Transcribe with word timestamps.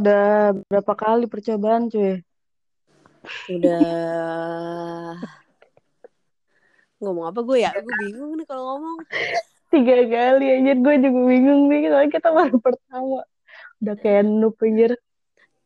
udah 0.00 0.24
berapa 0.68 0.92
kali 0.94 1.24
percobaan 1.26 1.90
cuy? 1.90 2.20
Udah 3.50 5.16
ngomong 7.00 7.26
apa 7.28 7.40
gue 7.44 7.58
ya? 7.60 7.70
Gue 7.76 7.94
bingung 8.08 8.32
nih 8.40 8.46
kalau 8.48 8.64
ngomong. 8.76 8.98
Tiga 9.68 9.96
kali 10.06 10.46
anjir 10.54 10.76
gue 10.80 10.94
juga 11.02 11.20
bingung 11.28 11.62
nih 11.68 11.90
soalnya 11.90 12.10
kita 12.12 12.28
baru 12.30 12.56
pertama. 12.62 13.20
Udah 13.82 13.94
kayak 14.00 14.22
noob 14.24 14.56
anjir. 14.62 14.92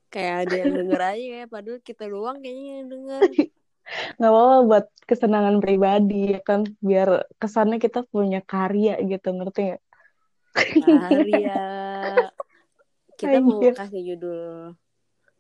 Kayak 0.09 0.35
ada 0.49 0.55
yang 0.57 0.73
denger 0.73 1.01
aja 1.05 1.27
ya, 1.45 1.45
padahal 1.45 1.81
kita 1.85 2.05
doang 2.09 2.41
kayaknya 2.41 2.73
yang 2.81 2.89
denger. 2.89 3.21
Gak 4.21 4.29
apa-apa 4.29 4.57
buat 4.69 4.87
kesenangan 5.09 5.65
pribadi 5.65 6.37
ya 6.37 6.41
kan 6.45 6.69
biar 6.85 7.25
kesannya 7.41 7.81
kita 7.81 8.05
punya 8.05 8.45
karya 8.45 9.01
gitu 9.01 9.33
ngerti 9.33 9.73
gak? 9.73 9.83
Karya. 10.77 11.65
Kita 13.19 13.43
mau 13.43 13.59
Anjir. 13.59 13.75
kasih 13.75 14.03
judul 14.15 14.41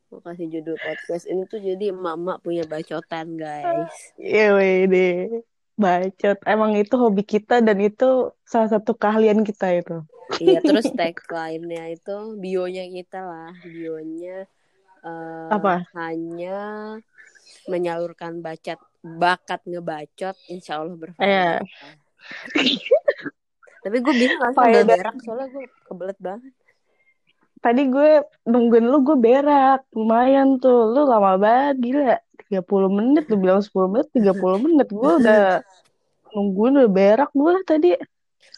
mau 0.08 0.20
kasih 0.24 0.48
judul 0.50 0.76
podcast 0.80 1.28
ini 1.30 1.44
tuh 1.46 1.60
jadi 1.62 1.94
emak-emak 1.94 2.42
punya 2.42 2.64
bacotan 2.66 3.38
guys. 3.38 3.94
Iya 4.18 4.58
deh. 4.90 5.46
Bacot. 5.78 6.38
Emang 6.42 6.74
itu 6.74 6.94
hobi 6.98 7.22
kita 7.22 7.62
dan 7.62 7.78
itu 7.78 8.34
salah 8.42 8.66
satu 8.66 8.98
keahlian 8.98 9.46
kita 9.46 9.78
itu. 9.78 10.02
Iya 10.42 10.58
terus 10.66 10.90
tagline-nya 10.90 11.94
itu 11.94 12.34
bionya 12.34 12.90
kita 12.90 13.20
lah 13.22 13.52
bionya 13.62 14.44
eh, 15.06 15.48
Apa? 15.54 15.86
hanya 15.94 16.58
menyalurkan 17.70 18.42
bacat 18.42 18.82
bakat 19.04 19.62
ngebacot 19.70 20.34
insya 20.50 20.82
Allah 20.82 20.98
berfaedah. 20.98 21.62
Tapi 23.78 23.96
gue 24.02 24.14
bingung 24.18 24.40
langsung 24.42 24.66
udah 24.66 24.84
berak 24.84 25.16
soalnya 25.22 25.46
gue 25.54 25.64
kebelet 25.86 26.18
banget. 26.18 26.52
Tadi 27.58 27.82
gue 27.90 28.10
nungguin 28.46 28.86
lu 28.86 29.02
gue 29.02 29.18
berak. 29.18 29.86
Lumayan 29.94 30.62
tuh. 30.62 30.94
Lu 30.94 31.06
lama 31.06 31.34
banget 31.38 31.76
gila. 31.82 32.16
30 32.48 32.96
menit. 32.96 33.24
Lu 33.28 33.36
bilang 33.36 33.60
10 33.60 33.74
menit 33.92 34.08
30 34.14 34.64
menit. 34.64 34.88
Gue 34.88 35.12
udah 35.18 35.62
nungguin 36.32 36.74
udah 36.82 36.92
berak 36.92 37.30
gue 37.34 37.52
tadi. 37.66 37.90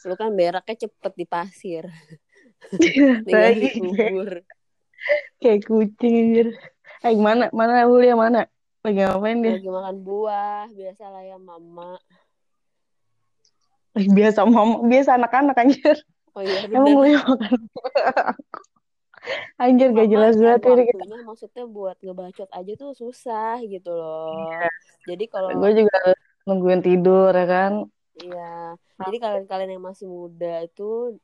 Lu 0.06 0.14
kan 0.16 0.32
beraknya 0.32 0.86
cepet 0.86 1.12
di 1.16 1.26
pasir. 1.26 1.84
Tinggal 3.26 3.56
dikubur. 3.56 4.32
kayak 5.40 5.64
kucing 5.64 6.14
anjir. 6.28 6.48
Eh 7.00 7.16
mana 7.16 7.48
mana 7.56 7.88
lu 7.88 8.04
yang 8.04 8.20
mana? 8.20 8.44
Lagi 8.84 9.00
ngapain 9.00 9.40
dia? 9.40 9.56
Lagi 9.56 9.70
makan 9.72 9.96
buah. 10.04 10.68
Biasa 10.72 11.04
lah 11.08 11.22
ya 11.24 11.36
mama. 11.40 11.96
Eh, 13.96 14.06
biasa 14.06 14.44
mama, 14.44 14.84
biasa 14.84 15.16
anak-anak 15.16 15.56
anjir. 15.56 15.96
Oh 16.36 16.44
iya 16.44 16.68
Emang 16.70 16.94
lu 16.94 17.04
yang 17.10 17.24
makan 17.26 17.58
Anjir 19.60 19.88
gak 19.92 20.08
jelas 20.08 20.34
kan 20.36 20.56
banget 20.56 20.62
ini 20.72 20.84
kita. 20.88 21.04
maksudnya 21.28 21.64
buat 21.68 21.96
ngebacot 22.00 22.48
aja 22.48 22.72
tuh 22.80 22.90
susah 22.96 23.60
gitu 23.64 23.90
loh. 23.92 24.66
Jadi 25.04 25.24
kalau 25.28 25.48
Gue 25.56 25.70
juga 25.84 25.96
nungguin 26.48 26.80
tidur 26.80 27.30
ya 27.36 27.46
kan. 27.46 27.72
Iya, 28.20 28.76
jadi 29.00 29.16
kalian-kalian 29.16 29.70
yang 29.80 29.84
masih 29.84 30.04
muda 30.04 30.60
itu 30.66 31.16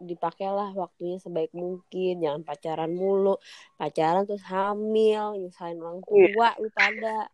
dipakailah 0.00 0.72
waktunya 0.74 1.20
sebaik 1.20 1.52
mungkin, 1.52 2.24
jangan 2.24 2.42
pacaran 2.42 2.90
mulu, 2.90 3.36
pacaran 3.76 4.24
terus 4.24 4.42
hamil, 4.48 5.36
nyusahin 5.36 5.78
orang 5.78 6.00
tua 6.02 6.56
lu 6.58 6.68
pada. 6.72 7.28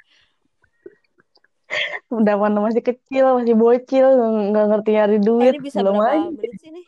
Udah 2.11 2.35
mana 2.39 2.59
masih 2.63 2.83
kecil, 2.83 3.43
masih 3.43 3.55
bocil, 3.59 4.07
nggak 4.51 4.65
ngerti 4.71 4.91
nyari 4.95 5.17
Eh, 5.19 5.23
duit. 5.27 5.53
ini 5.55 5.61
bisa 5.63 5.79
Belum 5.83 5.97
berapa 5.99 6.13
aja. 6.13 6.31
menit 6.35 6.53
sih 6.61 6.71
nih? 6.71 6.87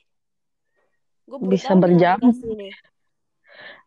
Gue 1.26 1.36
baru 1.38 1.50
Bisa 1.50 1.70
berjam. 1.74 2.18
nih. 2.58 2.72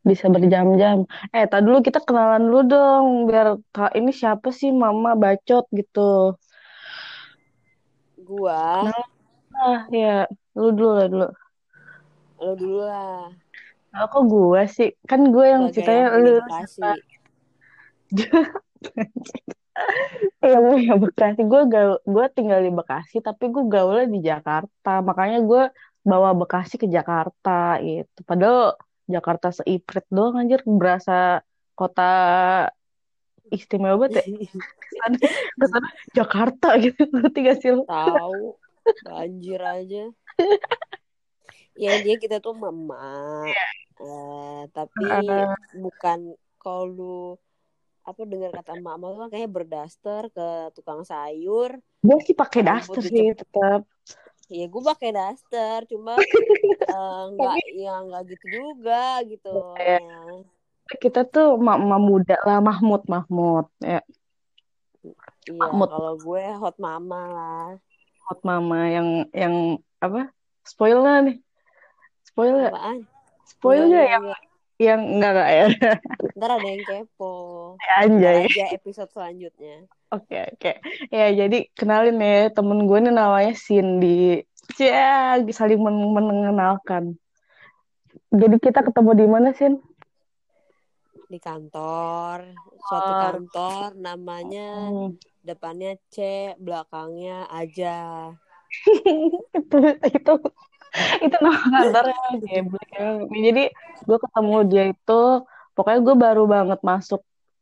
Bisa 0.01 0.25
berjam-jam. 0.33 1.05
Eh, 1.29 1.45
tadi 1.45 1.63
dulu 1.67 1.79
kita 1.85 1.99
kenalan 2.01 2.41
dulu 2.49 2.59
dong, 2.65 3.05
biar 3.29 3.47
ta- 3.69 3.93
ini 3.93 4.09
siapa 4.09 4.49
sih 4.49 4.69
mama 4.73 5.13
bacot 5.13 5.65
gitu. 5.77 6.33
Gua, 8.21 8.89
Ah, 9.51 9.85
ya, 9.93 10.25
lu 10.57 10.73
dulu 10.73 10.91
lah 10.97 11.07
dulu. 11.11 11.27
lo 12.41 12.51
dulu 12.57 12.79
lah, 12.81 13.29
Oh, 13.93 14.07
kok 14.07 14.23
gue 14.31 14.61
sih? 14.71 14.89
Kan 15.09 15.29
gue 15.35 15.45
yang 15.45 15.63
sebagai 15.69 15.83
ceritanya 15.85 16.07
yang 20.41 20.61
lu 20.63 20.73
yang 20.79 20.79
punya 20.79 20.95
Bekasi. 20.97 21.41
Gue 21.45 21.61
gaul, 21.69 21.95
gue 22.03 22.25
tinggal 22.33 22.59
di 22.65 22.71
Bekasi, 22.73 23.15
tapi 23.21 23.43
gue 23.53 23.63
gaulnya 23.67 24.05
di 24.09 24.19
Jakarta. 24.23 24.89
Makanya 25.03 25.37
gue 25.45 25.61
bawa 26.01 26.29
Bekasi 26.33 26.75
ke 26.81 26.87
Jakarta 26.89 27.77
gitu. 27.83 28.19
Padahal 28.25 28.73
Jakarta 29.11 29.47
seiprit 29.51 30.05
doang 30.09 30.39
anjir, 30.39 30.61
berasa 30.65 31.43
kota 31.75 32.09
istimewa 33.51 33.95
banget 33.99 34.23
ya. 34.23 34.23
Ke 34.81 34.89
sana, 34.99 35.17
ke 35.59 35.65
sana 35.67 35.87
Jakarta 36.15 36.67
gitu, 36.83 37.01
ngerti 37.11 37.39
gak 37.47 37.57
sih? 37.61 37.71
Tahu, 37.87 38.55
banjir 39.03 39.59
aja. 39.59 40.03
Ya 41.79 41.91
dia 42.03 42.15
kita 42.19 42.37
tuh 42.43 42.53
mama, 42.53 42.99
eh, 43.99 44.61
tapi 44.75 45.03
Eh, 45.07 45.47
bukan 45.75 46.19
kalau 46.61 46.83
lu 46.85 47.17
apa 48.01 48.21
dengar 48.25 48.51
kata 48.57 48.73
mama 48.77 49.13
tuh 49.13 49.19
kan 49.25 49.29
kayaknya 49.29 49.51
berdaster 49.51 50.23
ke 50.33 50.47
tukang 50.73 51.01
sayur 51.05 51.77
gue 52.01 52.17
sih 52.25 52.33
pakai 52.33 52.61
daster 52.65 53.01
sih 53.05 53.29
tetap. 53.37 53.85
Ya 54.51 54.65
gue 54.67 54.83
pakai 54.83 55.09
daster 55.15 55.79
cuma 55.87 56.19
eh, 56.19 57.23
nggak 57.39 57.55
ya 57.79 57.95
nggak 58.03 58.23
gitu 58.35 58.45
juga 58.51 59.23
gitu. 59.23 59.51
Ya. 59.79 59.99
kita 60.99 61.23
tuh 61.23 61.55
mama 61.55 61.95
muda 61.95 62.35
lah, 62.43 62.59
Mahmud, 62.59 63.07
Mahmud. 63.07 63.71
Ya, 63.79 64.03
iya 65.47 65.55
Mahmud. 65.55 65.87
kalau 65.87 66.13
gue 66.19 66.45
hot 66.59 66.75
mama 66.83 67.21
lah. 67.31 67.69
Hot 68.27 68.43
mama 68.43 68.91
yang 68.91 69.07
yang 69.31 69.55
apa? 70.03 70.27
Spoil 70.67 70.99
nggak 70.99 71.19
nih. 71.31 71.37
Spoil 72.27 72.53
nggak 72.59 72.75
apaan? 72.75 72.97
Spoil 73.47 73.87
enggak 73.87 74.03
nggak 74.03 74.03
enggak 74.03 74.11
yang 74.11 74.21
enggak 74.27 74.41
yang 74.81 75.01
nggak 75.15 75.31
nggak 75.31 75.49
ya? 75.49 75.65
Ntar 76.35 76.49
ada 76.59 76.67
yang 76.67 76.83
kepo. 76.83 77.33
Ntar 77.79 77.97
anjay 78.03 78.35
aja 78.51 78.65
episode 78.75 79.11
selanjutnya 79.15 79.87
oke 80.15 80.37
oke. 80.55 80.71
Ya 81.09 81.27
jadi 81.31 81.57
kenalin 81.75 82.17
ya 82.19 82.51
temen 82.51 82.85
gue 82.87 82.97
nih 83.03 83.13
namanya 83.13 83.53
Cindy. 83.55 84.43
Ya 84.79 85.35
saling 85.51 85.79
men- 85.81 86.13
mengenalkan. 86.15 87.15
Jadi 88.31 88.55
kita 88.59 88.83
ketemu 88.83 89.11
di 89.15 89.25
mana 89.27 89.49
Sin? 89.55 89.79
Di 91.31 91.39
kantor. 91.39 92.59
Suatu 92.83 93.11
Kantor. 93.15 93.23
kantor 93.23 93.87
namanya 93.99 94.67
Hmm. 94.91 95.15
depannya 95.43 95.95
C 96.11 96.15
belakangnya 96.59 97.47
aja. 97.51 97.95
Itu 99.55 99.77
itu 100.07 100.33
itu 101.23 101.37
nama 101.39 101.59
kantornya 101.71 102.19
geblek 102.51 102.89
jadi 103.31 103.63
gue 104.07 104.17
ketemu 104.27 104.55
dia 104.67 104.83
itu 104.91 105.21
pokoknya 105.75 105.99
gue 106.03 106.15
baru 106.19 106.43
banget 106.47 106.79
masuk 106.83 107.21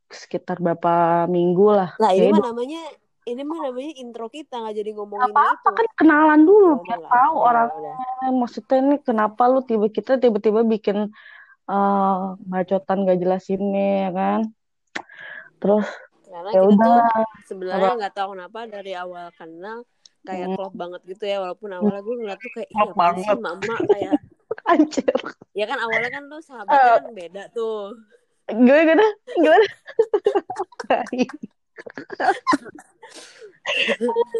sekitar 0.09 0.57
berapa 0.59 1.25
minggu 1.29 1.65
lah. 1.69 1.89
Nah 2.01 2.11
ini 2.17 2.27
mah 2.33 2.41
namanya 2.49 2.81
ini 3.29 3.41
mah 3.45 3.59
namanya 3.69 3.91
intro 4.01 4.25
kita 4.29 4.53
nggak 4.61 4.75
jadi 4.81 4.91
ngomongin 4.97 5.29
apa 5.29 5.41
itu. 5.53 5.69
kan 5.77 5.87
kenalan 5.99 6.41
dulu 6.49 6.69
Ya 6.81 6.97
biar 6.97 6.99
tahu 7.13 7.33
ya 7.35 7.41
orang. 7.49 7.67
udah. 7.69 7.95
maksudnya 8.41 8.75
ini 8.83 8.95
kenapa 9.07 9.41
lu 9.51 9.59
tiba 9.69 9.85
kita 9.91 10.11
tiba-tiba 10.17 10.61
bikin 10.65 10.97
eh, 11.69 12.17
bacotan 12.51 12.97
gak 13.07 13.19
jelas 13.21 13.43
ini 13.53 14.07
ya 14.07 14.09
kan? 14.15 14.39
Terus 15.59 15.87
Karena 16.29 16.49
ya 16.55 16.61
udah. 16.63 16.95
sebenarnya 17.49 17.89
apa? 17.89 17.97
nggak 17.99 18.13
tahu 18.17 18.27
kenapa 18.37 18.59
dari 18.69 18.91
awal 18.93 19.27
kenal 19.33 19.77
kayak 20.27 20.47
Hmm, 20.47 20.55
klop 20.55 20.73
banget 20.77 21.01
gitu 21.09 21.23
ya 21.25 21.37
walaupun 21.43 21.69
awalnya 21.73 22.01
gue 22.05 22.15
ngeliat 22.19 22.39
tuh 22.43 22.51
kayak 22.53 22.69
iya 22.69 22.91
banget. 22.93 23.37
mama 23.41 23.75
kayak 23.89 24.15
anjir. 24.71 25.15
Ya 25.57 25.65
kan 25.65 25.77
awalnya 25.81 26.09
kan 26.15 26.23
tuh 26.31 26.41
sahabatnya 26.45 26.91
Eh, 26.91 26.97
kan 27.01 27.13
beda 27.17 27.43
tuh 27.55 27.97
gimana 28.53 28.81
gimana? 28.85 29.07
Gimana? 29.37 29.67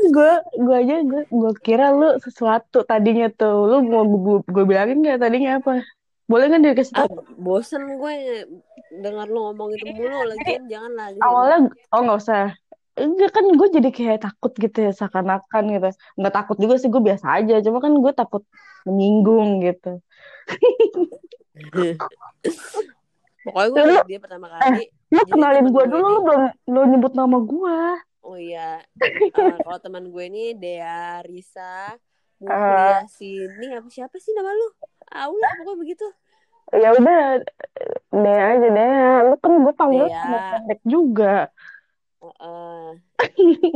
Gue 0.09 0.33
gue 0.57 0.75
aja 0.75 0.95
gue 1.05 1.21
gue 1.29 1.51
kira 1.61 1.93
lu 1.93 2.17
sesuatu 2.23 2.83
tadinya 2.83 3.29
tuh. 3.29 3.69
Lu 3.69 3.77
mau 3.85 4.05
gue, 4.05 4.37
gue 4.45 4.63
bilangin 4.65 5.05
gak 5.05 5.21
tadinya 5.21 5.61
apa? 5.61 5.85
Boleh 6.29 6.45
nggak 6.45 6.77
dikasih 6.77 6.93
ah 6.97 7.09
tahu? 7.09 7.25
Bosen 7.37 7.97
gue. 7.97 8.45
Dengar 8.89 9.29
lu 9.29 9.39
ngomong 9.49 9.69
itu 9.77 9.85
mulu 9.93 10.33
lagian 10.33 10.65
jangan 10.65 10.91
lah 10.97 11.07
di 11.13 11.17
sini 11.17 11.25
awalnya 11.25 11.57
oh 11.93 11.99
nggak 12.05 12.19
usah. 12.21 12.45
Enggak 12.99 13.31
kan 13.31 13.45
gue 13.47 13.67
jadi 13.71 13.89
kayak 13.93 14.19
takut 14.25 14.51
gitu 14.57 14.77
ya 14.89 14.91
seakan-akan 14.93 15.63
gitu. 15.77 15.89
Nggak 16.17 16.33
takut 16.33 16.57
juga 16.57 16.81
sih 16.81 16.89
gue 16.89 17.01
biasa 17.01 17.25
aja. 17.41 17.61
Cuma 17.61 17.77
kan 17.81 17.93
gue 17.93 18.13
takut 18.13 18.43
menyinggung 18.87 19.59
gitu 19.63 19.99
pokoknya 23.41 23.69
gue 23.71 23.83
lu 23.83 23.95
dia 24.05 24.19
pertama 24.19 24.45
eh 24.47 24.53
kali 24.53 24.83
lu 25.09 25.19
jadi 25.19 25.31
kenalin 25.31 25.67
gue 25.71 25.85
dulu 25.87 26.05
lu 26.05 26.19
belum 26.25 26.41
belum 26.67 26.85
nyebut 26.91 27.13
nama 27.15 27.37
gue 27.39 27.79
oh 28.21 28.37
iya 28.37 28.83
Eh, 28.99 29.57
kalau 29.63 29.79
teman 29.79 30.11
gue 30.11 30.23
ini 30.27 30.53
Dea 30.53 31.23
Risa 31.23 31.95
eh. 32.39 32.47
Muhliasini 32.47 33.67
apa 33.75 33.87
siapa 33.89 34.15
sih 34.15 34.31
nama 34.31 34.51
lu? 34.51 34.67
Ah 35.09 35.27
lah 35.27 35.51
pokoknya 35.59 35.79
begitu. 35.81 36.07
ya 36.69 36.93
udah 36.93 37.41
deh 38.13 38.39
aja 38.45 38.67
deh 38.69 38.93
lu 39.25 39.35
kan 39.41 39.51
gue 39.57 39.73
panggil 39.73 40.05
Dea. 40.05 40.23
pendek 40.53 40.79
juga 40.85 41.49
eh 42.21 42.91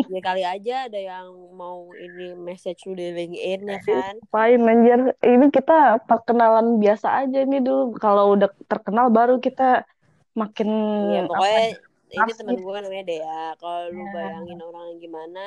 ya 0.08 0.20
kali 0.20 0.44
aja 0.44 0.76
ada 0.86 1.00
yang 1.00 1.28
mau 1.54 1.88
ini 1.94 2.36
message 2.36 2.84
lu 2.84 2.94
di 2.94 3.10
LinkedIn 3.10 3.62
ya 3.64 3.80
kan 3.80 4.16
Ngapain 4.20 4.60
anjir 4.62 5.00
ini 5.22 5.48
kita 5.48 6.04
perkenalan 6.04 6.76
biasa 6.78 7.24
aja 7.24 7.40
nih 7.42 7.60
dulu 7.60 7.96
kalau 7.96 8.36
udah 8.36 8.52
terkenal 8.66 9.08
baru 9.08 9.40
kita 9.40 9.88
makin 10.34 10.70
Iya 11.08 11.22
apa 11.24 11.30
pokoknya 11.32 11.64
ini 12.12 12.22
asik. 12.26 12.38
temen 12.38 12.58
gue 12.58 12.72
kan 12.72 12.82
namanya 12.84 13.06
Dea 13.06 13.44
kalau 13.58 13.82
lu 13.88 14.02
Ya. 14.02 14.12
bayangin 14.12 14.60
orang 14.60 14.84
yang 14.88 15.00
gimana 15.00 15.46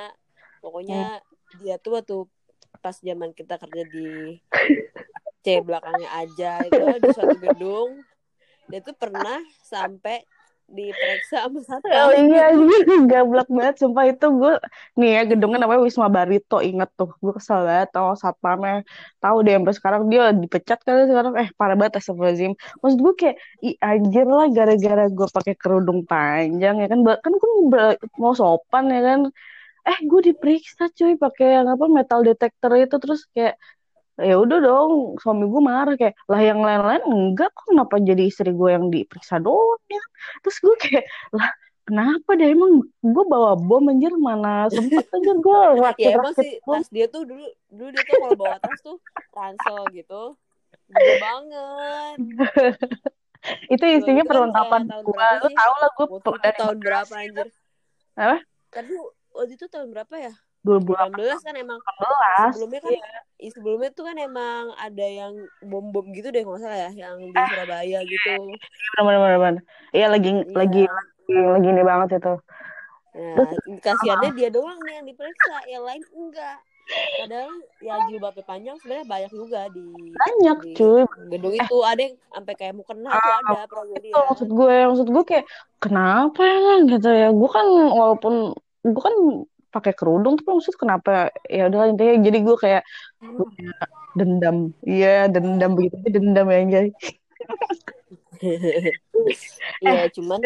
pokoknya 0.58 1.00
Hmm. 1.20 1.60
dia 1.60 1.76
tuh 1.76 1.92
waktu 1.94 2.16
pas 2.78 2.96
zaman 2.96 3.30
kita 3.30 3.54
kerja 3.56 3.82
di 3.84 4.40
C 5.40 5.60
belakangnya 5.60 6.10
aja 6.16 6.64
itu 6.64 6.80
di 6.98 7.08
suatu 7.10 7.36
gedung 7.36 8.00
dia 8.66 8.80
tuh 8.80 8.94
pernah 8.94 9.38
sampai 9.62 10.24
diperiksa 10.66 11.46
sama 11.46 11.58
Oh 11.62 11.62
satpam 11.62 12.10
iya 12.26 12.44
gablak 13.06 13.46
banget 13.46 13.76
sumpah. 13.78 14.04
Itu 14.10 14.26
gue 14.34 14.54
nih 14.98 15.10
ya 15.16 15.22
gedungnya 15.30 15.58
namanya 15.62 15.80
Wisma 15.86 16.08
Barito 16.10 16.58
inget 16.58 16.90
tuh. 16.98 17.14
Gue 17.22 17.32
kesel 17.38 17.62
banget 17.68 17.88
tau 17.94 18.12
satpamnya. 18.18 18.82
Tahu 19.22 19.36
deh 19.46 19.54
sampai 19.56 19.74
sekarang 19.78 20.02
dia 20.10 20.34
dipecat 20.34 20.78
kali 20.82 21.06
sekarang? 21.10 21.32
Eh 21.38 21.48
parah 21.54 21.76
banget 21.78 22.02
Astagfirullahaladzim. 22.02 22.52
Maksud 22.82 22.98
gue 23.04 23.14
kayak 23.20 23.36
i 23.62 23.70
anjir 23.78 24.26
lah 24.26 24.46
gara-gara 24.50 25.04
gue 25.06 25.28
pakai 25.30 25.54
kerudung 25.54 26.00
panjang 26.10 26.74
ya 26.82 26.86
kan? 26.90 27.00
Kan 27.24 27.32
gue 27.38 27.52
mau 28.18 28.34
sopan 28.34 28.84
ya 28.90 29.00
kan? 29.06 29.20
Eh 29.86 29.98
gue 30.02 30.20
diperiksa 30.34 30.90
cuy 30.90 31.14
pakai 31.14 31.46
yang 31.62 31.66
apa 31.70 31.84
metal 31.86 32.20
detector 32.26 32.74
itu. 32.74 32.96
Terus 32.98 33.22
kayak 33.30 33.54
ya 34.16 34.34
udah 34.40 34.58
dong 34.66 34.92
suami 35.22 35.44
gue 35.46 35.62
marah. 35.62 35.94
Kayak 35.94 36.14
lah 36.26 36.40
yang 36.42 36.60
lain-lain 36.66 37.02
enggak 37.06 37.50
kok. 37.54 37.64
Kenapa 37.70 37.94
jadi 38.02 38.22
istri 38.26 38.50
gue 38.50 38.70
yang 38.74 38.90
diperiksa 38.90 39.38
doang 39.38 39.78
ya 39.86 39.95
terus 40.44 40.56
gue 40.62 40.74
kayak 40.80 41.04
lah 41.34 41.50
kenapa 41.86 42.34
deh? 42.34 42.50
Emang 42.50 42.82
gue 42.82 43.24
bawa 43.30 43.54
bom 43.54 43.86
anjir 43.86 44.12
mana 44.18 44.66
sempet 44.68 45.06
aja 45.06 45.32
gue 45.32 45.60
ya 45.62 45.82
rakit 45.86 46.12
emang 46.18 46.34
sih 46.34 46.58
tas 46.60 46.88
dia 46.90 47.06
tuh 47.06 47.22
dulu 47.22 47.46
dulu 47.70 47.88
dia 47.94 48.02
tuh 48.02 48.14
kalau 48.18 48.36
bawa 48.36 48.56
tas 48.58 48.80
tuh 48.82 48.96
ransel 49.32 49.78
gitu. 49.94 50.22
Gede 50.86 51.14
banget. 51.18 52.16
Itu 53.70 53.84
Waktu 53.86 53.96
isinya 54.02 54.22
itu 54.26 54.26
kan 54.26 54.30
perlengkapan 54.34 54.82
gue 54.90 55.26
lu 55.38 55.48
tau 55.54 55.74
lah 55.78 55.90
gue 55.94 56.06
waktu 56.18 56.50
tahun 56.58 56.76
berapa 56.82 57.14
anjir? 57.14 57.46
Apa? 58.18 58.36
Tapi 58.74 58.92
waktu 59.30 59.52
itu 59.54 59.66
tahun 59.70 59.88
berapa 59.94 60.14
ya 60.18 60.34
2018 60.66 61.14
2018 61.14 61.46
kan 61.46 61.54
emang 61.54 61.78
sebelumnya 62.50 62.80
kan 62.82 62.92
iya. 62.92 63.20
i- 63.38 63.52
sebelumnya 63.54 63.90
tuh 63.94 64.04
kan 64.10 64.16
emang 64.18 64.74
ada 64.74 65.06
yang 65.06 65.32
bom 65.62 65.94
bom 65.94 66.06
gitu 66.10 66.34
deh 66.34 66.42
nggak 66.42 66.58
salah 66.58 66.90
ya 66.90 66.90
yang 67.06 67.14
di 67.22 67.30
Surabaya 67.30 67.98
gitu. 68.02 68.34
benar-benar 68.98 69.62
iya 69.94 70.10
lagi 70.10 70.30
lagi 70.50 70.84
iya. 70.84 70.90
lagi 70.90 71.34
lagi 71.54 71.68
ini 71.70 71.82
banget 71.86 72.08
itu. 72.18 72.34
Nah 73.16 73.48
kasihannya 73.80 74.30
dia 74.36 74.48
doang 74.52 74.76
nih 74.84 75.00
yang 75.00 75.06
diperiksa 75.06 75.56
yang 75.70 75.82
lain 75.86 76.02
enggak. 76.12 76.58
Padahal 76.86 77.50
ya 77.82 77.94
jilbabnya 78.06 78.44
panjang 78.46 78.76
sebenarnya 78.78 79.06
banyak 79.10 79.32
juga 79.34 79.60
di 79.74 79.86
banyak 80.14 80.58
di 80.62 80.72
cuy. 80.78 81.02
gedung 81.34 81.54
itu. 81.58 81.78
Ada 81.82 82.00
yang 82.06 82.14
sampai 82.30 82.54
kayak 82.54 82.72
mau 82.78 82.86
kena 82.86 83.10
tuh 83.10 83.32
ada 83.42 83.58
itu 83.66 83.80
lihat 84.06 84.22
maksud 84.30 84.48
gue 84.54 84.76
maksud 84.86 85.08
gue 85.10 85.24
kayak 85.26 85.46
kenapa 85.82 86.40
ya 86.46 86.74
gitu 86.86 87.10
ya. 87.10 87.28
Gue 87.34 87.50
kan 87.50 87.66
walaupun 87.90 88.34
gue 88.86 89.02
kan 89.02 89.16
pakai 89.76 89.92
kerudung 89.92 90.40
tapi 90.40 90.56
maksud 90.56 90.76
kenapa? 90.80 91.28
Ya 91.52 91.68
udah 91.68 91.92
intinya 91.92 92.16
jadi 92.24 92.38
gue 92.40 92.56
kayak 92.56 92.82
punya 93.20 93.76
dendam. 94.16 94.56
Iya 94.80 95.28
dendam 95.28 95.76
begitu 95.76 95.96
dendam 96.08 96.48
ya 96.48 96.58
anjay. 96.64 96.88
Iya 99.80 100.12
cuman 100.12 100.38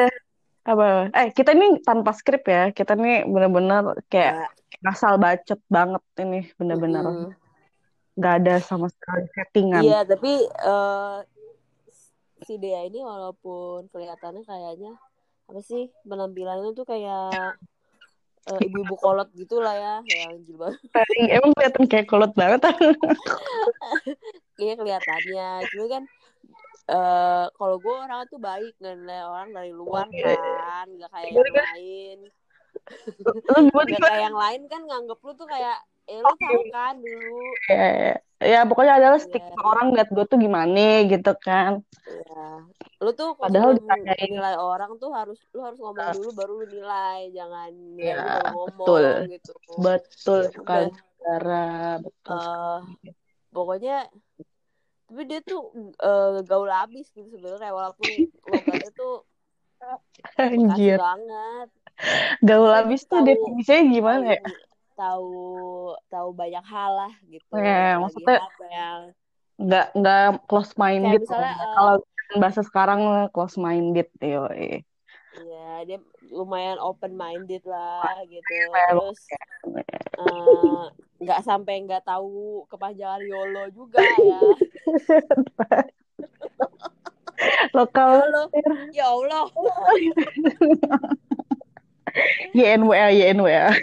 apa? 0.63 1.11
Eh 1.11 1.29
kita 1.35 1.53
ini 1.55 1.83
tanpa 1.83 2.15
skrip 2.15 2.47
ya. 2.47 2.71
Kita 2.71 2.95
nih 2.95 3.27
bener-bener 3.27 3.99
kayak 4.07 4.51
ya, 4.51 4.89
asal 4.91 5.19
bacot 5.19 5.61
banget 5.67 6.03
ini 6.23 6.49
bener-bener 6.57 7.03
mm-mm. 7.05 7.31
nggak 8.15 8.35
ada 8.43 8.55
sama 8.63 8.87
sekali 8.89 9.27
settingan. 9.35 9.83
Iya, 9.83 10.01
tapi 10.07 10.33
eh, 10.47 11.19
si 12.47 12.55
Dea 12.57 12.87
ini 12.89 13.03
walaupun 13.05 13.91
kelihatannya 13.93 14.43
kayaknya 14.47 14.93
apa 15.51 15.61
sih 15.67 15.91
penampilannya 16.07 16.73
tuh 16.79 16.87
kayak 16.87 17.59
eh, 18.49 18.59
ibu-ibu 18.65 18.95
kolot 18.97 19.29
gitu 19.37 19.61
lah 19.61 19.75
ya, 19.77 19.95
yang 20.09 20.41
jilbab. 20.49 20.73
emang 21.29 21.53
kelihatan 21.53 21.85
kayak 21.91 22.07
kolot 22.09 22.33
banget. 22.33 22.61
Iya 24.61 24.77
kelihatannya, 24.77 25.65
cuma 25.73 25.87
kan 25.89 26.03
eh 26.93 27.47
kalau 27.57 27.81
gue 27.81 27.95
orang 27.97 28.29
tuh 28.29 28.37
baik 28.37 28.77
nilai 28.77 29.25
orang 29.25 29.57
dari 29.57 29.73
luar 29.73 30.05
kan, 30.13 30.85
nggak 30.85 31.09
kayak 31.09 31.33
yang 31.33 31.57
lain, 31.57 32.19
lu 33.25 33.65
gimana 33.73 33.89
nggak 33.89 34.05
kayak 34.05 34.21
yang 34.21 34.37
lain 34.37 34.61
kan 34.69 34.81
nganggep 34.85 35.17
lu 35.25 35.33
tuh 35.33 35.49
kayak, 35.49 35.81
eh 36.11 36.19
lu 36.27 36.33
tahu 36.43 36.61
kan 36.75 36.95
dulu, 37.05 37.41
ya, 37.71 37.85
ya. 38.05 38.15
ya 38.53 38.59
pokoknya 38.69 38.93
adalah 38.99 39.19
Iya. 39.21 39.25
stigma 39.27 39.63
orang 39.73 39.87
liat 39.95 40.09
gue 40.15 40.25
tuh 40.31 40.39
gimana 40.45 40.81
gitu 41.13 41.31
kan 41.47 41.73
ya, 42.07 42.43
lu 43.03 43.11
tuh 43.19 43.29
Padahal 43.39 43.71
ditanyain. 43.79 44.31
nilai 44.35 44.55
orang 44.59 44.91
tuh 45.03 45.11
harus 45.19 45.39
lu 45.55 45.61
harus 45.67 45.79
ngomong 45.83 46.09
dulu 46.17 46.29
baru 46.39 46.53
lu 46.61 46.67
nilai, 46.77 47.19
jangan 47.37 47.71
Ya, 48.01 48.17
ngomong 48.55 48.89
betul. 48.89 49.05
gitu. 49.33 49.51
betul 49.85 50.39
Ya 50.41 50.49
sekali 50.57 50.87
udah. 50.89 51.01
saudara 51.21 51.65
betul 52.05 52.37
Eh, 52.37 52.79
pokoknya 53.55 53.97
tapi 55.11 55.23
dia 55.31 55.41
tuh 55.43 55.61
eh, 56.07 56.39
gaul 56.47 56.71
abis 56.71 57.07
gitu 57.17 57.29
sebenarnya 57.35 57.71
walaupun 57.75 58.09
logatnya 58.47 58.91
tuh 58.95 59.13
anjir 60.41 60.99
banget 61.05 61.69
gaul 62.47 62.71
dia 62.89 62.99
tuh 63.11 63.21
definisinya 63.29 63.83
gimana 63.95 64.27
ya 64.37 64.41
tahu 65.01 65.33
tahu 66.13 66.29
banyak 66.37 66.61
hal 66.61 66.93
lah 66.93 67.13
gitu. 67.25 67.57
Ya, 67.57 67.97
yang 67.97 68.05
lagi 68.05 68.05
maksudnya 68.05 68.37
yang 68.69 69.01
nggak 69.61 69.93
nggak 69.97 70.45
close 70.49 70.73
minded 70.77 71.21
misalnya 71.21 71.53
eh, 71.53 71.75
kalau 71.77 72.01
bahasa 72.41 72.65
sekarang 72.65 73.29
close 73.33 73.61
minded 73.61 74.09
yo 74.21 74.49
ya 74.53 74.81
dia 75.85 76.01
lumayan 76.29 76.79
open 76.81 77.17
minded 77.17 77.65
lah 77.65 78.21
gitu. 78.29 78.57
Terus 78.73 79.21
eh, 80.21 80.85
nggak 81.21 81.41
sampai 81.45 81.85
nggak 81.89 82.05
tahu 82.05 82.65
kepanjangan 82.69 83.25
YOLO 83.25 83.65
juga 83.73 84.05
ya. 84.05 84.41
Lokal. 87.77 88.21
Ya 88.93 89.09
Allah. 89.09 89.49
YNWA 92.55 93.11
YNWA 93.15 93.71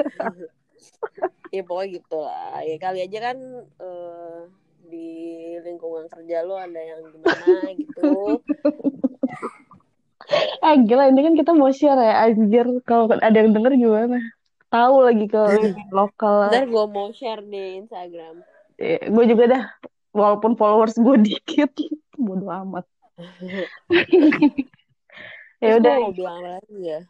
ya 1.54 1.62
pokoknya 1.66 1.88
gitu 2.00 2.16
lah. 2.20 2.62
Ya 2.62 2.76
kali 2.78 2.98
aja 3.04 3.18
kan 3.30 3.38
eh, 3.80 4.38
di 4.90 5.08
lingkungan 5.62 6.06
kerja 6.10 6.42
lo 6.46 6.58
ada 6.58 6.80
yang 6.80 7.00
gimana 7.10 7.70
gitu. 7.78 8.10
Ah 10.62 10.74
gila 10.86 11.10
ini 11.10 11.20
kan 11.26 11.34
kita 11.36 11.52
mau 11.54 11.70
share 11.70 11.98
ya. 11.98 12.26
Anjir 12.26 12.66
kalau 12.86 13.10
ada 13.10 13.36
yang 13.36 13.54
denger 13.54 13.72
gimana? 13.76 14.18
Tahu 14.70 14.94
lagi 15.02 15.26
kalau 15.26 15.50
ini 15.58 15.82
lokal 15.90 16.50
ntar 16.50 16.66
gue 16.66 16.84
mau 16.90 17.10
share 17.10 17.42
di 17.42 17.82
Instagram. 17.82 18.42
Gue 19.10 19.24
juga 19.28 19.44
dah 19.50 19.64
walaupun 20.14 20.54
followers 20.56 20.96
gue 20.96 21.16
dikit. 21.20 21.70
Bodo 22.20 22.48
amat. 22.48 22.86
Ya 25.60 25.76
udah. 25.76 25.96
mau 26.08 26.16
bilang 26.16 26.40
lagi 26.40 26.78
ya 26.80 27.00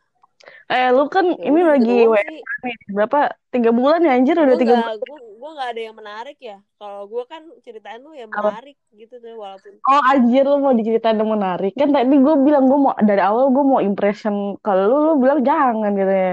eh 0.72 0.88
lu 0.96 1.02
kan 1.14 1.26
Ya 1.38 1.48
ini 1.48 1.60
udah, 1.60 1.66
lagi 1.72 1.90
WFH 2.12 2.50
nih. 2.64 2.76
Berapa? 2.96 3.18
Tiga 3.54 3.70
bulan 3.78 4.00
ya 4.06 4.12
anjir? 4.16 4.36
Udah 4.38 4.56
gue 4.56 4.60
tiga 4.62 4.74
bulan. 4.80 4.96
gue 5.02 5.18
gue 5.40 5.50
gak 5.58 5.70
ada 5.72 5.82
yang 5.88 5.96
menarik 6.00 6.38
ya. 6.40 6.56
Kalau 6.78 7.00
gue 7.12 7.22
kan 7.32 7.42
ceritain 7.64 8.00
lu 8.04 8.12
yang 8.22 8.30
Apa? 8.30 8.50
menarik 8.54 8.76
gitu 8.92 9.14
tuh 9.24 9.34
walaupun 9.42 9.72
oh 9.90 10.00
anjir 10.12 10.44
lu 10.50 10.56
mau 10.64 10.74
diceritain 10.78 11.18
yang 11.20 11.30
menarik. 11.36 11.72
Kan 11.80 11.90
tadi 11.96 12.14
gue 12.26 12.34
bilang 12.46 12.64
gue 12.70 12.78
mau 12.84 12.94
dari 13.00 13.22
awal 13.22 13.44
gue 13.54 13.64
mau 13.72 13.80
impression 13.88 14.34
kalau 14.64 14.82
lu 14.90 14.96
lu 15.06 15.12
bilang 15.22 15.40
jangan 15.48 15.90
gitu 16.00 16.14
ya. 16.24 16.32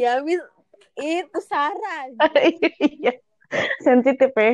Ya 0.00 0.08
habis 0.18 0.40
itu 0.98 1.38
saran 1.50 2.08
iya 2.90 3.12
sensitif 3.86 4.30
ya. 4.34 4.50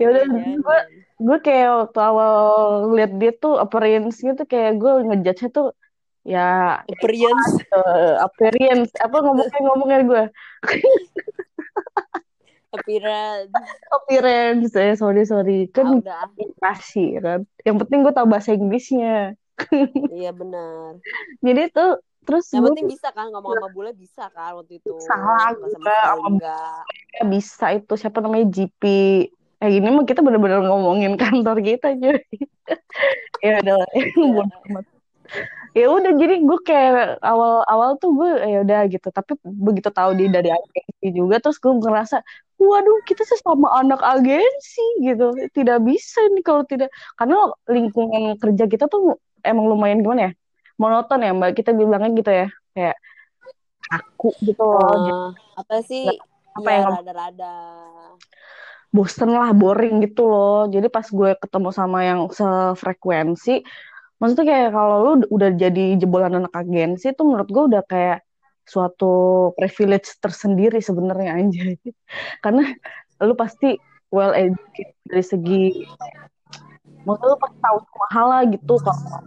Ya 0.00 0.06
udah 0.12 0.24
Iya, 0.24 0.30
jangan. 0.32 0.58
gue 0.64 0.78
gue 1.26 1.36
kayak 1.46 1.68
waktu 1.80 1.98
awal 2.10 2.32
lihat 2.96 3.12
dia 3.20 3.30
tuh 3.42 3.52
appearance-nya 3.64 4.30
tuh 4.38 4.46
kayak 4.52 4.72
gue 4.80 4.90
ngejudge 5.08 5.42
tuh 5.56 5.66
ya 6.26 6.82
appearance. 6.82 7.62
eh, 7.70 8.14
appearance. 8.18 8.90
Apa 8.98 9.22
ngomongnya 9.22 9.60
ngomongnya 9.62 9.98
gue 10.02 10.24
appearance. 12.76 13.54
Appearance. 13.94 14.72
Eh 14.74 14.94
sorry 14.98 15.22
sorry. 15.24 15.70
Ah, 15.70 15.72
kan 15.72 15.86
udah. 16.02 16.26
impresi 16.36 17.16
kan? 17.22 17.46
Yang 17.62 17.76
penting 17.86 17.98
gue 18.04 18.12
tahu 18.12 18.26
bahasa 18.28 18.52
Inggrisnya. 18.52 19.38
Iya 20.12 20.36
benar. 20.36 21.00
Jadi 21.40 21.72
tuh 21.72 21.96
terus 22.26 22.50
yang 22.52 22.66
gue 22.66 22.74
penting 22.74 22.90
bisa 22.92 23.08
kan 23.14 23.30
ngomong 23.32 23.56
sama 23.56 23.70
bule 23.72 23.90
bisa 23.96 24.28
kan 24.34 24.58
waktu 24.58 24.82
itu. 24.82 24.92
Salah, 25.00 25.54
enggak. 26.26 26.82
bisa 27.24 27.72
itu. 27.72 27.94
Siapa 27.96 28.18
namanya? 28.20 28.50
GP 28.50 28.82
eh 29.56 29.72
ini 29.72 29.88
mah 29.88 30.04
kita 30.04 30.20
bener-bener 30.20 30.60
ngomongin 30.68 31.16
kantor 31.16 31.64
kita 31.64 31.96
cuy. 31.96 32.20
Ya 33.46 33.62
udah 33.62 33.78
Iya. 33.94 34.42
Ya 35.76 35.86
udah 35.92 36.12
jadi 36.16 36.34
gue 36.40 36.58
kayak 36.64 37.20
awal-awal 37.20 38.00
tuh 38.00 38.10
gue 38.16 38.30
ya 38.52 38.58
udah 38.64 38.80
gitu. 38.88 39.08
Tapi 39.12 39.36
begitu 39.44 39.88
tahu 39.92 40.10
dia 40.18 40.28
dari 40.32 40.48
agensi 40.48 41.06
juga 41.12 41.36
terus 41.42 41.60
gue 41.60 41.72
ngerasa 41.76 42.16
waduh 42.56 42.98
kita 43.04 43.22
sesama 43.28 43.68
anak 43.80 44.00
agensi 44.00 44.80
gitu. 45.04 45.36
Tidak 45.52 45.78
bisa 45.84 46.20
nih 46.32 46.42
kalau 46.48 46.64
tidak 46.64 46.88
karena 47.20 47.36
lingkungan 47.68 48.40
kerja 48.40 48.64
kita 48.72 48.84
tuh 48.88 49.20
emang 49.44 49.68
lumayan 49.68 50.00
gimana 50.00 50.20
ya 50.28 50.32
monoton 50.80 51.20
ya 51.20 51.30
mbak. 51.36 51.52
Kita 51.60 51.70
bilangnya 51.76 52.10
gitu 52.16 52.30
ya 52.32 52.46
kayak 52.72 52.96
aku 53.92 54.34
gitu 54.42 54.62
loh 54.64 54.96
Jadi 55.04 55.10
Oh, 55.12 55.28
apa 55.60 55.76
sih? 55.84 56.04
apa 56.56 56.68
Ya 56.72 56.76
yang 56.80 56.92
rada-rada. 57.04 57.52
bosen 58.96 59.28
lah 59.28 59.52
boring 59.52 60.00
gitu 60.08 60.24
loh. 60.24 60.64
Jadi 60.72 60.88
pas 60.88 61.04
gue 61.04 61.36
ketemu 61.36 61.68
sama 61.68 61.98
yang 62.08 62.20
sefrekuensi 62.32 63.60
maksudnya 64.16 64.46
kayak 64.48 64.70
kalau 64.72 64.96
lu 65.04 65.12
udah 65.28 65.50
jadi 65.52 66.00
jebolan 66.00 66.40
anak 66.40 66.54
agensi 66.56 67.12
itu 67.12 67.20
menurut 67.20 67.48
gue 67.52 67.64
udah 67.68 67.84
kayak 67.84 68.24
suatu 68.66 69.52
privilege 69.54 70.18
tersendiri 70.18 70.80
sebenarnya 70.80 71.36
anjay 71.36 71.76
karena 72.44 72.64
lu 73.22 73.36
pasti 73.36 73.76
well 74.10 74.32
educated 74.32 74.96
dari 75.04 75.24
segi 75.24 75.64
maksudnya 77.04 77.36
lu 77.36 77.38
pasti 77.38 77.58
tahu 77.60 77.76
semua 77.84 78.08
hal 78.10 78.26
lah 78.32 78.42
gitu 78.48 78.74
kalau 78.80 79.20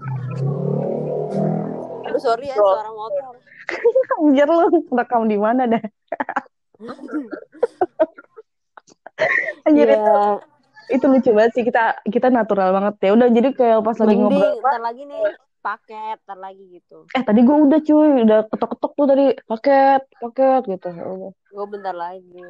Aduh 2.10 2.18
sorry 2.18 2.50
ya 2.50 2.58
suara 2.58 2.90
motor. 2.90 3.38
anjir 4.26 4.50
lu 4.50 4.66
rekam 4.98 5.30
di 5.30 5.38
mana 5.38 5.70
dah 5.70 5.84
anjir 9.70 9.94
itu, 9.94 10.00
Iya. 10.00 10.42
Itu 10.90 11.06
lucu 11.06 11.30
banget 11.32 11.52
sih 11.54 11.64
kita 11.64 12.02
kita 12.06 12.28
natural 12.34 12.74
banget 12.74 12.94
ya 13.06 13.12
udah 13.14 13.28
jadi 13.30 13.50
kayak 13.54 13.80
pas 13.86 13.98
lagi 13.98 14.18
Mending 14.18 14.22
ngobrol 14.26 14.54
ntar 14.60 14.82
lagi 14.82 15.04
nih 15.06 15.24
paket, 15.60 16.18
ntar 16.24 16.40
lagi 16.40 16.64
gitu. 16.72 16.98
eh 17.12 17.24
tadi 17.24 17.40
gue 17.44 17.58
udah 17.68 17.80
cuy 17.84 18.10
udah 18.24 18.40
ketok-ketok 18.48 18.92
tuh 18.96 19.06
tadi 19.12 19.26
paket 19.44 20.02
paket 20.18 20.62
gitu 20.66 20.88
ya 20.96 21.04
udah. 21.04 21.32
Gue 21.52 21.66
bentar 21.68 21.92
lagi. 21.92 22.48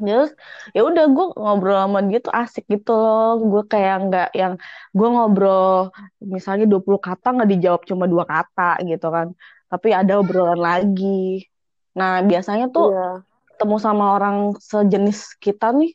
Terus 0.00 0.32
ya 0.72 0.80
udah 0.80 1.04
gue 1.12 1.26
ngobrol 1.36 1.76
sama 1.76 2.00
dia 2.08 2.24
tuh 2.24 2.32
asik 2.32 2.64
gitu 2.72 2.96
loh. 2.96 3.36
Gue 3.44 3.62
kayak 3.68 3.96
nggak 4.08 4.28
yang 4.32 4.56
gue 4.96 5.08
ngobrol 5.12 5.92
misalnya 6.24 6.64
20 6.64 6.96
kata 6.96 7.36
nggak 7.36 7.50
dijawab 7.52 7.82
cuma 7.84 8.08
dua 8.08 8.24
kata 8.24 8.80
gitu 8.88 9.06
kan. 9.12 9.36
Tapi 9.68 9.88
ada 9.92 10.18
obrolan 10.18 10.56
lagi. 10.56 11.44
Nah, 11.92 12.24
biasanya 12.24 12.72
tuh 12.72 12.96
Iya. 12.96 13.08
ketemu 13.54 13.76
sama 13.76 14.16
orang 14.16 14.56
sejenis 14.56 15.36
kita 15.36 15.68
nih 15.76 15.92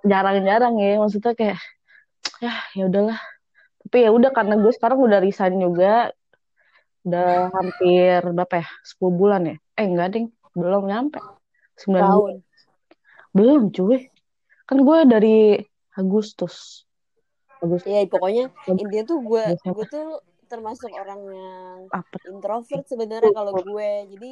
jarang-jarang 0.00 0.74
ya. 0.80 0.96
Maksudnya 1.00 1.32
kayak 1.36 1.60
ya 2.40 2.54
ya 2.72 2.82
udahlah. 2.88 3.20
Tapi 3.82 3.96
ya 4.06 4.10
udah 4.14 4.30
karena 4.32 4.54
gue 4.56 4.72
sekarang 4.72 4.98
udah 5.02 5.18
resign 5.20 5.60
juga. 5.60 6.10
Udah 7.02 7.50
hampir 7.50 8.22
berapa 8.22 8.62
ya? 8.62 8.68
10 8.86 9.10
bulan 9.10 9.42
ya? 9.44 9.56
Eh 9.74 9.86
enggak 9.90 10.08
ding, 10.14 10.26
belum 10.54 10.86
nyampe. 10.86 11.18
9 11.82 11.90
bulan. 11.90 12.02
Tahun. 12.06 12.34
Belum 13.34 13.62
cuy. 13.74 14.06
Kan 14.68 14.78
gue 14.86 14.98
dari 15.04 15.38
Agustus. 15.98 16.86
Agustus 17.58 17.90
Iya, 17.90 18.06
pokoknya 18.06 18.54
intinya 18.70 19.02
tuh 19.06 19.18
gue 19.22 19.44
gue 19.54 19.86
tuh 19.90 20.22
termasuk 20.46 20.92
orang 20.92 21.20
yang 21.32 21.78
apa? 21.90 22.16
introvert 22.28 22.84
sebenarnya 22.86 23.32
kalau 23.34 23.56
gue. 23.56 23.90
Jadi 24.14 24.30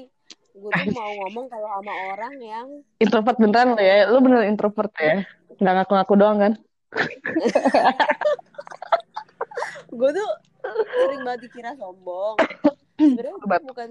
gue 0.51 0.71
tuh 0.71 0.93
mau 0.95 1.13
ngomong 1.25 1.47
kalau 1.47 1.69
sama 1.79 1.93
orang 2.15 2.35
yang 2.43 2.67
Introvert 2.99 3.39
beneran 3.39 3.77
lo 3.77 3.81
ya? 3.81 4.11
Lu 4.11 4.19
bener 4.23 4.47
introvert 4.47 4.93
ya? 4.99 5.23
Nggak 5.61 5.75
ngaku-ngaku 5.83 6.15
doang 6.19 6.39
kan? 6.39 6.53
gue 9.99 10.11
tuh 10.11 10.31
sering 11.07 11.23
banget 11.23 11.41
dikira 11.49 11.73
sombong. 11.79 12.37
Sebenarnya 12.99 13.35
bukan 13.41 13.91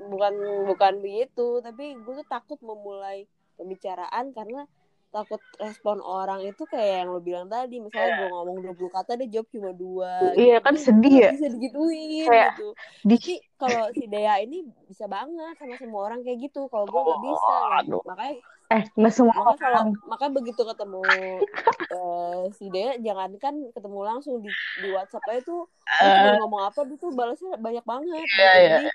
bukan 0.00 0.32
bukan 0.70 0.94
begitu, 1.04 1.60
tapi 1.60 1.94
gue 1.98 2.14
tuh 2.24 2.28
takut 2.28 2.58
memulai 2.64 3.28
pembicaraan 3.60 4.32
karena 4.32 4.64
takut 5.10 5.42
respon 5.58 5.98
orang 5.98 6.46
itu 6.46 6.62
kayak 6.70 7.02
yang 7.02 7.08
lo 7.10 7.18
bilang 7.18 7.50
tadi 7.50 7.82
misalnya 7.82 8.14
gue 8.14 8.28
ngomong 8.30 8.58
20 8.62 8.94
kata 8.94 9.18
dia 9.18 9.28
jawab 9.38 9.48
cuma 9.50 9.70
dua 9.74 10.14
Iya 10.38 10.62
kan 10.62 10.74
sedih 10.78 11.14
ya? 11.26 11.30
bisa 11.34 11.46
digituin 11.50 12.30
Kayak 12.30 12.46
gitu 12.54 12.68
Di 13.02 13.16
Tapi 13.18 13.34
kalau 13.58 13.84
si 13.92 14.04
Dea 14.06 14.34
ini 14.40 14.64
bisa 14.86 15.04
banget 15.10 15.54
sama 15.60 15.74
semua 15.76 16.00
orang 16.08 16.24
kayak 16.24 16.48
gitu. 16.48 16.64
Kalau 16.72 16.88
gue 16.88 17.00
nggak 17.00 17.22
bisa. 17.28 17.52
Oh, 17.52 17.76
aduh. 17.76 18.02
Makanya 18.08 18.34
eh 18.70 18.84
nggak 18.94 19.12
semua 19.12 19.34
makanya 19.34 19.58
kalau 19.58 19.78
orang. 19.82 19.90
makanya 20.06 20.32
begitu 20.38 20.62
ketemu 20.62 21.02
eh, 21.90 22.42
si 22.54 22.64
Dea 22.70 22.92
jangankan 23.02 23.54
ketemu 23.74 23.98
langsung 24.06 24.34
di 24.38 24.50
di 24.78 24.88
WhatsApp 24.94 25.26
aja 25.26 25.42
tuh 25.42 25.66
dia 25.98 26.08
cuma 26.22 26.30
ngomong 26.46 26.62
apa 26.70 26.80
dia 26.86 26.96
tuh 27.02 27.10
balasnya 27.10 27.58
banyak 27.58 27.82
banget. 27.82 28.26
Iya, 28.30 28.30
gitu. 28.30 28.40
iya. 28.40 28.70
Jadi 28.70 28.86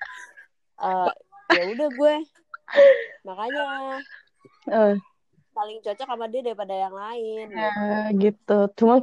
eh, 0.80 1.12
ya 1.60 1.64
udah 1.76 1.90
gue 1.92 2.16
makanya 3.28 3.64
eh, 4.72 4.94
paling 5.56 5.80
cocok 5.80 6.08
sama 6.08 6.28
dia 6.28 6.44
daripada 6.44 6.76
yang 6.76 6.92
lain. 6.92 7.46
ya, 7.56 7.72
gitu. 8.12 8.58
Cuma 8.76 8.96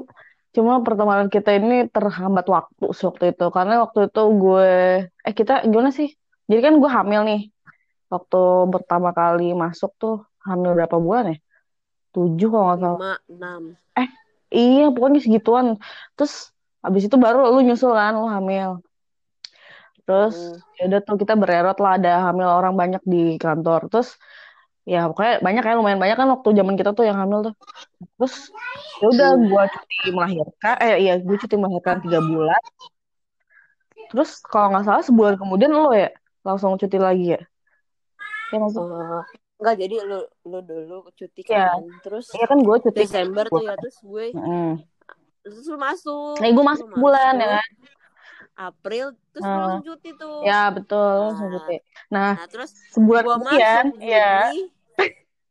cuma 0.53 0.85
pertemanan 0.85 1.33
kita 1.33 1.57
ini 1.57 1.89
terhambat 1.89 2.45
waktu 2.45 2.85
waktu 2.93 3.25
itu. 3.33 3.47
Karena 3.49 3.75
waktu 3.89 4.13
itu 4.13 4.23
gue 4.37 4.71
eh 5.09 5.35
kita 5.35 5.65
gimana 5.65 5.89
sih? 5.89 6.13
Jadi 6.47 6.61
kan 6.61 6.75
gue 6.77 6.91
hamil 6.93 7.21
nih. 7.25 7.43
Waktu 8.13 8.41
pertama 8.69 9.17
kali 9.17 9.57
masuk 9.57 9.97
tuh 9.97 10.17
hamil 10.45 10.77
berapa 10.77 11.01
bulan 11.01 11.33
ya? 11.33 11.37
Tujuh 12.13 12.49
kalau 12.53 12.65
nggak 12.69 12.81
salah. 12.85 12.99
Lima, 13.01 13.15
enam. 13.33 13.63
Iya, 14.53 14.93
pokoknya 14.93 15.25
segituan. 15.25 15.81
Terus 16.13 16.53
habis 16.85 17.09
itu 17.09 17.17
baru 17.17 17.49
lu 17.57 17.65
nyusul 17.65 17.97
kan, 17.97 18.13
lu 18.13 18.29
hamil. 18.29 18.85
Terus 20.05 20.37
Hmm. 20.37 20.77
ya 20.77 20.83
udah 20.93 21.01
tuh 21.09 21.17
kita 21.17 21.35
bererot 21.41 21.79
lah 21.81 21.97
ada 21.97 22.29
hamil 22.29 22.49
orang 22.53 22.77
banyak 22.77 23.01
di 23.09 23.41
kantor. 23.41 23.89
Terus 23.89 24.21
ya 24.83 25.07
pokoknya 25.11 25.33
banyak 25.47 25.63
ya 25.63 25.73
lumayan 25.79 26.01
banyak 26.03 26.17
kan 26.19 26.29
waktu 26.35 26.49
zaman 26.59 26.75
kita 26.75 26.91
tuh 26.97 27.05
yang 27.07 27.19
hamil 27.23 27.39
tuh. 27.47 27.55
Terus 28.19 28.35
ya 29.01 29.07
udah 29.13 29.29
Hmm. 29.35 29.47
gua 29.51 29.63
cuti 29.71 29.97
melahirkan, 30.11 30.75
eh 30.83 30.95
iya 31.03 31.13
gue 31.23 31.37
cuti 31.39 31.55
melahirkan 31.59 31.97
tiga 32.03 32.19
bulan. 32.19 32.63
Terus 34.11 34.31
kalau 34.45 34.67
nggak 34.75 34.85
salah 34.85 35.03
sebulan 35.07 35.35
kemudian 35.41 35.73
lo 35.73 35.91
ya 35.95 36.11
langsung 36.43 36.77
cuti 36.77 36.99
lagi 36.99 37.39
ya? 37.39 37.41
Ya 38.53 38.57
maksud, 38.61 38.85
Eh, 38.85 39.21
enggak 39.63 39.77
jadi 39.81 39.97
lu 40.05 40.19
lu 40.45 40.59
dulu 40.61 40.97
cuti 41.17 41.41
Iya. 41.47 41.65
kan. 41.73 41.81
Terus 42.05 42.27
iya 42.37 42.45
kan 42.51 42.59
gue 42.61 42.77
cuti 42.85 42.99
Desember 43.01 43.45
tuh 43.49 43.63
ya 43.65 43.75
terus 43.79 43.97
gue 44.03 44.25
Mm. 44.37 44.73
terus 45.43 45.65
lu 45.67 45.79
masuk 45.79 46.39
Nah, 46.43 46.51
gue 46.53 46.65
masuk 46.67 46.87
ya 46.87 46.99
masuk, 46.99 47.39
kan? 47.39 47.69
April 48.53 49.17
terus 49.33 49.45
Hmm. 49.45 49.57
langsung 49.57 49.97
cuti 49.97 50.11
tuh 50.15 50.45
Ya 50.45 50.69
betul, 50.69 51.33
Nah. 51.33 51.51
cuti. 51.57 51.77
Nah, 52.13 52.31
nah 52.37 52.49
terus 52.49 52.71
sebulan 52.93 53.23
kemudian, 53.25 53.85
ya 53.99 54.53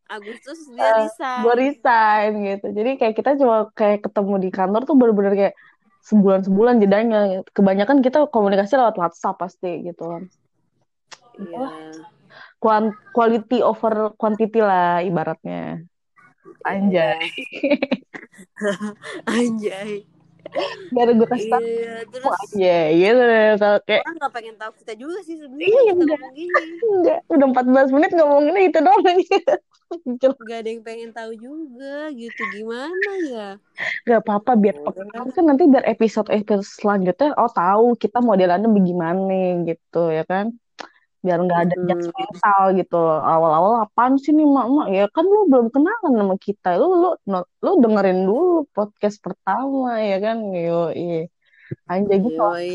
Agustus 0.05 0.59
dia 0.75 0.85
Eh, 0.85 0.93
resign 1.07 1.39
gue 1.41 1.53
resign 1.57 2.31
gitu. 2.45 2.67
Jadi 2.75 2.91
kayak 2.99 3.15
kita 3.17 3.31
cuma 3.41 3.71
kayak 3.73 4.05
ketemu 4.05 4.33
di 4.43 4.49
kantor 4.53 4.81
tuh 4.85 4.95
bener-bener 4.99 5.33
kayak 5.33 5.55
sebulan-sebulan 6.05 6.75
jedanya. 6.81 7.19
Kebanyakan 7.55 8.05
kita 8.05 8.27
komunikasi 8.29 8.77
lewat 8.77 8.97
WhatsApp 8.99 9.39
pasti 9.39 9.81
gitu 9.81 10.03
kan. 10.05 10.23
Iya. 11.41 11.65
Kuan- 12.61 12.93
quality 13.15 13.65
over 13.65 14.13
quantity 14.13 14.61
lah 14.61 15.01
ibaratnya. 15.01 15.81
Anjay. 16.65 17.21
anjay 19.29 20.05
Biar 20.91 21.07
gue 21.15 21.27
kasih 21.27 21.49
tau. 21.49 21.61
iya 21.63 21.95
terus 22.11 22.35
Iya, 22.53 22.79
gitu. 22.91 23.21
Kalau 23.61 23.79
kayak 23.87 24.01
orang 24.03 24.15
nggak 24.19 24.33
pengen 24.35 24.55
tahu 24.59 24.71
kita 24.83 24.93
juga 24.99 25.17
sih 25.23 25.35
sebenarnya 25.39 25.67
Iya, 25.71 25.91
enggak. 25.95 26.19
enggak, 26.91 27.19
udah 27.31 27.47
14 27.51 27.89
menit 27.95 28.11
ngomonginnya 28.15 28.63
itu 28.67 28.79
doang 28.79 29.05
aja. 29.15 29.39
nggak 29.91 30.57
ada 30.63 30.69
yang 30.71 30.83
pengen 30.87 31.11
tahu 31.11 31.31
juga 31.35 32.07
gitu 32.15 32.41
gimana 32.55 33.09
ya 33.27 33.47
Gak 34.07 34.23
apa-apa 34.23 34.55
biar 34.55 34.79
pengalaman 34.87 35.35
kan 35.35 35.43
nanti 35.43 35.67
biar 35.67 35.83
episode 35.83 36.31
episode 36.31 36.63
selanjutnya 36.63 37.35
oh 37.35 37.51
tahu 37.51 37.99
kita 37.99 38.23
modelannya 38.23 38.71
bagaimana 38.71 39.67
gitu 39.67 40.07
ya 40.07 40.23
kan 40.23 40.55
biar 41.21 41.37
nggak 41.45 41.61
ada 41.69 41.75
Hmm. 41.77 41.85
judgmental 41.87 42.63
gitu 42.81 43.01
awal-awal 43.33 43.85
apaan 43.85 44.17
sih 44.17 44.33
nih 44.33 44.45
mak? 44.45 44.67
Mak 44.73 44.87
ya 44.89 45.05
kan 45.13 45.25
lu 45.25 45.45
belum 45.49 45.67
kenalan 45.69 46.13
sama 46.17 46.35
kita. 46.41 46.69
Lu 46.81 46.87
lu 46.97 47.09
lu 47.61 47.71
dengerin 47.83 48.25
dulu 48.25 48.65
podcast 48.73 49.21
pertama 49.21 50.01
ya 50.01 50.17
kan? 50.17 50.37
Yo 50.49 50.89
iya 50.91 51.29
anjay 51.87 52.19
Yoi. 52.19 52.73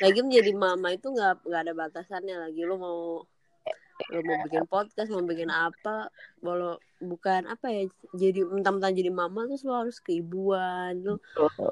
lagi 0.00 0.20
menjadi 0.24 0.52
mama 0.56 0.96
itu 0.96 1.06
nggak 1.12 1.46
nggak 1.46 1.62
ada 1.64 1.72
batasannya 1.76 2.36
lagi. 2.36 2.60
Lu 2.66 2.76
mau 2.76 3.00
lo 4.08 4.20
mau 4.24 4.36
bikin 4.48 4.64
podcast 4.64 5.08
mau 5.12 5.22
bikin 5.22 5.52
apa 5.52 6.08
walau 6.40 6.80
bukan 7.00 7.48
apa 7.48 7.72
ya 7.72 7.82
jadi 8.16 8.44
mentang-mentang 8.44 8.92
jadi 8.92 9.12
mama 9.12 9.48
terus 9.48 9.64
lo 9.64 9.76
harus 9.76 10.00
keibuan 10.00 11.00
lo 11.04 11.20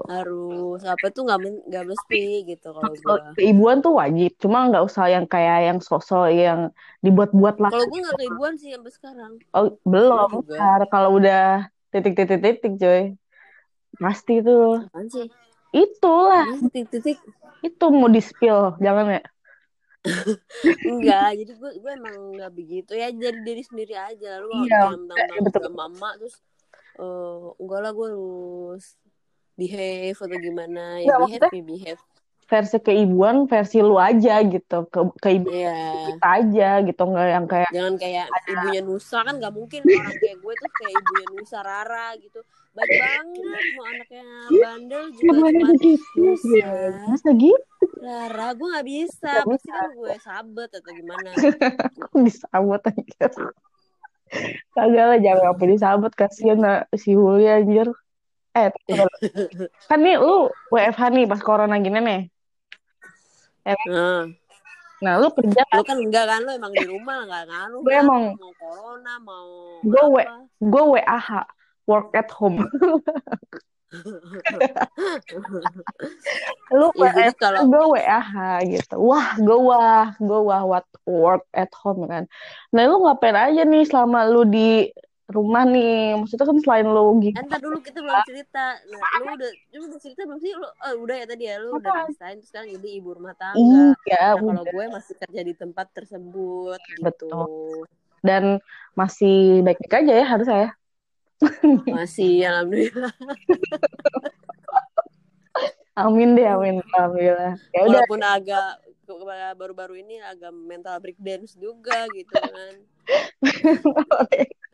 harus 0.09 0.81
apa 0.85 1.13
tuh 1.13 1.29
nggak 1.29 1.69
nggak 1.69 1.85
mesti 1.89 2.25
gitu 2.49 2.69
kalau 2.73 2.93
gua 2.93 3.17
Keibuan 3.37 3.81
tuh 3.85 3.97
wajib, 3.97 4.33
cuma 4.41 4.69
nggak 4.69 4.85
usah 4.85 5.07
yang 5.09 5.25
kayak 5.29 5.73
yang 5.73 5.79
sosok 5.79 6.33
yang 6.33 6.73
dibuat-buat 7.05 7.61
lah. 7.61 7.71
kalau 7.71 7.87
gue 7.87 8.01
nggak 8.03 8.19
keibuan 8.19 8.55
sih 8.57 8.73
sampai 8.75 8.93
sekarang 8.93 9.33
Oh, 9.55 9.77
belum. 9.87 10.45
Ntar 10.49 10.89
kalau 10.91 11.17
udah 11.17 11.69
titik-titik-titik, 11.95 12.77
coy. 12.77 13.03
Pasti 13.99 14.45
tuh. 14.45 14.85
apaan 14.89 15.09
sih 15.09 15.29
Itulah, 15.69 16.49
titik-titik 16.73 17.21
itu 17.61 17.85
mau 17.93 18.09
di-spill, 18.09 18.81
jangan 18.81 19.21
ya. 19.21 19.23
Enggak 20.85 21.29
jadi 21.37 21.53
gue 21.55 21.71
gue 21.79 21.93
emang 21.93 22.17
nggak 22.35 22.53
begitu 22.53 22.93
ya 22.93 23.09
jadi 23.09 23.41
diri 23.41 23.63
sendiri 23.63 23.95
aja. 23.95 24.39
Lu 24.39 24.51
Iya, 24.65 24.93
udah 24.93 25.71
mama 25.71 26.17
terus 26.17 26.41
eh 26.99 27.43
enggak 27.57 27.81
lah 27.81 27.93
gue 27.93 28.09
harus 28.09 28.87
behave 29.55 30.15
atau 30.17 30.39
gimana. 30.39 30.99
Ya 30.99 31.07
Enggak, 31.07 31.19
behave 31.19 31.43
maksudnya- 31.43 31.53
ya 31.53 31.65
behave 31.65 32.03
Versi 32.49 32.81
keibuan, 32.81 33.45
versi 33.45 33.85
lu 33.85 34.01
aja 34.01 34.41
gitu. 34.41 34.89
Ke 34.89 35.05
keibuan 35.21 35.53
Iya. 35.53 35.77
kita 36.09 36.27
aja 36.41 36.71
gitu, 36.81 37.03
nggak 37.05 37.27
yang 37.29 37.45
kayak 37.45 37.69
jangan 37.77 37.95
kayak 38.01 38.27
ibunya 38.49 38.81
Nusa 38.81 39.19
kan 39.21 39.35
nggak 39.37 39.53
mungkin 39.53 39.81
orang 40.01 40.17
kayak 40.17 40.37
gue 40.41 40.53
tuh 40.57 40.71
kayak 40.81 40.93
ibunya 40.97 41.27
Nusa 41.37 41.59
Rara 41.61 42.09
gitu 42.17 42.41
baik 42.73 42.95
banget 42.95 43.65
mau 43.75 43.85
anaknya 43.91 44.23
bandel 44.49 45.03
juga 45.11 45.23
cuma 45.29 45.49
gitu? 45.51 45.89
Nusa 46.17 46.69
Masa 47.05 47.31
gitu? 47.37 47.85
Rara 48.01 48.49
gue 48.57 48.67
nggak 48.73 48.87
bisa 48.87 49.29
Nggak 49.29 49.47
pasti 49.53 49.69
kan 49.69 49.89
gue 49.93 50.09
sabet 50.25 50.71
atau 50.73 50.93
gimana 50.97 51.29
Kok 52.01 52.17
disabot 52.25 52.81
anjir? 52.81 53.31
Kagak 54.77 55.05
lah, 55.09 55.19
jangan 55.21 55.43
sampai 55.53 55.67
disabot. 55.73 56.13
Kasian 56.13 56.59
lah 56.61 56.85
si 56.97 57.17
Huli 57.17 57.49
anjir. 57.49 57.89
Eh, 58.57 58.69
kan 59.89 59.99
nih 60.01 60.17
lu 60.21 60.49
WFH 60.73 61.03
nih 61.13 61.25
pas 61.29 61.41
corona 61.41 61.77
gini 61.81 62.01
nih. 62.01 62.21
Nah 63.87 64.25
Nah, 64.99 65.15
lu 65.15 65.31
kerja 65.31 65.63
lu 65.79 65.87
kan 65.87 65.95
enggak 65.95 66.27
kan? 66.27 66.43
Lu 66.43 66.51
emang 66.51 66.75
di 66.75 66.83
rumah 66.83 67.23
nggak 67.23 67.45
ngaruh 67.47 67.81
Gue 67.87 67.95
kan? 67.95 68.03
emang- 68.03 68.35
mau 68.35 68.51
corona 68.59 69.15
mau 69.23 69.47
Gue 69.87 70.03
apa. 70.19 70.43
gue 70.59 70.83
WAH 70.91 71.29
work 71.87 72.11
at 72.13 72.27
home. 72.35 72.59
Lu 76.75 76.91
Ya, 76.99 77.31
kalau- 77.39 77.65
gue 77.65 77.85
WAH 77.95 78.31
gitu. 78.67 78.95
Wah 78.99 79.39
gue 79.39 79.59
wah 79.59 80.13
gue 80.19 80.41
wah 80.43 80.63
what 80.67 80.87
work 81.07 81.47
at 81.55 81.71
home 81.73 82.05
kan? 82.05 82.27
Nah 82.75 82.83
lu 82.85 83.01
ngapain 83.01 83.39
aja 83.39 83.63
nih 83.63 83.87
selama 83.87 84.27
lu 84.27 84.45
di 84.45 84.91
rumah 85.29 85.69
nih 85.69 86.17
maksudnya 86.17 86.49
kan 86.49 86.57
selain 86.65 86.89
lu 86.89 87.21
gitu 87.21 87.37
Entar 87.37 87.61
dulu 87.61 87.85
kita 87.85 88.01
belum 88.01 88.21
cerita. 88.25 88.81
Nah, 88.89 89.21
lu 89.21 89.33
udah 89.37 89.51
lu 89.77 89.81
udah 89.93 90.01
cerita 90.01 90.21
belum 90.25 90.41
sih? 90.41 90.53
Lu 90.57 90.65
oh, 90.65 90.93
udah 91.05 91.17
ya 91.21 91.27
tadi 91.29 91.45
ya 91.45 91.57
lu 91.61 91.77
udah 91.77 91.91
diceritain 92.09 92.37
terus 92.41 92.49
sekarang 92.49 92.69
jadi 92.81 92.89
ibu 92.97 93.09
rumah 93.13 93.37
tangga. 93.37 93.61
iya 93.61 94.25
Nah, 94.33 94.41
kalau 94.41 94.65
gue 94.65 94.85
masih 94.89 95.15
kerja 95.21 95.41
di 95.45 95.53
tempat 95.53 95.87
tersebut 95.93 96.81
gitu. 96.97 97.05
Betul. 97.05 97.85
dan 98.19 98.59
masih 98.99 99.63
baik-baik 99.63 99.95
aja 99.95 100.13
ya 100.19 100.27
harus 100.27 100.47
saya 100.51 100.69
Masih 101.95 102.43
alhamdulillah. 102.51 103.15
amin 105.95 106.35
deh 106.35 106.47
amin 106.51 106.83
alhamdulillah 106.99 107.55
ya 107.71 107.81
udah 107.87 108.03
Walaupun 108.03 108.23
agak 108.27 108.69
baru-baru 109.55 110.03
ini 110.03 110.19
agak 110.19 110.51
mental 110.51 110.99
breakdance 110.99 111.55
juga 111.55 112.11
gitu 112.11 112.33
kan. 112.35 112.75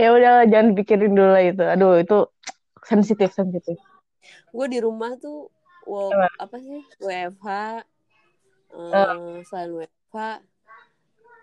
ya 0.00 0.08
udah 0.12 0.48
jangan 0.48 0.72
pikirin 0.72 1.12
dulu 1.12 1.30
lah 1.30 1.44
itu. 1.44 1.64
Aduh 1.64 2.00
itu 2.00 2.18
sensitif 2.84 3.30
sensitif. 3.32 3.76
Gue 4.50 4.66
di 4.66 4.78
rumah 4.80 5.14
tuh 5.20 5.48
wow, 5.86 6.10
Apa? 6.40 6.56
sih? 6.60 6.82
WFH 7.00 7.48
eh 8.70 9.42
selain 9.44 9.70
WFH 9.74 10.16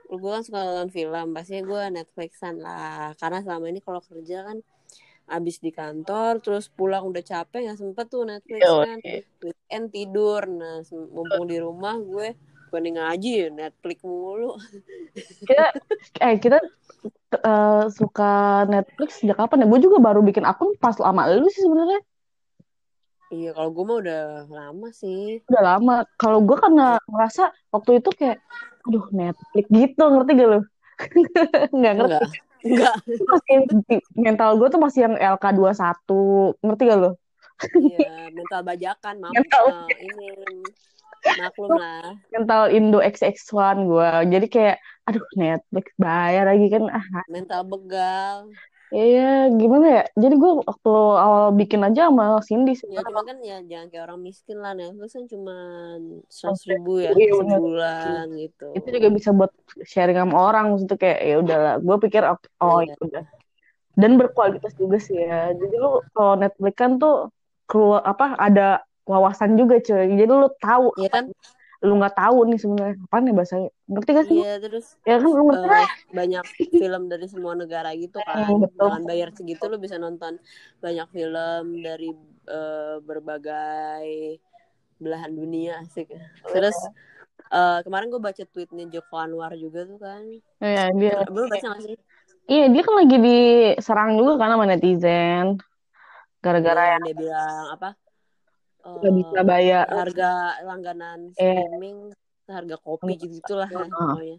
gue 0.07 0.31
kan 0.31 0.43
suka 0.43 0.59
nonton 0.63 0.89
film. 0.89 1.27
Pasti 1.35 1.59
gue 1.61 1.81
Netflixan 1.93 2.63
lah. 2.63 3.13
Karena 3.19 3.43
selama 3.43 3.65
ini 3.69 3.79
kalau 3.83 4.01
kerja 4.01 4.47
kan 4.47 4.57
abis 5.27 5.59
di 5.59 5.75
kantor 5.75 6.39
terus 6.39 6.71
pulang 6.71 7.03
udah 7.03 7.19
capek 7.19 7.67
nggak 7.67 7.75
sempet 7.75 8.07
tuh 8.07 8.23
Netflix 8.23 8.63
Yo, 8.63 8.87
kan. 8.87 8.99
Weekend 9.43 9.85
tidur. 9.91 10.41
Nah 10.47 10.81
mumpung 10.89 11.45
di 11.45 11.57
rumah 11.59 11.99
gue 11.99 12.33
bukan 12.67 12.83
ngaji 12.93 13.31
ya 13.31 13.47
Netflix 13.49 13.97
mulu. 14.03 14.59
Kita 15.47 15.65
eh 16.21 16.35
kita 16.37 16.59
eh, 17.33 17.85
suka 17.89 18.63
Netflix 18.67 19.23
sejak 19.23 19.39
kapan 19.39 19.63
ya? 19.63 19.67
Gue 19.71 19.79
juga 19.81 19.97
baru 20.03 20.19
bikin 20.21 20.43
akun 20.43 20.75
pas 20.77 20.95
lama 20.99 21.25
lu 21.31 21.47
sih 21.49 21.63
sebenarnya. 21.63 22.01
Iya 23.27 23.51
kalau 23.51 23.69
gue 23.75 23.83
mah 23.83 23.97
udah 23.99 24.23
lama 24.47 24.87
sih. 24.95 25.43
Udah 25.51 25.63
lama. 25.75 25.95
Kalau 26.15 26.39
gue 26.43 26.57
karena 26.59 26.95
ngerasa 27.07 27.51
waktu 27.71 27.99
itu 27.99 28.09
kayak 28.15 28.39
aduh 28.87 29.05
Netflix 29.11 29.65
gitu 29.67 30.03
ngerti 30.03 30.31
gak 30.39 30.49
lu? 30.49 30.61
Nggak 31.77 31.93
ngerti. 31.99 32.15
Enggak 32.67 32.93
enggak 33.03 33.27
masih 33.29 33.57
mental 34.15 34.49
gue 34.57 34.67
tuh 34.71 34.81
masih 34.81 34.99
yang 35.07 35.15
LK21 35.15 36.09
ngerti 36.63 36.83
gak 36.87 36.99
lu? 36.99 37.11
Iya 37.83 38.29
mental 38.31 38.61
bajakan 38.63 39.15
maaf. 39.17 39.33
Mental. 39.33 39.63
eh, 39.67 39.87
ini 40.05 40.29
maklum 41.35 41.71
lah. 41.75 42.15
Mental 42.31 42.61
Indo 42.71 42.99
XX1 43.03 43.77
gue 43.83 44.09
jadi 44.31 44.47
kayak 44.47 44.75
aduh 45.07 45.23
Netflix 45.35 45.85
bayar 45.95 46.43
lagi 46.47 46.67
kan. 46.71 46.83
Ah 46.91 47.05
mental 47.27 47.61
begal. 47.67 48.51
Iya 48.87 49.51
gimana 49.51 49.85
ya? 49.99 50.03
Jadi 50.15 50.35
gue 50.39 50.51
waktu 50.63 50.91
awal 51.19 51.51
bikin 51.59 51.83
aja 51.83 52.07
sama 52.07 52.39
Cindy 52.39 52.71
Ya 52.71 52.79
sebenarnya 52.79 53.07
cuma 53.11 53.21
kan 53.27 53.37
ya 53.43 53.57
jangan 53.67 53.87
kayak 53.91 54.03
orang 54.07 54.19
miskin 54.23 54.57
lah. 54.63 54.71
Netflix 54.71 55.11
kan 55.11 55.25
cuma 55.27 55.55
seratus 56.31 56.63
ribu 56.71 57.03
ya 57.03 57.11
Iya, 57.11 57.31
bener. 57.35 57.59
sebulan 57.59 58.27
gitu. 58.39 58.67
itu 58.79 58.87
juga 58.87 59.07
bisa 59.11 59.29
buat 59.35 59.51
sharing 59.83 60.15
sama 60.23 60.35
orang. 60.39 60.65
Maksudnya 60.71 60.97
kayak 61.03 61.19
ya 61.19 61.35
udahlah. 61.43 61.73
Gue 61.83 61.95
pikir 62.07 62.21
oh, 62.31 62.39
oh 62.63 62.79
Iya. 62.79 62.95
ya 62.95 62.95
udah. 63.03 63.23
Dan 63.97 64.11
berkualitas 64.15 64.71
juga 64.79 64.97
sih 65.03 65.19
ya. 65.19 65.51
Jadi 65.51 65.75
lu 65.75 65.99
kalau 66.15 66.33
Netflix 66.39 66.75
kan 66.79 66.91
tuh 66.95 67.15
keluar 67.67 67.99
apa 68.07 68.39
ada 68.39 68.79
wawasan 69.07 69.55
juga 69.59 69.75
cuy 69.79 70.05
jadi 70.19 70.23
lu 70.29 70.47
tahu 70.59 70.85
Iya 70.99 71.09
kan? 71.09 71.25
lu 71.77 71.93
nggak 72.01 72.15
tahu 72.17 72.37
nih 72.49 72.57
sebenarnya 72.57 72.95
apa 73.05 73.17
nih 73.21 73.33
bahasanya 73.37 73.69
ngerti 73.85 74.09
gak 74.17 74.25
sih 74.27 74.37
Iya 74.41 74.53
terus 74.63 74.85
ya 75.05 75.15
kan 75.21 75.29
lu 75.29 75.43
ngerti 75.47 75.67
eh, 75.69 75.89
banyak 76.19 76.45
film 76.81 77.01
dari 77.11 77.25
semua 77.29 77.53
negara 77.53 77.89
gitu 77.93 78.17
kan. 78.17 78.49
Betul. 78.57 78.89
Dengan 78.89 79.03
bayar 79.05 79.29
segitu 79.37 79.63
lu 79.69 79.77
bisa 79.77 79.95
nonton 80.01 80.33
banyak 80.81 81.07
film 81.13 81.63
dari 81.85 82.09
eh, 82.49 82.95
berbagai 83.05 84.07
belahan 84.97 85.31
dunia 85.37 85.85
asik. 85.85 86.09
Terus 86.49 86.77
eh, 87.53 87.79
kemarin 87.85 88.09
gue 88.09 88.21
baca 88.21 88.43
tweetnya 88.49 88.85
Joko 88.89 89.15
Anwar 89.21 89.53
juga 89.53 89.85
tuh 89.85 89.99
kan. 90.01 90.23
Iya, 90.57 90.83
dia 90.97 91.15
Belum 91.29 91.47
baca 91.47 91.67
gak 91.77 91.81
sih? 91.85 91.95
iya 92.47 92.65
dia 92.73 92.81
kan 92.81 92.95
lagi 92.95 93.17
diserang 93.21 94.09
juga 94.17 94.33
kan 94.41 94.49
sama 94.55 94.65
netizen 94.65 95.45
gara-gara 96.41 96.97
Yang 96.97 97.03
dia 97.05 97.15
bilang 97.15 97.65
apa? 97.75 97.89
Nggak 98.85 99.13
eh, 99.13 99.17
bisa 99.19 99.39
bayar 99.43 99.85
harga 99.89 100.29
langganan 100.67 101.19
Eh. 101.37 101.53
streaming 101.57 101.97
harga 102.47 102.75
kopi 102.79 103.11
gitu 103.19 103.33
gitulah 103.43 103.67
ya, 103.67 103.75
Heeh. 103.75 103.91
pokoknya 103.91 104.37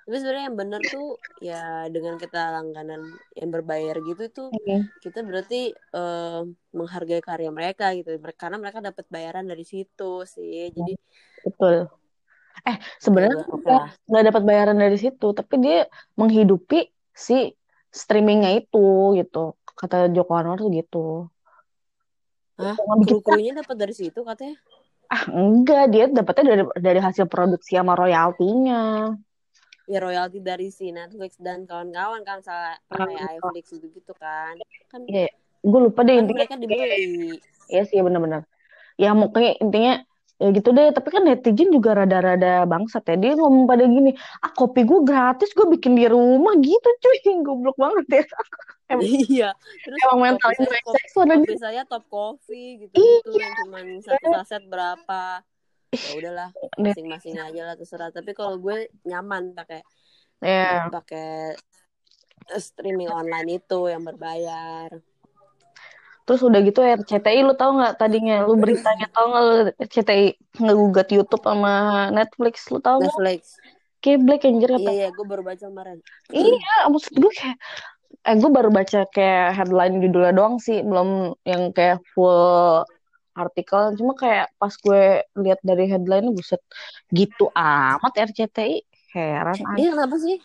tapi 0.00 0.16
sebenarnya 0.16 0.44
yang 0.48 0.58
bener 0.58 0.80
tuh 0.88 1.06
ya 1.40 1.86
dengan 1.94 2.14
kita 2.16 2.40
langganan 2.56 3.00
yang 3.36 3.50
berbayar 3.54 3.96
gitu 4.00 4.22
tuh 4.32 4.48
Hmm. 4.50 4.82
kita 5.04 5.18
berarti 5.24 5.72
eh, 5.72 6.40
menghargai 6.76 7.22
karya 7.24 7.50
mereka 7.52 7.84
gitu 7.96 8.08
karena 8.36 8.56
mereka 8.60 8.78
dapat 8.80 9.04
bayaran 9.14 9.46
dari 9.48 9.64
situ 9.64 10.24
sih 10.24 10.72
jadi 10.76 10.92
betul 11.44 11.74
eh 12.68 12.76
sebenarnya 13.00 13.36
ya, 13.64 13.72
lah. 13.72 13.88
nggak 14.08 14.24
dapat 14.28 14.42
bayaran 14.44 14.78
dari 14.84 14.96
situ 15.00 15.26
tapi 15.38 15.54
dia 15.64 15.88
menghidupi 16.20 16.76
si 17.26 17.34
streamingnya 18.00 18.50
itu 18.60 18.78
gitu 19.18 19.56
kata 19.80 20.12
Joko 20.12 20.32
Anwar 20.36 20.56
tuh 20.60 20.68
gitu 20.78 20.98
Hah? 22.60 22.76
Kru-krunya 23.08 23.52
dapat 23.56 23.76
dari 23.80 23.94
situ 23.96 24.20
katanya? 24.20 24.56
Ah 25.10 25.24
enggak. 25.26 25.84
Dia 25.90 26.04
dapatnya 26.12 26.44
dari 26.54 26.62
dari 26.78 27.00
hasil 27.02 27.26
produksi 27.26 27.74
sama 27.74 27.96
royaltinya. 27.96 29.10
Ya 29.90 29.98
royalti 29.98 30.38
dari 30.38 30.70
si 30.70 30.94
Netflix 30.94 31.34
dan 31.42 31.66
kawan-kawan 31.66 32.22
kan 32.22 32.38
salah 32.46 32.78
Ah, 32.94 33.10
kayak 33.10 33.42
iFlix 33.42 33.64
gitu 33.74 33.86
gitu 33.90 34.12
kan. 34.14 34.54
Kan, 34.86 35.02
Iya, 35.10 35.34
gue 35.66 35.80
lupa 35.82 36.06
deh 36.06 36.14
kan 36.14 36.22
intinya. 36.22 36.38
mereka 36.46 36.56
dibeli. 36.62 37.42
Iya 37.66 37.82
sih 37.90 37.98
benar-benar. 37.98 38.46
Ya 39.00 39.10
mungkin 39.18 39.56
intinya 39.58 40.04
ya 40.40 40.48
gitu 40.56 40.72
deh. 40.72 40.88
Tapi 40.90 41.08
kan 41.12 41.22
netizen 41.28 41.68
juga 41.68 41.92
rada-rada 41.92 42.64
bangsat 42.64 43.04
ya. 43.04 43.16
Dia 43.20 43.32
ngomong 43.36 43.68
pada 43.68 43.84
gini, 43.84 44.16
ah 44.40 44.50
kopi 44.50 44.88
gue 44.88 45.04
gratis, 45.04 45.52
gue 45.52 45.68
bikin 45.76 45.94
di 45.94 46.08
rumah 46.08 46.56
gitu 46.58 46.88
cuy. 47.04 47.18
Goblok 47.46 47.76
banget 47.76 48.06
ya. 48.10 48.24
Emang- 48.90 49.04
iya 49.30 49.50
terus 49.84 49.98
Emang 50.02 50.18
mental 50.18 50.50
kopi 50.50 50.64
saya, 50.66 50.80
ada 50.80 51.36
kopi 51.36 51.54
saya 51.60 51.82
top 51.86 52.04
coffee 52.10 52.68
gitu 52.88 52.94
gitu 52.96 53.30
yang 53.38 53.54
cuman 53.62 53.86
satu 54.02 54.26
saset 54.34 54.64
berapa 54.66 55.46
ya 55.94 56.10
udahlah 56.18 56.50
masing-masing 56.74 57.38
aja 57.38 57.70
lah 57.70 57.74
terserah 57.78 58.10
tapi 58.10 58.34
kalau 58.34 58.58
gue 58.58 58.90
nyaman 59.06 59.54
pakai 59.54 59.84
Ya, 60.40 60.88
pakai 60.88 61.52
streaming 62.56 63.12
online 63.12 63.60
itu 63.60 63.92
yang 63.92 64.08
berbayar. 64.08 64.88
Terus 66.30 66.46
udah 66.46 66.62
gitu 66.62 66.78
RCTI 66.78 67.42
lu 67.42 67.58
tau 67.58 67.74
nggak 67.74 67.98
tadinya 67.98 68.46
lu 68.46 68.54
beritanya 68.54 69.10
tau 69.10 69.34
nggak 69.34 69.42
lu 69.42 69.54
RCTI 69.82 70.38
ngegugat 70.62 71.10
YouTube 71.10 71.42
sama 71.42 72.06
Netflix 72.14 72.70
lu 72.70 72.78
tau 72.78 73.02
nggak? 73.02 73.10
Netflix. 73.10 73.58
Kayak 73.98 74.20
Black 74.22 74.46
Anjir 74.46 74.70
Iya 74.78 74.92
iya, 74.94 75.08
gue 75.10 75.26
baru 75.26 75.42
baca 75.42 75.66
kemarin. 75.66 75.98
Iya, 76.30 76.86
maksud 76.86 77.18
gue 77.18 77.32
kayak 77.34 77.58
eh 78.30 78.36
gue 78.38 78.50
baru 78.54 78.70
baca 78.70 79.00
kayak 79.10 79.58
headline 79.58 79.98
judulnya 79.98 80.30
doang 80.30 80.62
sih, 80.62 80.86
belum 80.86 81.34
yang 81.42 81.74
kayak 81.74 81.98
full 82.14 82.86
artikel. 83.34 83.98
Cuma 83.98 84.14
kayak 84.14 84.54
pas 84.54 84.70
gue 84.70 85.26
lihat 85.34 85.58
dari 85.66 85.90
headline 85.90 86.30
buset 86.30 86.62
gitu 87.10 87.50
amat 87.58 88.14
RCTI 88.14 88.86
heran. 89.18 89.58
Iya 89.74 89.98
kenapa 89.98 90.14
sih? 90.14 90.38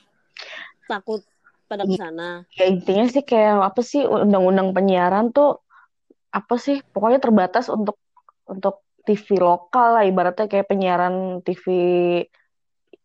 Takut 0.89 1.21
pada 1.69 1.85
ke 1.85 1.93
sana. 1.93 2.41
Ya 2.57 2.65
intinya 2.73 3.05
sih 3.05 3.21
kayak 3.21 3.69
apa 3.69 3.81
sih 3.85 4.01
undang-undang 4.01 4.73
penyiaran 4.73 5.29
tuh 5.29 5.64
apa 6.37 6.53
sih 6.65 6.75
pokoknya 6.93 7.19
terbatas 7.25 7.65
untuk 7.75 7.95
untuk 8.53 8.75
TV 9.05 9.27
lokal 9.49 9.87
lah 9.95 10.03
ibaratnya 10.09 10.45
kayak 10.51 10.67
penyiaran 10.71 11.15
TV 11.45 11.65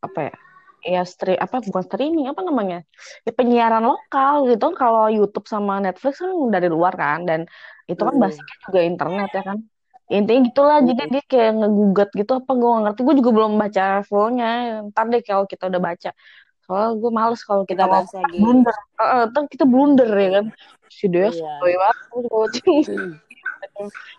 apa 0.07 0.19
ya 0.29 0.33
ya 0.81 1.03
stream 1.05 1.37
apa 1.37 1.61
bukan 1.61 1.85
streaming 1.85 2.27
apa 2.33 2.41
namanya 2.41 2.79
ya 3.27 3.33
penyiaran 3.37 3.85
lokal 3.85 4.49
gitu 4.49 4.67
kalau 4.81 5.13
YouTube 5.13 5.45
sama 5.45 5.77
Netflix 5.85 6.25
kan 6.25 6.33
dari 6.55 6.69
luar 6.73 6.93
kan 6.97 7.19
dan 7.29 7.41
itu 7.85 8.01
kan 8.01 8.17
Hmm. 8.17 8.23
basicnya 8.25 8.57
juga 8.65 8.81
internet 8.91 9.29
ya 9.37 9.43
kan 9.45 9.59
intinya 10.11 10.41
gitulah 10.49 10.79
jadi 10.89 11.03
Hmm. 11.05 11.13
dia 11.15 11.23
kayak 11.33 11.51
ngegugat 11.61 12.09
gitu 12.17 12.33
apa 12.41 12.51
gue 12.59 12.69
gak 12.75 12.83
ngerti 12.85 13.01
gue 13.07 13.15
juga 13.21 13.31
belum 13.37 13.53
baca 13.63 13.85
fullnya 14.09 14.49
ntar 14.89 15.05
deh 15.13 15.23
kalau 15.29 15.45
kita 15.45 15.65
udah 15.71 15.83
baca 15.89 16.11
soalnya 16.71 16.95
gue 16.95 17.11
males 17.11 17.43
kalau 17.43 17.67
kita, 17.67 17.83
Kita 17.83 17.91
bahas 17.91 18.11
lagi. 18.15 18.39
blunder 18.39 18.77
Heeh, 18.95 19.23
ntar 19.35 19.43
kita 19.51 19.65
blunder 19.67 20.07
ya 20.07 20.29
kan 20.39 20.45
si 20.87 21.11
dia 21.11 21.27
Iya. 21.35 21.55
sotoy 21.59 21.75
banget 21.75 21.99
gue 22.07 22.23
juga 22.55 22.71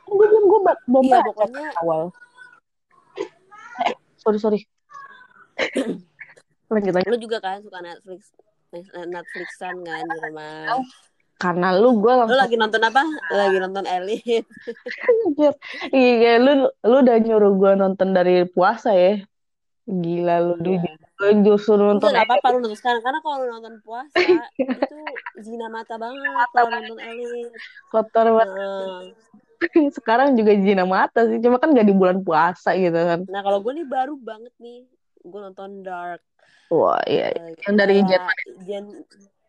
gue 0.04 0.26
belum 0.28 0.44
gue 0.52 0.60
ba- 0.68 0.82
belum 0.84 1.04
Iya 1.08 1.20
pokoknya 1.24 1.66
awal 1.80 2.02
eh, 3.88 3.96
sorry 4.20 4.38
sorry 4.38 4.60
lanjut 6.72 6.92
lanjut 6.92 7.08
lu 7.08 7.18
juga 7.20 7.38
kan 7.40 7.64
suka 7.64 7.80
Netflix 7.80 8.36
Netflixan 8.96 9.76
kan 9.84 10.04
di 10.08 10.18
rumah. 10.24 10.80
karena 11.36 11.74
lu 11.76 12.00
gue 12.00 12.08
Lu 12.08 12.20
langsung 12.24 12.40
lagi 12.40 12.56
nonton 12.56 12.82
apa? 12.86 13.04
Lagi 13.34 13.58
nonton 13.60 13.84
Elite. 13.84 14.48
Iya, 15.92 16.38
lu 16.38 16.70
lu 16.86 16.96
udah 17.02 17.18
nyuruh 17.20 17.52
gue 17.58 17.72
nonton 17.76 18.14
dari 18.14 18.46
puasa 18.48 18.94
ya. 18.96 19.20
Gila 19.84 20.36
lu 20.40 20.54
Iya. 20.62 20.80
Gue 20.86 21.01
justru 21.46 21.78
nonton 21.78 22.12
apa-apa 22.14 22.48
lu 22.54 22.66
nonton 22.66 22.78
sekarang 22.78 23.02
karena 23.06 23.20
kalau 23.22 23.46
nonton 23.46 23.76
puasa 23.86 24.18
itu 24.62 24.98
zina 25.42 25.68
mata 25.70 25.96
banget 26.02 26.48
kalau 26.54 26.70
nonton 26.74 26.98
Elite. 27.00 27.54
kotor 27.94 28.28
banget. 28.38 28.58
Nah, 28.58 29.30
Sekarang 29.98 30.34
juga 30.34 30.58
Jina 30.58 30.90
Mata 30.90 31.22
sih, 31.30 31.38
cuma 31.38 31.62
kan 31.62 31.70
gak 31.70 31.86
di 31.86 31.94
bulan 31.94 32.26
puasa 32.26 32.74
gitu 32.74 32.98
kan. 32.98 33.30
nah 33.30 33.46
kalau 33.46 33.62
gue 33.62 33.74
nih 33.78 33.86
baru 33.86 34.18
banget 34.18 34.54
nih 34.58 34.90
gue 35.22 35.40
nonton 35.40 35.86
Dark. 35.86 36.22
Wah, 36.72 36.98
iya. 37.06 37.36
Eh, 37.36 37.54
Yang 37.68 37.76
dari 37.78 37.96
Jerman. 38.02 38.38
Jen, 38.66 38.86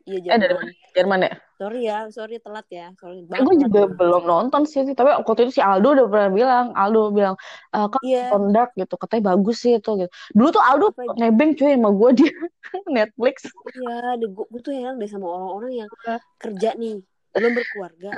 iya 0.04 0.18
Eh, 0.18 0.38
dari 0.38 0.52
Jerman. 0.52 0.68
Jerman 0.92 1.18
ya? 1.22 1.32
Sorry 1.56 1.80
ya, 1.82 1.98
sorry 2.08 2.36
telat 2.36 2.66
ya. 2.68 2.90
Sorry 2.96 3.18
Eh, 3.18 3.24
banget. 3.24 3.42
gue 3.42 3.54
telat 3.54 3.62
juga 3.64 3.80
gue. 3.82 3.94
belum 3.96 4.22
nonton 4.24 4.62
sih, 4.64 4.82
tapi 4.90 5.08
waktu 5.14 5.40
itu 5.44 5.52
si 5.52 5.62
Aldo 5.62 5.88
udah 5.92 6.06
pernah 6.06 6.30
bilang, 6.30 6.66
Aldo 6.72 7.10
bilang, 7.10 7.34
e, 7.68 7.78
kan 7.86 8.02
Iya. 8.02 8.22
nonton 8.28 8.42
Dark 8.50 8.70
gitu, 8.74 8.94
katanya 8.96 9.22
bagus 9.30 9.56
sih 9.58 9.76
itu 9.76 9.90
gitu. 9.96 10.10
Dulu 10.32 10.48
tuh 10.50 10.62
Aldo 10.62 10.86
Apa- 10.90 11.14
nebeng 11.16 11.54
cuy 11.54 11.72
sama 11.72 11.90
gue 11.90 12.10
di 12.12 12.26
Netflix. 12.90 13.36
Iya, 13.72 13.94
gue, 14.18 14.44
gue 14.44 14.60
tuh 14.60 14.72
heran 14.72 14.96
deh 14.96 15.06
sama 15.06 15.26
orang-orang 15.28 15.86
yang 15.86 15.90
Iya. 16.02 16.16
kerja 16.36 16.70
nih, 16.74 16.98
belum 17.32 17.52
berkeluarga, 17.54 18.10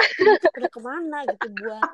udah 0.57 0.70
ke 0.70 0.81
mana 0.81 1.18
gitu 1.29 1.47
buat 1.55 1.85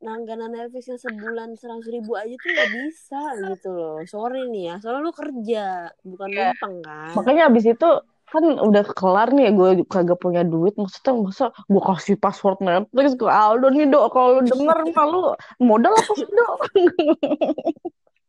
langganan 0.00 0.52
Netflix 0.52 0.84
yang 0.86 1.00
sebulan 1.00 1.56
seratus 1.56 1.88
ribu 1.88 2.12
aja 2.12 2.34
tuh 2.34 2.50
nggak 2.50 2.70
bisa 2.74 3.20
gitu 3.48 3.68
loh. 3.72 3.98
Sorry 4.04 4.48
nih 4.48 4.62
ya, 4.68 4.74
soalnya 4.76 5.00
lu 5.00 5.12
kerja, 5.12 5.64
bukan 6.02 6.28
Iya. 6.28 6.40
numpang 6.52 6.74
kan. 6.80 7.12
Makanya 7.14 7.42
abis 7.48 7.64
itu 7.66 7.88
kan 8.28 8.44
udah 8.60 8.84
kelar 8.92 9.28
nih 9.32 9.52
gue 9.54 9.70
kagak 9.88 10.18
punya 10.20 10.42
duit. 10.42 10.74
Maksudnya 10.76 11.12
masa 11.18 11.44
gue 11.68 11.82
kasih 11.82 12.16
password 12.18 12.58
Netflix 12.64 13.16
ke 13.16 13.26
Aldo 13.28 13.68
nih 13.70 13.88
dok? 13.88 14.12
Kalau 14.12 14.38
lu 14.38 14.40
denger 14.44 14.78
mah 14.92 15.06
lu 15.06 15.20
modal 15.62 15.92
apa 15.94 16.12
sih 16.16 16.28
dok? 16.28 16.58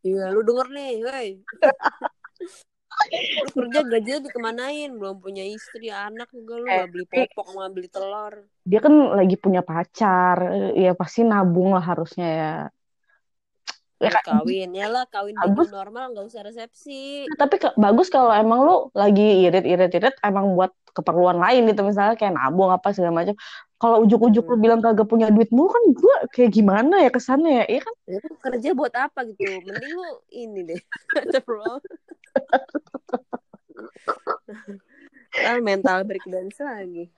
Iya, 0.05 0.29
lu 0.29 0.45
denger 0.45 0.67
nih, 0.69 0.91
woi. 1.01 1.29
lu 3.57 3.65
kerja 3.65 3.81
gajinya 3.89 4.19
dikemanain, 4.29 4.91
belum 4.93 5.17
punya 5.17 5.41
istri, 5.49 5.89
anak 5.89 6.29
juga 6.29 6.61
lu. 6.61 6.69
Eh, 6.69 6.85
beli 6.85 7.05
popok, 7.09 7.57
nggak 7.57 7.71
beli 7.73 7.89
telur. 7.89 8.33
dia 8.61 8.79
kan 8.85 8.93
lagi 9.17 9.35
punya 9.41 9.65
pacar. 9.65 10.37
Ya 10.77 10.93
pasti 10.93 11.25
nabung 11.25 11.73
lah 11.73 11.81
harusnya 11.81 12.27
ya 12.29 12.53
ya 13.99 14.11
kan 14.11 14.43
kawin, 14.43 14.69
ya 14.71 14.87
lah 14.87 15.03
kawin 15.07 15.35
Bagus. 15.35 15.71
normal 15.71 16.11
nggak 16.11 16.27
usah 16.27 16.43
resepsi. 16.43 17.31
tapi 17.35 17.55
ke- 17.57 17.75
bagus 17.75 18.07
kalau 18.07 18.29
emang 18.29 18.61
lu 18.61 18.75
lagi 18.91 19.47
irit-irit-irit 19.47 20.19
emang 20.21 20.53
buat 20.53 20.71
keperluan 20.91 21.39
lain 21.39 21.67
gitu 21.67 21.83
misalnya 21.83 22.15
kayak 22.15 22.35
nabung 22.35 22.71
apa 22.71 22.91
segala 22.91 23.23
macam 23.23 23.35
kalau 23.75 24.03
ujuk-ujuk 24.03 24.43
lu 24.45 24.55
Hmm. 24.55 24.63
bilang 24.63 24.79
kagak 24.79 25.07
punya 25.07 25.27
duit 25.27 25.51
mulu 25.51 25.67
kan 25.67 25.83
gue 25.91 26.15
kayak 26.31 26.51
gimana 26.51 27.03
ya 27.03 27.09
kesannya 27.11 27.63
ya 27.63 27.65
iya 27.67 27.81
kan 27.83 27.93
Ya 28.05 28.19
lu 28.21 28.35
kerja 28.37 28.69
buat 28.71 28.93
apa 28.95 29.19
gitu? 29.27 29.43
Mending 29.65 29.91
lu 29.91 30.09
ini 30.29 30.61
deh. 30.63 30.79
Ah, 35.35 35.59
mental 35.59 36.07
breakdance 36.07 36.63
lagi. 36.63 37.11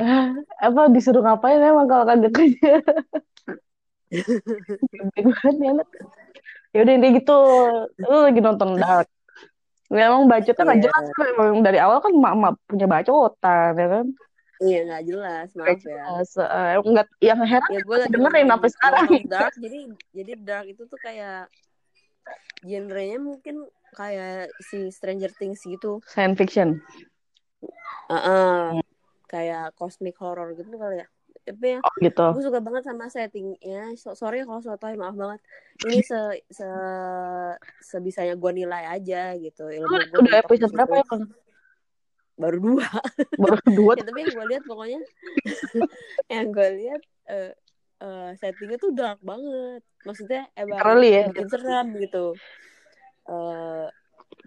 Ah, 0.00 0.32
apa 0.62 0.88
disuruh 0.88 1.20
ngapain 1.20 1.60
emang 1.60 1.84
kalau 1.84 2.06
kagak 2.06 2.32
kerja 2.32 2.80
banget 4.08 5.54
nih 5.56 5.68
anak. 5.72 5.88
ya 6.72 6.78
udah 6.84 6.92
intinya 6.94 7.14
gitu 7.16 7.38
lu 8.02 8.16
lagi 8.28 8.40
nonton 8.40 8.70
Dark 8.76 9.08
ya, 9.88 10.12
emang 10.12 10.28
bacotnya 10.28 10.62
nggak 10.64 10.78
Iya. 10.78 10.84
jelas 10.84 11.06
kan 11.16 11.26
emang 11.32 11.60
dari 11.64 11.78
awal 11.80 11.98
kan 12.00 12.12
mak-mak 12.12 12.54
punya 12.68 12.86
bacotan 12.86 13.72
ya 13.74 13.88
kan 13.88 14.06
Iya 14.58 14.80
nggak 14.90 15.04
jelas, 15.06 15.48
maaf 15.54 15.70
ya. 15.70 15.78
jelas 15.86 16.28
Eh, 16.34 16.68
emang 16.74 16.90
nggak 16.98 17.08
yang 17.22 17.38
heran 17.40 17.70
Ya 17.70 17.80
gue 17.80 17.96
dengerin 18.10 18.18
nonton- 18.42 18.50
sampai 18.50 18.68
sekarang 18.74 19.04
dark, 19.30 19.54
jadi 19.54 19.78
jadi 20.10 20.32
dark 20.42 20.66
itu 20.66 20.82
tuh 20.84 20.98
kayak 20.98 21.46
genrenya 22.66 23.22
mungkin 23.22 23.64
kayak 23.94 24.50
si 24.60 24.90
Stranger 24.90 25.30
Things 25.32 25.62
gitu. 25.62 26.02
science 26.04 26.34
fiction 26.36 26.82
Heeh. 28.10 28.82
Kayak 29.28 29.76
cosmic 29.76 30.16
horror 30.18 30.56
gitu 30.56 30.72
kali 30.74 31.04
ya. 31.04 31.06
Tapi 31.48 31.66
ya, 31.76 31.78
oh 31.80 31.94
gitu 32.04 32.26
gue 32.36 32.44
suka 32.44 32.60
banget 32.60 32.82
sama 32.84 33.08
settingnya. 33.08 33.96
So, 33.96 34.12
sorry 34.12 34.44
kalau 34.44 34.60
sotoy, 34.60 35.00
maaf 35.00 35.16
banget. 35.16 35.40
Ini 35.88 35.98
se, 36.04 36.20
se 36.52 36.68
sebisanya 37.80 38.36
gue 38.36 38.52
nilai 38.52 38.84
aja 38.84 39.32
gitu. 39.40 39.72
Ilmu 39.72 39.88
Lu 39.88 39.96
gue 40.12 40.20
udah 40.28 40.40
episode 40.44 40.72
berapa 40.76 40.94
ya 41.00 41.04
Bang? 41.08 41.24
Baru 42.38 42.58
dua. 42.60 42.86
baru 43.42 43.58
dua 43.72 43.92
ya, 43.98 44.04
tapi 44.06 44.18
yang 44.26 44.32
gue 44.34 44.46
lihat 44.50 44.64
pokoknya 44.66 45.00
yang 46.34 46.46
gue 46.54 46.68
lihat 46.78 47.02
eh 47.26 47.52
eh, 47.98 48.30
settingnya 48.38 48.78
tuh 48.78 48.90
dark 48.94 49.18
banget 49.22 49.82
maksudnya 50.06 50.46
emang 50.54 50.78
Literally 50.78 51.10
ya? 51.10 51.24
bikin 51.30 51.48
seram 51.50 51.86
gitu 51.98 52.38
Eh, 53.28 53.86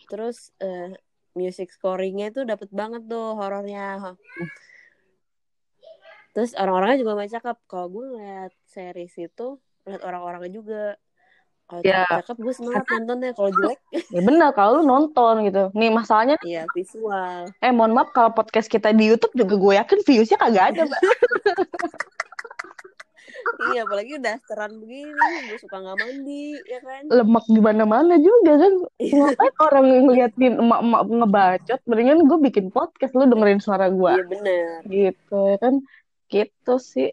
terus 0.10 0.50
eh, 0.58 0.98
music 1.38 1.70
scoringnya 1.70 2.34
tuh 2.34 2.44
dapet 2.50 2.68
banget 2.74 3.06
tuh 3.06 3.38
horornya 3.38 4.18
terus 6.32 6.52
orang-orangnya 6.54 7.00
juga 7.00 7.14
main 7.14 7.30
cakep. 7.30 7.58
Kalau 7.66 7.88
gue 7.88 8.04
ngeliat 8.08 8.52
series 8.66 9.14
itu 9.18 9.48
lihat 9.84 10.02
orang-orangnya 10.02 10.52
juga. 10.52 10.84
Kalau 11.66 11.88
Ya. 11.88 12.04
cakep 12.04 12.36
gue 12.36 12.52
semangat 12.52 12.84
nontonnya. 12.90 13.32
Kalau 13.32 13.50
jelek. 13.50 13.80
Ya 14.16 14.22
benar 14.22 14.52
kalau 14.52 14.80
lu 14.80 14.84
nonton 14.84 15.48
gitu. 15.48 15.72
Nih 15.72 15.88
masalahnya 15.88 16.36
ya 16.44 16.68
visual. 16.72 17.48
Eh 17.60 17.72
mohon 17.72 17.96
maaf 17.96 18.12
kalau 18.12 18.32
podcast 18.32 18.68
kita 18.68 18.92
di 18.92 19.08
YouTube 19.08 19.32
juga 19.34 19.56
gue 19.56 19.74
yakin 19.80 20.00
viewsnya 20.04 20.36
kagak 20.36 20.76
ada 20.76 20.82
mbak. 20.84 21.02
Iya 23.62 23.86
apalagi 23.86 24.18
dasteran 24.18 24.74
begini 24.82 25.14
gue 25.50 25.58
suka 25.62 25.82
nggak 25.82 25.98
mandi 25.98 26.58
ya 26.66 26.80
kan? 26.82 27.04
Lemak 27.10 27.46
di 27.46 27.62
mana-mana 27.62 28.16
juga 28.18 28.58
kan? 28.58 28.74
Ngapain 28.98 29.56
orang 29.62 29.86
ngeliatin 30.06 30.54
emak-emak 30.58 31.02
ngebacot? 31.06 31.80
Mendingan 31.86 32.26
gue 32.26 32.38
bikin 32.42 32.66
podcast 32.70 33.14
lu 33.14 33.30
dengerin 33.30 33.62
suara 33.62 33.90
gue 33.90 34.12
iya 34.14 34.26
bener. 34.26 34.70
Gitu 34.86 35.38
ya 35.48 35.58
kan 35.58 35.74
gitu 36.32 36.80
sih. 36.80 37.12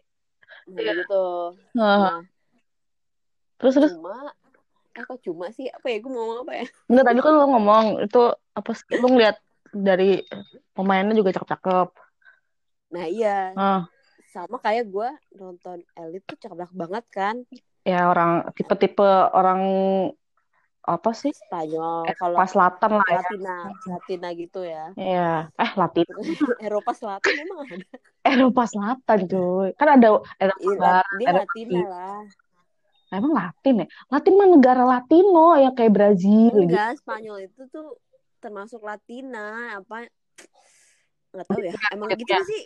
Nah, 0.69 0.81
gitu 0.81 1.25
nah, 1.75 1.95
nah. 1.99 2.19
Terus 3.59 3.73
terus? 3.75 3.91
Cuma 3.99 4.31
eh 4.95 5.03
kok 5.03 5.19
cuma 5.21 5.45
sih? 5.51 5.67
Apa 5.67 5.91
ya? 5.91 5.97
Gue 5.99 6.11
mau 6.11 6.23
ngomong 6.23 6.47
apa 6.47 6.53
ya? 6.63 6.65
Enggak 6.87 7.05
tadi 7.11 7.19
kan 7.19 7.31
lu 7.35 7.45
ngomong 7.51 7.85
itu 8.07 8.21
apa 8.55 8.71
sih? 8.71 8.85
Lu 8.95 9.07
ngeliat 9.11 9.37
dari 9.69 10.23
pemainnya 10.73 11.13
juga 11.13 11.35
cakep-cakep. 11.35 11.89
Nah 12.95 13.05
iya. 13.05 13.53
Nah. 13.53 13.83
Sama 14.29 14.61
kayak 14.61 14.93
gue 14.93 15.09
nonton 15.35 15.81
Elite 15.97 16.25
tuh 16.25 16.37
cakep 16.37 16.69
banget 16.71 17.05
kan? 17.09 17.35
Ya 17.81 18.05
orang 18.05 18.45
tipe-tipe 18.53 19.09
orang 19.33 19.61
apa 20.89 21.11
sih? 21.13 21.29
Spanyol 21.31 22.09
kalau 22.15 22.35
Eropa 22.37 22.45
Selatan 22.47 22.91
lah 22.97 23.07
ya. 23.07 23.19
Latina 23.21 23.55
Latina 23.85 24.27
gitu 24.33 24.59
ya 24.61 24.85
Iya. 24.93 25.31
Eh, 25.53 25.71
Latin. 25.73 26.05
Eropa 26.67 26.91
Selatan 26.91 27.33
emang 27.37 27.59
ada 27.63 27.75
Eropa 28.19 28.63
Selatan, 28.65 29.19
cuy. 29.25 29.69
Kan 29.73 29.87
ada 29.95 30.07
Eropa 30.35 30.59
Iya, 30.61 30.77
Barat, 30.77 31.05
dia 31.15 31.27
Eropa 31.27 31.39
Latina 31.45 31.55
Timur. 31.55 31.87
lah 31.87 32.21
Emang 33.09 33.31
Latin 33.33 33.73
ya? 33.81 33.87
Latin 34.05 34.33
mah 34.37 34.47
negara 34.49 34.83
Latino 34.83 35.47
yang 35.55 35.73
kayak 35.73 35.89
Brazil 35.89 36.53
gitu. 36.53 36.69
enggak 36.69 36.93
Spanyol 36.97 37.37
itu 37.45 37.61
tuh 37.67 37.97
termasuk 38.37 38.85
Latina 38.85 39.75
apa 39.75 40.05
nggak 41.29 41.45
tahu 41.45 41.61
ya 41.61 41.73
emang 41.89 42.09
gitu 42.13 42.25
nggak 42.25 42.41
sih 42.45 42.61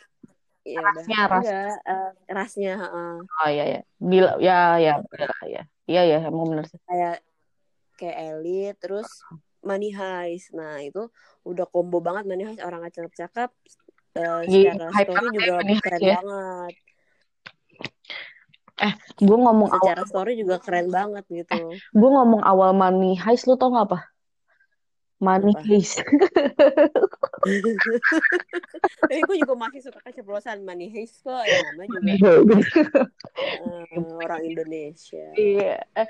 ya 0.63 0.79
Rasnya, 0.79 1.19
ras. 1.27 1.43
enggak 1.43 1.75
eh, 1.87 2.11
rasnya 2.27 2.73
heeh. 2.79 3.13
Oh 3.23 3.49
iya 3.51 3.63
ya. 3.67 3.79
Bila 3.99 4.31
ya 4.39 4.57
ya 4.79 4.93
ya 5.11 5.27
ya. 5.47 5.61
Iya 5.83 6.01
ya, 6.07 6.17
emang 6.27 6.47
bener 6.47 6.63
sih. 6.67 6.79
kayak 6.87 7.19
kayak 7.95 8.17
elit 8.37 8.75
terus 8.81 9.07
money 9.63 9.95
heist 9.95 10.51
nah 10.51 10.77
itu 10.83 11.07
udah 11.47 11.65
combo 11.71 12.03
banget 12.03 12.27
money 12.27 12.43
heist 12.43 12.59
orang 12.61 12.83
cakep-cakep 12.91 13.49
eh, 14.19 14.27
Lagi 14.43 14.59
secara 14.69 14.91
story 14.91 15.25
ya 15.25 15.31
juga 15.33 15.53
Money 15.59 15.73
Heist 15.73 15.83
keren 15.83 16.01
ya. 16.01 16.15
banget 16.19 16.73
Gue 19.21 19.37
ngomong 19.39 19.69
awal 19.71 19.79
secara 19.79 20.03
story 20.03 20.33
juga 20.35 20.59
keren 20.59 20.91
banget 20.91 21.23
gitu 21.31 21.77
gue 21.77 22.09
ngomong 22.09 22.41
awal 22.43 22.75
money 22.75 23.15
heist 23.15 23.47
lu 23.47 23.55
tau 23.55 23.71
gak 23.71 23.87
apa? 23.93 23.99
Money 25.23 25.55
Apa? 25.55 25.63
heist. 25.71 26.03
tapi 29.07 29.19
gue 29.23 29.37
juga 29.39 29.55
masih 29.55 29.79
suka 29.87 29.99
keceplosan 30.03 30.67
money 30.67 30.91
heist 30.91 31.23
kok 31.23 31.43
ya 31.47 31.59
namanya 31.71 31.97
juga 32.19 32.59
eh, 33.39 34.03
orang 34.19 34.41
Indonesia 34.43 35.31
Iya. 35.35 35.79
Eh, 35.95 36.07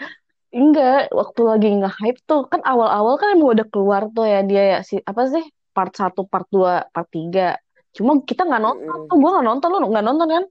enggak, 0.53 1.09
waktu 1.19 1.41
lagi 1.49 1.67
nge-hype 1.79 2.19
tuh 2.29 2.41
kan 2.51 2.61
awal-awal 2.71 3.13
kan 3.21 3.27
emang 3.35 3.49
udah 3.57 3.67
keluar 3.73 4.01
tuh 4.15 4.25
ya 4.33 4.39
dia 4.49 4.63
ya 4.73 4.77
si 4.89 4.95
apa 5.01 5.21
sih? 5.33 5.43
Part 5.75 5.93
1, 5.97 6.21
part 6.31 6.47
2, 6.53 6.85
part 6.93 7.09
3. 7.09 7.57
Cuma 7.95 8.11
kita 8.29 8.41
nggak 8.47 8.61
nonton 8.61 8.85
Mm-mm. 8.85 9.09
tuh, 9.09 9.15
gue 9.21 9.29
nggak 9.33 9.47
nonton, 9.49 9.67
lu 9.73 9.77
nggak 9.93 10.05
nonton 10.07 10.27
kan? 10.35 10.45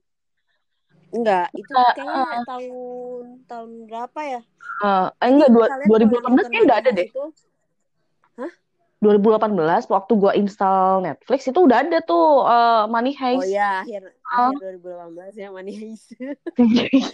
enggak 1.13 1.45
itu 1.53 1.69
Enggak, 1.69 1.93
kayaknya 1.95 2.39
tahun 2.49 3.25
tahun 3.45 3.71
berapa 3.87 4.19
ya 4.25 4.41
Eh, 4.83 5.07
eh, 5.23 5.29
enggak, 5.31 5.49
dua, 5.55 5.65
kalau 5.71 5.85
2018 5.87 6.23
nonton 6.27 6.43
kayaknya 6.51 6.65
udah 6.67 6.77
ada 6.81 6.91
deh. 6.91 7.07
itu 7.07 7.23
2018 9.03 9.53
waktu 9.85 10.11
gua 10.15 10.31
install 10.33 11.03
Netflix 11.03 11.43
itu 11.45 11.59
udah 11.59 11.83
ada 11.83 11.99
tuh 11.99 12.41
eh, 12.41 12.83
Money 12.87 13.11
oh 13.11 13.19
Heist. 13.19 13.51
ya 13.51 13.83
akhir 13.83 14.03
Ah. 14.25 14.49
akhir 14.49 14.81
2018 14.81 15.37
ya 15.37 15.53
money 15.53 15.75
heist 15.77 16.17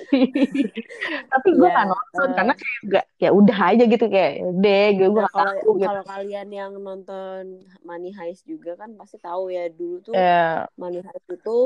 Tapi 1.29 1.47
gua 1.51 1.67
Iya, 1.67 1.73
nggak 1.75 1.87
nonton 1.89 2.23
eh. 2.23 2.35
karena 2.37 2.53
kayak 2.55 2.79
gak, 2.87 3.05
ya 3.17 3.29
udah 3.29 3.57
aja 3.67 3.83
gitu 3.85 4.05
kayak 4.07 4.33
deh 4.55 4.87
gue 4.95 5.07
Nah, 5.09 5.15
gak 5.19 5.31
kalau 5.31 5.51
tahu 5.51 5.71
gitu. 5.75 5.87
kalau 5.89 6.03
kalian 6.05 6.47
yang 6.49 6.71
nonton 6.77 7.41
Money 7.81 8.11
Heist 8.13 8.43
juga 8.45 8.71
kan 8.75 8.95
pasti 8.95 9.17
tahu 9.17 9.49
ya 9.49 9.67
dulu 9.67 9.99
tuh 10.01 10.13
Eh, 10.15 10.63
Money 10.75 11.01
Heist 11.01 11.27
itu 11.27 11.57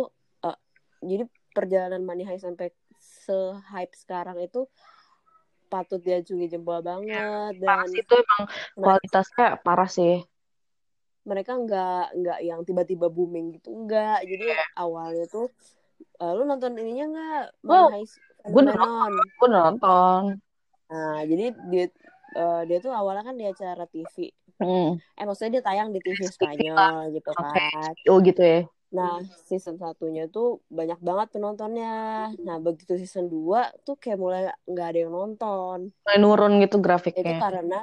eh, 0.41 0.57
jadi 1.01 1.23
perjalanan 1.51 2.01
Money 2.01 2.23
Heist 2.23 2.43
sampai 2.43 2.73
se-hype 2.97 3.93
sekarang 3.93 4.39
itu 4.39 4.65
patut 5.73 5.99
diacungi 6.07 6.45
jempol 6.53 6.79
banget 6.89 7.51
dan 7.61 7.69
parah 7.69 7.87
sih 7.91 7.99
itu 8.01 8.13
emang 8.23 8.41
kualitasnya 8.83 9.45
parah 9.65 9.89
sih. 9.97 10.13
mereka 11.23 11.51
nggak 11.55 12.05
nggak 12.19 12.39
yang 12.43 12.61
tiba-tiba 12.67 13.07
booming 13.15 13.55
gitu 13.55 13.69
enggak 13.71 14.19
jadi 14.27 14.43
Iya. 14.53 14.63
awalnya 14.75 15.25
tuh 15.31 15.47
eh, 16.21 16.31
lu 16.35 16.43
nonton 16.43 16.75
ininya 16.81 17.05
nggak 17.13 17.43
Oh, 17.63 17.87
gua 18.51 18.61
Phenomenon 18.67 19.11
Gue 19.39 19.47
nonton. 19.49 20.21
nah 20.91 21.19
jadi 21.25 21.45
dia 21.71 21.85
eh, 22.37 22.61
dia 22.69 22.77
tuh 22.83 22.91
awalnya 22.91 23.23
kan 23.27 23.35
di 23.39 23.45
acara 23.47 23.83
TV 23.87 24.15
Hmm. 24.61 24.89
eh 25.19 25.25
maksudnya 25.27 25.51
dia 25.59 25.63
tayang 25.63 25.89
di 25.95 25.99
TV 26.05 26.21
Spanyol 26.27 27.15
gitu 27.15 27.31
kan 27.33 27.59
Oh 28.11 28.19
gitu 28.27 28.41
ya. 28.43 28.59
Nah, 28.97 29.13
season 29.49 29.75
satunya 29.83 30.21
tuh 30.35 30.45
banyak 30.77 30.99
banget 31.07 31.27
penontonnya. 31.33 31.85
Nah, 32.45 32.57
begitu 32.65 32.93
season 33.01 33.25
2 33.33 33.59
tuh 33.85 33.95
kayak 34.01 34.17
mulai 34.23 34.41
nggak 34.71 34.85
ada 34.89 34.97
yang 35.03 35.11
nonton. 35.17 35.79
Mulai 36.03 36.17
nurun 36.23 36.53
gitu 36.63 36.77
Itu 37.19 37.33
grafiknya. 37.35 37.39
karena 37.41 37.75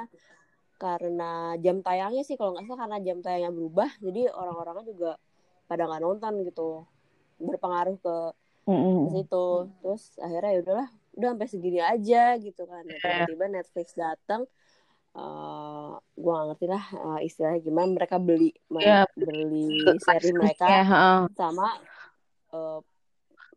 karena 0.83 1.23
jam 1.65 1.77
tayangnya 1.85 2.23
sih 2.27 2.35
kalau 2.39 2.51
nggak 2.53 2.65
salah 2.67 2.81
karena 2.83 2.97
jam 3.07 3.17
tayangnya 3.25 3.51
berubah, 3.57 3.89
jadi 4.05 4.19
orang-orangnya 4.39 4.85
juga 4.91 5.09
pada 5.69 5.81
nggak 5.87 6.01
nonton 6.05 6.33
gitu. 6.47 6.61
Berpengaruh 7.47 7.97
ke, 8.05 8.15
ke 9.03 9.07
Mm-mm. 9.07 9.15
situ. 9.15 9.45
Terus 9.81 10.03
akhirnya 10.25 10.51
ya 10.55 10.59
udahlah, 10.65 10.87
udah 11.17 11.27
sampai 11.33 11.49
segini 11.53 11.79
aja 11.93 12.19
gitu 12.45 12.61
kan. 12.71 12.85
Tiba-tiba 13.05 13.45
Netflix 13.55 13.87
datang 14.03 14.41
eh 15.11 15.91
gua 16.15 16.31
nggak 16.33 16.47
ngerti 16.49 16.65
lah 16.65 16.83
eh, 16.89 17.19
istilahnya 17.25 17.59
gimana 17.59 17.89
mereka 17.91 18.15
beli 18.15 18.55
Iya. 18.73 19.03
beli 19.11 19.67
seri 19.99 20.31
mereka 20.31 20.65
Ya, 20.65 20.83
heeh. 20.83 21.19
sama 21.35 21.67
eh, 22.49 22.79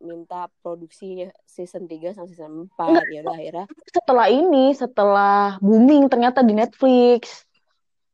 minta 0.00 0.50
produksi 0.60 1.22
season 1.44 1.86
3 1.86 2.10
sama 2.10 2.26
season 2.26 2.66
4 2.68 2.90
Enggak. 2.90 3.06
ya 3.08 3.18
udah 3.22 3.34
akhirnya 3.34 3.66
Setelah 3.86 4.26
ini, 4.28 4.64
setelah 4.74 5.38
booming 5.58 6.10
ternyata 6.10 6.42
di 6.42 6.52
Netflix, 6.52 7.46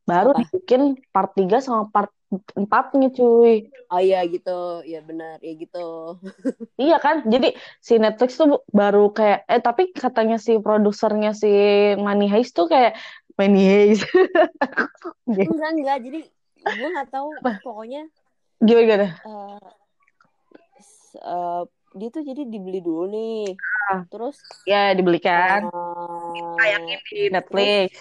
baru 0.05 0.31
Apa? 0.31 0.45
dibikin 0.45 1.01
part 1.09 1.33
3 1.33 1.59
sama 1.59 1.89
part 1.89 2.13
4-nya 2.55 3.11
cuy. 3.11 3.67
oh 3.91 3.99
iya 3.99 4.23
gitu 4.23 4.87
ya 4.87 5.03
benar 5.03 5.43
ya 5.43 5.51
gitu 5.51 6.15
Iya 6.79 6.97
kan? 6.97 7.27
Jadi 7.27 7.53
si 7.79 7.99
Netflix 7.99 8.39
tuh 8.39 8.63
baru 8.71 9.11
kayak 9.11 9.45
eh 9.45 9.59
tapi 9.59 9.91
katanya 9.91 10.39
si 10.39 10.55
produsernya 10.57 11.35
si 11.35 11.51
Money 11.97 12.31
Heist 12.31 12.55
tuh 12.55 12.71
kayak 12.71 12.95
Money 13.41 13.65
Heist. 13.65 14.05
enggak 15.25 15.71
enggak 15.73 15.99
jadi 16.05 16.21
gue 16.61 16.89
nggak 16.93 17.09
tahu 17.09 17.33
pokoknya 17.65 18.05
Gimana 18.61 18.85
gimana? 18.85 19.09
s- 20.77 21.17
eh, 21.17 21.63
dia 21.97 22.09
tuh 22.11 22.21
jadi 22.21 22.45
dibeli 22.45 22.85
dulu 22.85 23.09
nih 23.09 23.57
Ah. 23.91 24.05
terus 24.07 24.37
Ya 24.63 24.93
dibelikan, 24.93 25.67
eh, 25.67 26.55
tayangin 26.61 27.01
di 27.03 27.21
Netflix. 27.27 27.97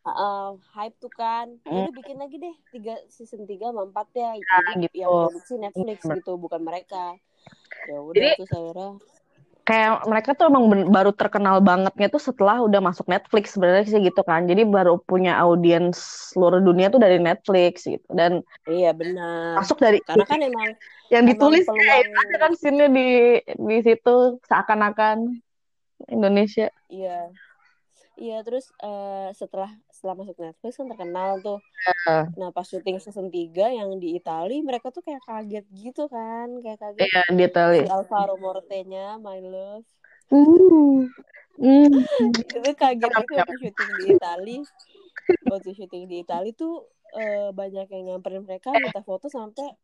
eh, 0.00 0.50
hype 0.72 0.96
tuh 0.96 1.10
kan 1.10 1.58
Hmm. 1.60 1.82
udah 1.82 1.92
bikin 1.92 2.16
lagi 2.16 2.38
deh 2.38 2.54
tiga 2.70 2.94
season 3.10 3.42
3 3.42 3.68
sama 3.68 3.84
4 3.84 4.06
ya 4.14 4.30
Ah, 4.38 4.38
jadi 4.70 4.86
gitu. 4.86 4.96
yang 4.96 5.10
produksi 5.10 5.54
Netflix 5.58 5.98
gitu 6.06 6.38
bukan 6.38 6.62
mereka 6.62 7.18
ya 7.84 7.98
udah 8.00 8.30
terus 8.34 8.48
akhirnya 8.48 8.90
Kayak 9.66 10.06
mereka 10.06 10.30
tuh 10.38 10.46
emang 10.46 10.70
ben- 10.70 10.88
baru 10.94 11.10
terkenal 11.10 11.58
bangetnya 11.58 12.06
tuh 12.06 12.22
setelah 12.22 12.62
udah 12.62 12.78
masuk 12.78 13.10
Netflix 13.10 13.58
sebenarnya 13.58 13.90
sih 13.90 13.98
gitu 13.98 14.22
kan. 14.22 14.46
Jadi 14.46 14.62
baru 14.62 15.02
punya 15.02 15.34
audiens 15.42 15.98
seluruh 16.30 16.62
dunia 16.62 16.86
tuh 16.86 17.02
dari 17.02 17.18
Netflix 17.18 17.82
gitu. 17.82 18.06
Dan 18.14 18.46
iya 18.70 18.94
benar 18.94 19.58
masuk 19.58 19.82
dari 19.82 19.98
karena 20.06 20.22
kan 20.22 20.38
emang 20.38 20.70
yang 21.14 21.26
emang 21.26 21.30
ditulis 21.34 21.66
peluang- 21.66 21.82
kayak 21.82 22.06
ada 22.14 22.36
kan 22.38 22.52
scene-nya 22.54 22.88
di 22.94 23.08
di 23.42 23.78
situ 23.82 24.38
seakan-akan 24.46 25.42
Indonesia. 26.14 26.70
Iya. 26.86 27.34
Iya, 28.16 28.40
terus 28.40 28.72
eh, 28.80 29.28
setelah 29.36 29.68
setelah 29.92 30.24
masuk 30.24 30.40
Netflix 30.40 30.80
kan 30.80 30.88
terkenal 30.88 31.36
tuh. 31.44 31.60
Heeh. 31.60 32.24
Nah, 32.40 32.48
pas 32.48 32.64
syuting 32.64 32.96
season 32.96 33.28
3 33.28 33.68
yang 33.68 33.92
di 34.00 34.16
Itali, 34.16 34.64
mereka 34.64 34.88
tuh 34.88 35.04
kayak 35.04 35.20
kaget 35.28 35.64
gitu 35.76 36.08
kan, 36.08 36.48
kayak 36.64 36.80
kaget. 36.80 37.12
Iya, 37.12 37.22
dia 37.36 37.48
tahu. 37.52 37.70
Si 37.76 37.92
Alvaro 37.92 38.40
Morte-nya, 38.40 39.20
My 39.20 39.44
Love. 39.44 39.84
Uh. 40.32 41.04
Hmm. 41.60 41.92
Itu 42.40 42.72
kaget 42.72 43.12
gitu 43.12 43.32
waktu 43.36 43.54
syuting 43.60 43.90
di 44.00 44.04
Itali. 44.16 44.58
Waktu 45.52 45.70
syuting 45.76 46.04
di 46.08 46.16
Itali 46.24 46.56
tuh 46.56 46.88
eh, 47.12 47.48
banyak 47.52 47.86
yang 47.92 48.02
nyamperin 48.16 48.48
mereka 48.48 48.72
minta 48.76 49.04
foto 49.04 49.28
sampai 49.28 49.76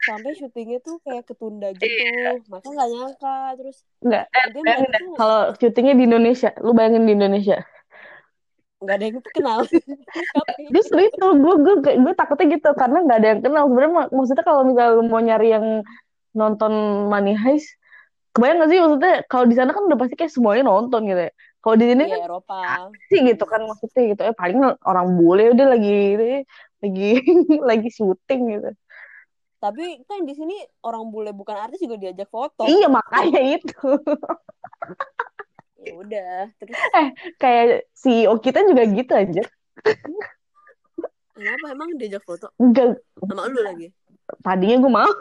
sampai 0.00 0.32
syutingnya 0.32 0.78
tuh 0.80 1.02
kayak 1.04 1.28
ketunda 1.28 1.74
gitu. 1.76 2.40
Mereka 2.48 2.68
nggak 2.70 2.90
nyangka 2.90 3.36
terus 3.58 3.84
Enggak, 4.00 4.24
eh, 4.32 4.88
kalau 5.18 5.52
syutingnya 5.60 5.94
di 5.98 6.04
Indonesia, 6.08 6.50
lu 6.64 6.72
bayangin 6.72 7.04
di 7.04 7.12
Indonesia. 7.18 7.60
Nggak 8.80 8.96
ada 8.96 9.04
yang 9.04 9.18
kenal. 9.36 9.58
Justru 10.72 10.98
itu, 11.04 11.26
gue 11.36 11.54
gue 11.60 11.74
gue 12.00 12.14
takutnya 12.16 12.46
gitu 12.56 12.68
karena 12.72 12.98
nggak 13.04 13.18
ada 13.20 13.28
yang 13.36 13.40
kenal. 13.44 13.62
Sebenarnya 13.68 13.92
mak- 13.92 14.12
maksudnya 14.16 14.44
kalau 14.44 14.62
misalnya 14.64 14.92
lu 14.96 15.02
mau 15.06 15.20
nyari 15.20 15.48
yang 15.52 15.66
nonton 16.32 16.72
Money 17.12 17.36
Heist, 17.36 17.76
kebayang 18.32 18.62
gak 18.62 18.70
sih 18.70 18.78
maksudnya 18.78 19.14
kalau 19.26 19.44
di 19.44 19.54
sana 19.58 19.70
kan 19.74 19.82
udah 19.84 19.98
pasti 19.98 20.14
kayak 20.16 20.32
semuanya 20.32 20.64
nonton 20.66 21.04
gitu 21.04 21.20
ya. 21.28 21.32
Kalau 21.60 21.76
di 21.76 21.86
sini 21.92 22.02
Iya, 22.08 22.16
kan 22.16 22.24
Eropa. 22.24 22.58
sih 23.12 23.20
gitu 23.20 23.44
kan 23.44 23.60
maksudnya 23.68 24.02
gitu. 24.16 24.20
Eh 24.24 24.34
paling 24.34 24.58
orang 24.80 25.06
bule 25.20 25.52
udah 25.52 25.66
lagi 25.76 25.96
lagi 26.80 27.10
lagi 27.68 27.88
syuting 27.92 28.40
gitu. 28.56 28.70
Tapi 29.60 30.00
kan 30.08 30.24
di 30.24 30.32
sini 30.32 30.56
orang 30.80 31.12
bule 31.12 31.36
bukan 31.36 31.68
artis 31.68 31.84
juga 31.84 32.00
diajak 32.00 32.32
foto. 32.32 32.64
Iya 32.64 32.88
makanya 32.88 33.60
itu. 33.60 33.76
Ya 35.80 35.92
udah, 35.96 36.36
terus? 36.60 36.76
Kayak 37.40 37.88
CEO 37.96 38.36
kita 38.40 38.60
juga 38.68 38.82
gitu 38.84 39.12
aja. 39.16 39.42
kenapa? 41.32 41.66
Emang 41.72 41.96
diajak 41.96 42.20
foto? 42.24 42.52
Enggak, 42.60 43.00
sama 43.16 43.48
lu 43.48 43.64
lagi? 43.64 43.88
tadinya 44.44 44.76
gue 44.78 44.92
mau. 44.92 45.10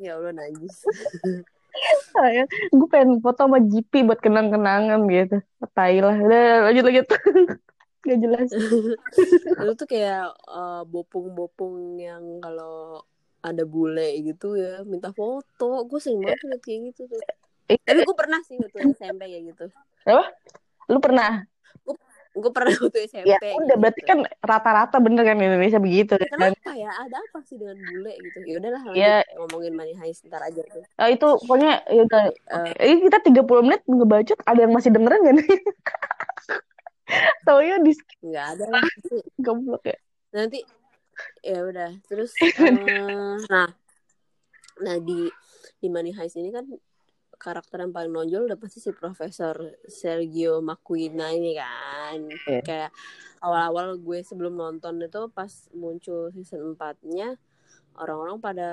Ya 0.00 0.16
Allah 0.16 0.32
najis. 0.32 0.80
gue 2.72 2.88
pengen 2.88 3.20
foto 3.20 3.44
sama 3.44 3.60
GP 3.60 4.08
buat 4.08 4.16
kenang-kenangan 4.16 5.04
gitu. 5.12 5.44
Tai 5.76 5.96
lah. 6.00 6.16
Udah 6.16 6.44
lanjut 6.64 6.84
lanjut. 6.88 7.06
Gak 8.08 8.16
jelas. 8.16 8.48
Itu 9.60 9.72
tuh 9.76 9.88
kayak 9.92 10.32
uh, 10.48 10.88
bopung-bopung 10.88 12.00
yang 12.00 12.40
kalau 12.40 13.04
ada 13.44 13.68
bule 13.68 14.24
gitu 14.24 14.56
ya 14.56 14.80
minta 14.88 15.12
foto. 15.12 15.84
Gue 15.84 16.00
sering 16.00 16.24
banget 16.24 16.48
liat 16.48 16.62
kayak 16.64 16.80
gitu 16.96 17.12
tuh. 17.12 17.20
Eh, 17.20 17.36
tapi 17.84 18.00
gue 18.02 18.16
pernah 18.18 18.40
sih 18.42 18.56
waktu 18.58 18.78
SMP 18.96 19.22
kayak 19.30 19.44
gitu. 19.54 19.64
Apa? 20.08 20.24
Lu 20.90 20.98
pernah? 20.98 21.44
Gue 22.30 22.50
pernah 22.54 22.70
waktu 22.70 23.10
SMP 23.10 23.26
ya 23.26 23.38
udah 23.58 23.76
berarti 23.78 24.02
gitu. 24.06 24.10
kan 24.10 24.18
rata-rata 24.38 24.96
bener 25.02 25.26
kan 25.26 25.34
Indonesia 25.34 25.82
begitu 25.82 26.14
kan 26.14 26.30
kenapa 26.30 26.70
ya? 26.78 26.90
Ada 26.94 27.16
apa 27.18 27.38
sih 27.42 27.58
dengan 27.58 27.78
bule 27.82 28.12
gitu? 28.22 28.38
Ya 28.46 28.54
udahlah 28.62 28.82
Ya. 28.94 29.14
ngomongin 29.34 29.74
money 29.74 29.94
heist 29.98 30.22
ntar 30.30 30.38
aja 30.46 30.62
tuh. 30.62 30.86
Ah, 30.94 31.10
itu 31.10 31.26
pokoknya 31.26 31.82
ya 31.90 32.02
udah. 32.06 32.22
Eh, 32.78 32.94
ini 32.94 33.10
kita 33.10 33.18
30 33.26 33.66
menit 33.66 33.82
ngebacot 33.86 34.38
ada 34.46 34.60
yang 34.62 34.72
masih 34.74 34.90
dengerin 34.94 35.26
gak 35.26 35.34
nih? 35.42 35.48
Taunya 37.46 37.82
di 37.82 37.92
nggak 38.22 38.46
ada 38.54 38.64
lah 38.78 38.84
goblok 39.42 39.82
ya. 39.82 39.98
Nanti 40.30 40.62
ya 41.42 41.66
udah. 41.66 41.90
Terus 42.06 42.30
eh, 42.46 42.70
nah. 43.50 43.68
Nah 44.80 44.96
di 45.02 45.26
di 45.82 45.88
money 45.90 46.14
heist 46.14 46.38
ini 46.38 46.54
kan 46.54 46.62
karakter 47.40 47.80
yang 47.80 47.96
paling 47.96 48.12
nonjol 48.12 48.44
udah 48.44 48.60
pasti 48.60 48.84
si 48.84 48.92
Profesor 48.92 49.56
Sergio 49.88 50.60
Maquina 50.60 51.32
ini 51.32 51.56
kan. 51.56 52.28
Iya. 52.28 52.60
kayak 52.60 52.90
awal-awal 53.40 53.96
gue 53.96 54.20
sebelum 54.20 54.60
nonton 54.60 55.00
itu 55.00 55.32
pas 55.32 55.48
muncul 55.72 56.28
season 56.36 56.76
4-nya 56.76 57.40
orang-orang 57.96 58.36
pada 58.44 58.70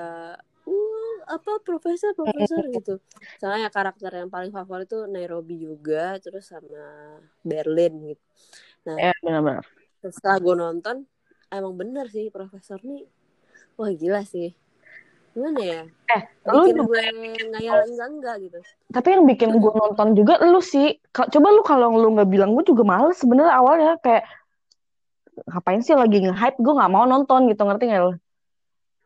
uh 0.68 1.16
apa 1.24 1.64
profesor 1.64 2.12
profesor? 2.12 2.60
gitu. 2.76 3.00
Soalnya 3.40 3.72
karakter 3.72 4.12
yang 4.12 4.28
paling 4.28 4.52
favorit 4.52 4.84
itu 4.84 5.08
Nairobi 5.08 5.64
juga 5.64 6.20
terus 6.20 6.52
sama 6.52 7.16
Berlin 7.40 8.12
gitu. 8.12 8.24
Nah 8.84 8.96
ya 9.00 9.12
benar-benar. 9.24 9.64
setelah 9.98 10.38
gue 10.38 10.54
nonton 10.54 10.96
emang 11.48 11.72
bener 11.72 12.12
sih 12.12 12.28
profesor 12.28 12.76
nih. 12.84 13.08
Wah 13.80 13.88
gila 13.96 14.28
sih 14.28 14.52
gimana 15.38 15.60
ya? 15.62 15.80
Eh 16.10 16.22
lu 16.50 16.66
bikin 16.66 16.76
juga 16.82 16.86
gue 16.90 17.02
ngayal 17.54 17.78
enggak 17.86 18.08
enggak 18.10 18.36
gitu. 18.42 18.58
Tapi 18.90 19.08
yang 19.14 19.24
bikin 19.30 19.50
gue 19.54 19.72
nonton 19.72 20.08
juga 20.18 20.34
lu 20.42 20.58
sih. 20.58 20.98
Coba 21.14 21.48
lu 21.54 21.62
kalau 21.62 21.94
lu 21.94 22.18
nggak 22.18 22.26
bilang 22.26 22.58
gue 22.58 22.66
juga 22.66 22.82
males 22.82 23.14
sebenarnya 23.22 23.54
awalnya. 23.54 23.92
Kayak 24.02 24.26
ngapain 25.46 25.80
sih 25.86 25.94
lagi 25.94 26.18
nge-hype? 26.26 26.58
Gue 26.58 26.74
nggak 26.74 26.90
mau 26.90 27.06
nonton 27.06 27.46
gitu 27.46 27.62
ngerti 27.62 27.84
nggak 27.86 28.02
lu? 28.02 28.12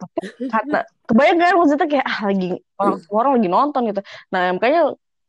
Tapi 0.01 0.21
karena 0.49 0.79
kebayang 1.13 1.39
kan 1.39 1.55
maksudnya 1.61 1.89
kayak 1.93 2.07
ah 2.09 2.21
lagi 2.33 2.49
orang 2.81 2.97
semua 3.05 3.19
orang 3.21 3.33
lagi 3.37 3.49
nonton 3.53 3.83
gitu. 3.93 4.01
Nah 4.33 4.43
makanya 4.57 4.83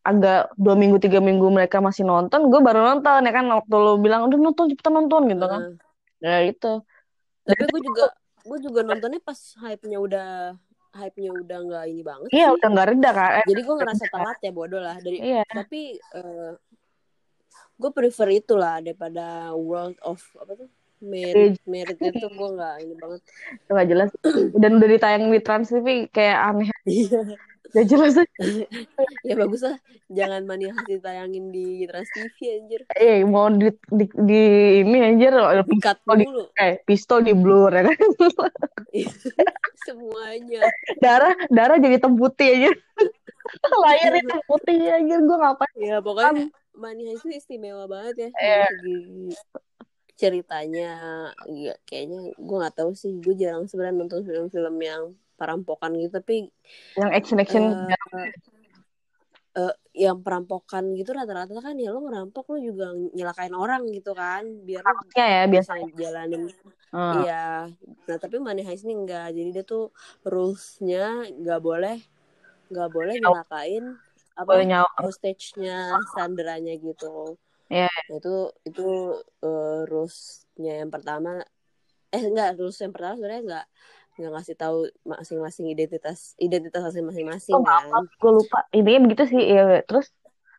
agak 0.03 0.41
dua 0.55 0.75
minggu 0.79 0.97
tiga 1.03 1.19
minggu 1.19 1.47
mereka 1.51 1.83
masih 1.83 2.07
nonton 2.07 2.47
gue 2.47 2.59
baru 2.63 2.79
nonton 2.79 3.19
ya 3.27 3.31
kan? 3.35 3.45
Waktu 3.51 3.75
lu 3.75 3.93
bilang 3.99 4.31
udah 4.31 4.39
nonton 4.39 4.71
cepetan 4.71 4.95
nonton 4.95 5.27
gitu 5.27 5.45
kan. 5.51 5.61
Nah, 6.23 6.39
ya 6.39 6.39
itu 6.47 6.79
tapi 7.43 7.63
gue 7.67 7.81
juga 7.83 8.05
gue 8.43 8.57
juga 8.59 8.79
nontonnya 8.83 9.19
pas 9.23 9.39
hype-nya 9.63 9.99
udah 9.99 10.27
hype-nya 10.93 11.32
udah 11.34 11.60
nggak 11.65 11.84
ini 11.89 12.01
banget 12.06 12.29
iya 12.29 12.47
sih. 12.49 12.56
udah 12.62 12.67
nggak 12.69 12.88
reda 12.93 13.12
kan 13.12 13.45
jadi 13.49 13.62
gue 13.65 13.75
ngerasa 13.82 14.06
telat 14.13 14.38
ya 14.41 14.51
bodoh 14.53 14.82
lah. 14.82 14.97
Dari 15.01 15.17
iya. 15.19 15.43
tapi 15.49 15.97
eh, 15.97 16.51
gue 17.77 17.91
prefer 17.91 18.29
itulah 18.39 18.79
daripada 18.79 19.51
World 19.58 19.97
of 20.06 20.21
apa 20.39 20.53
tuh? 20.65 20.69
Merit 21.03 21.60
merit 21.67 21.99
itu 21.99 22.27
gue 22.32 22.49
nggak 22.56 22.75
ini 22.79 22.95
banget. 22.95 23.21
Itu 23.60 23.71
nggak 23.75 23.89
jelas. 23.91 24.10
Dan 24.56 24.79
udah 24.79 24.89
ditayang 24.89 25.23
di 25.27 25.41
Trans 25.43 25.67
TV 25.67 26.08
kayak 26.08 26.38
aneh. 26.53 26.69
Iya. 26.88 27.36
Gak 27.73 27.86
jelas 27.89 28.13
ya 29.25 29.33
bagus 29.33 29.62
lah. 29.65 29.77
Jangan 30.13 30.45
mani 30.45 30.69
hasil 30.69 31.01
tayangin 31.01 31.49
di 31.49 31.89
Trans 31.89 32.09
TV 32.13 32.62
anjir. 32.62 32.81
Eh 32.93 33.25
mau 33.25 33.49
di, 33.49 33.73
di, 33.89 34.05
di 34.13 34.41
ini 34.86 34.97
anjir 35.01 35.33
dikat 35.65 35.97
pistol 36.05 36.15
di 36.21 36.25
eh 36.62 36.73
pistol 36.86 37.19
di 37.25 37.33
blur 37.33 37.73
ya 37.73 37.89
kan? 37.89 37.97
Semuanya. 39.89 40.69
Darah 41.01 41.33
darah 41.49 41.81
jadi 41.81 41.97
hitam 41.97 42.13
putih 42.13 42.47
aja 42.62 42.71
layar 43.83 44.12
hitam 44.19 44.41
putih 44.47 44.77
aja 44.89 45.15
gue 45.19 45.38
ngapain? 45.38 45.77
Ya 45.79 45.97
pokoknya 45.99 46.49
Money 46.73 47.13
Heist 47.13 47.25
itu 47.27 47.38
istimewa 47.38 47.86
banget 47.86 48.15
ya. 48.17 48.29
Iya. 48.33 48.65
segi 48.69 48.97
ceritanya 50.13 50.91
ya, 51.49 51.73
kayaknya 51.89 52.33
gue 52.38 52.57
nggak 52.57 52.75
tahu 52.77 52.91
sih. 52.97 53.17
Gue 53.21 53.38
jarang 53.38 53.69
sebenarnya 53.69 53.97
nonton 53.97 54.25
film-film 54.25 54.75
yang 54.81 55.03
perampokan 55.43 55.91
gitu 55.99 56.23
tapi 56.23 56.47
yang 56.95 57.12
action 57.12 57.38
action 57.43 57.63
eh, 57.91 58.32
eh, 59.60 59.75
yang 59.91 60.23
perampokan 60.23 60.95
gitu 60.95 61.12
rata-rata 61.12 61.60
kan 61.60 61.75
ya 61.75 61.91
lo 61.91 61.99
ngerampok 62.08 62.56
lo 62.56 62.58
juga 62.63 62.95
nyelakain 63.12 63.51
orang 63.51 63.84
gitu 63.91 64.15
kan 64.15 64.47
biar 64.63 64.88
lo 64.88 64.95
harusnya 64.95 65.25
ya 65.27 65.41
bisa 65.51 65.75
biasanya 65.75 65.91
jalanin 65.99 66.43
Hmm. 66.93 67.25
iya. 67.25 67.73
Nah 68.06 68.17
tapi 68.21 68.38
Money 68.38 68.62
Heist 68.62 68.86
ini 68.86 68.93
enggak 68.93 69.34
jadi 69.34 69.49
dia 69.49 69.65
tuh 69.65 69.89
rulesnya 70.21 71.25
nggak 71.25 71.58
boleh 71.58 71.97
nggak 72.69 72.89
boleh 72.93 73.17
nyelakain 73.17 73.97
apa 74.38 74.53
hostage-nya 75.01 75.97
sanderanya 76.13 76.77
gitu. 76.77 77.34
Iya. 77.73 77.89
Nah, 77.89 78.17
itu 78.21 78.36
itu 78.69 78.88
eh, 79.41 79.82
rules-nya 79.89 80.86
yang 80.86 80.93
pertama 80.93 81.41
eh 82.13 82.21
enggak 82.21 82.62
rules 82.62 82.77
yang 82.77 82.93
pertama 82.93 83.17
sebenarnya 83.17 83.41
enggak 83.41 83.65
nggak 84.13 84.34
ngasih 84.38 84.56
tahu 84.56 84.86
masing-masing 85.02 85.65
identitas 85.73 86.38
identitas 86.38 86.86
masing-masing 86.93 87.58
oh 87.58 87.65
kan. 87.65 88.06
gue 88.06 88.32
lupa. 88.32 88.62
Intinya 88.69 89.10
begitu 89.10 89.23
sih 89.34 89.41
ya 89.41 89.82
terus? 89.89 90.13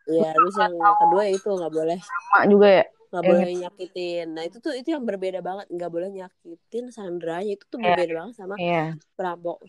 Iya, 0.04 0.36
terus 0.36 0.54
yang 0.60 0.74
kedua 0.74 1.22
itu 1.30 1.48
nggak 1.48 1.72
boleh. 1.72 1.98
Sama 2.02 2.38
juga 2.50 2.68
ya? 2.68 2.84
Nggak 3.14 3.22
Yang 3.22 3.30
boleh 3.30 3.54
nyakitin. 3.62 4.26
Nah 4.34 4.42
itu 4.42 4.56
tuh 4.58 4.72
itu 4.74 4.88
yang 4.90 5.04
berbeda 5.06 5.40
banget. 5.40 5.66
Nggak 5.70 5.90
boleh 5.94 6.08
nyakitin 6.10 6.84
Sandranya. 6.90 7.54
Itu 7.54 7.64
tuh 7.70 7.78
Iya. 7.78 7.94
berbeda 7.94 8.12
banget 8.20 8.34
sama 8.36 8.54
iya. 8.58 8.98
perampok 9.14 9.62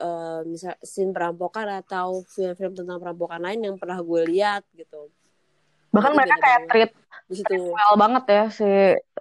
eh 0.00 0.40
misal 0.48 0.80
scene 0.80 1.12
perampokan 1.12 1.84
atau 1.84 2.24
film-film 2.24 2.72
tentang 2.72 2.96
perampokan 2.96 3.44
lain 3.44 3.60
yang 3.68 3.76
pernah 3.76 4.00
gue 4.00 4.22
lihat 4.32 4.64
gitu. 4.72 5.12
Bahkan 5.90 6.12
mereka 6.14 6.36
kayak 6.38 6.60
banget. 6.66 6.70
treat 6.70 6.92
Di 7.30 7.34
situ. 7.38 7.70
well 7.70 7.94
banget 7.94 8.24
ya 8.26 8.44
si 8.50 8.70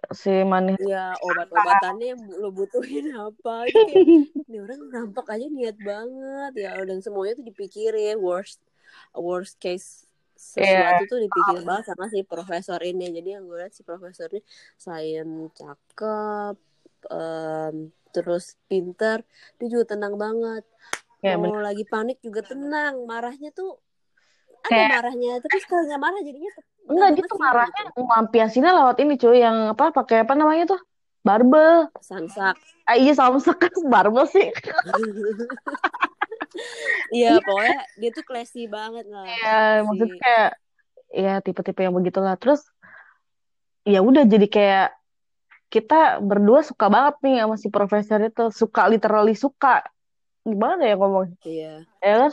si 0.09 0.33
Mani 0.41 0.73
ya 0.81 1.13
obat-obatannya 1.25 2.17
yang 2.17 2.21
lo 2.41 2.49
butuhin 2.49 3.13
apa. 3.13 3.69
Ini 3.69 4.57
orang 4.65 4.79
ngerampok 4.89 5.29
aja 5.29 5.45
niat 5.45 5.77
banget. 5.77 6.51
Ya 6.57 6.73
dan 6.81 7.05
semuanya 7.05 7.37
tuh 7.37 7.45
dipikirin. 7.45 8.17
Worst 8.17 8.57
worst 9.13 9.61
case 9.61 10.09
sesuatu 10.39 11.03
tuh 11.05 11.19
dipikirin 11.21 11.67
banget 11.67 11.93
sama 11.93 12.09
si 12.09 12.25
profesor 12.25 12.81
ini. 12.81 13.13
Jadi 13.13 13.29
yang 13.37 13.45
gue 13.45 13.61
lihat 13.61 13.73
si 13.75 13.85
profesor 13.85 14.31
ini 14.33 14.41
selain 14.79 15.51
cakep 15.53 16.55
em, 17.11 17.93
terus 18.09 18.57
pinter 18.65 19.21
dia 19.61 19.67
juga 19.69 19.93
tenang 19.93 20.17
banget. 20.17 20.65
Mau 21.19 21.51
bener. 21.51 21.61
lagi 21.61 21.83
panik 21.85 22.23
juga 22.23 22.41
tenang. 22.41 23.03
Marahnya 23.03 23.51
tuh 23.51 23.77
ada 24.59 24.69
Kayak- 24.69 24.91
marahnya. 24.99 25.31
Tapi 25.39 25.57
sekali 25.59 25.81
nggak 25.87 26.01
marah 26.01 26.19
jadinya 26.21 26.51
enggak 26.89 27.09
dia 27.13 27.23
tuh 27.23 27.37
sih, 27.37 27.43
marahnya 27.45 27.81
gitu. 27.85 28.01
melampiasinnya 28.01 28.71
lewat 28.73 28.97
ini 28.97 29.13
cuy 29.15 29.37
yang 29.39 29.57
apa 29.71 29.85
pakai 29.93 30.17
apa 30.25 30.33
namanya 30.33 30.65
tuh? 30.73 30.81
Barbel. 31.21 31.91
Sansak 32.01 32.55
ah, 32.89 32.95
iya 32.97 33.13
samsek 33.13 33.59
barbel 33.93 34.25
sih. 34.25 34.49
Iya, 37.09 37.39
pokoknya 37.45 37.77
dia 38.01 38.09
tuh 38.09 38.25
classy 38.25 38.65
banget 38.65 39.05
lah. 39.07 39.25
ya 39.25 39.35
Si- 39.79 39.85
maksudnya 39.85 40.17
kayak 40.17 40.49
ya 41.09 41.33
tipe-tipe 41.41 41.81
yang 41.81 41.95
begitulah. 41.95 42.35
Terus 42.35 42.61
ya 43.85 44.01
udah 44.01 44.25
jadi 44.25 44.47
kayak 44.49 44.87
kita 45.69 46.17
berdua 46.19 46.65
suka 46.65 46.89
banget 46.89 47.15
nih 47.21 47.35
sama 47.45 47.55
si 47.55 47.67
profesor 47.69 48.19
itu. 48.21 48.49
Suka 48.49 48.89
literally 48.89 49.37
suka. 49.37 49.85
Gimana 50.41 50.81
ya 50.83 50.95
ngomong 50.97 51.37
Iya. 51.45 51.85
ya 52.01 52.13
kan 52.25 52.31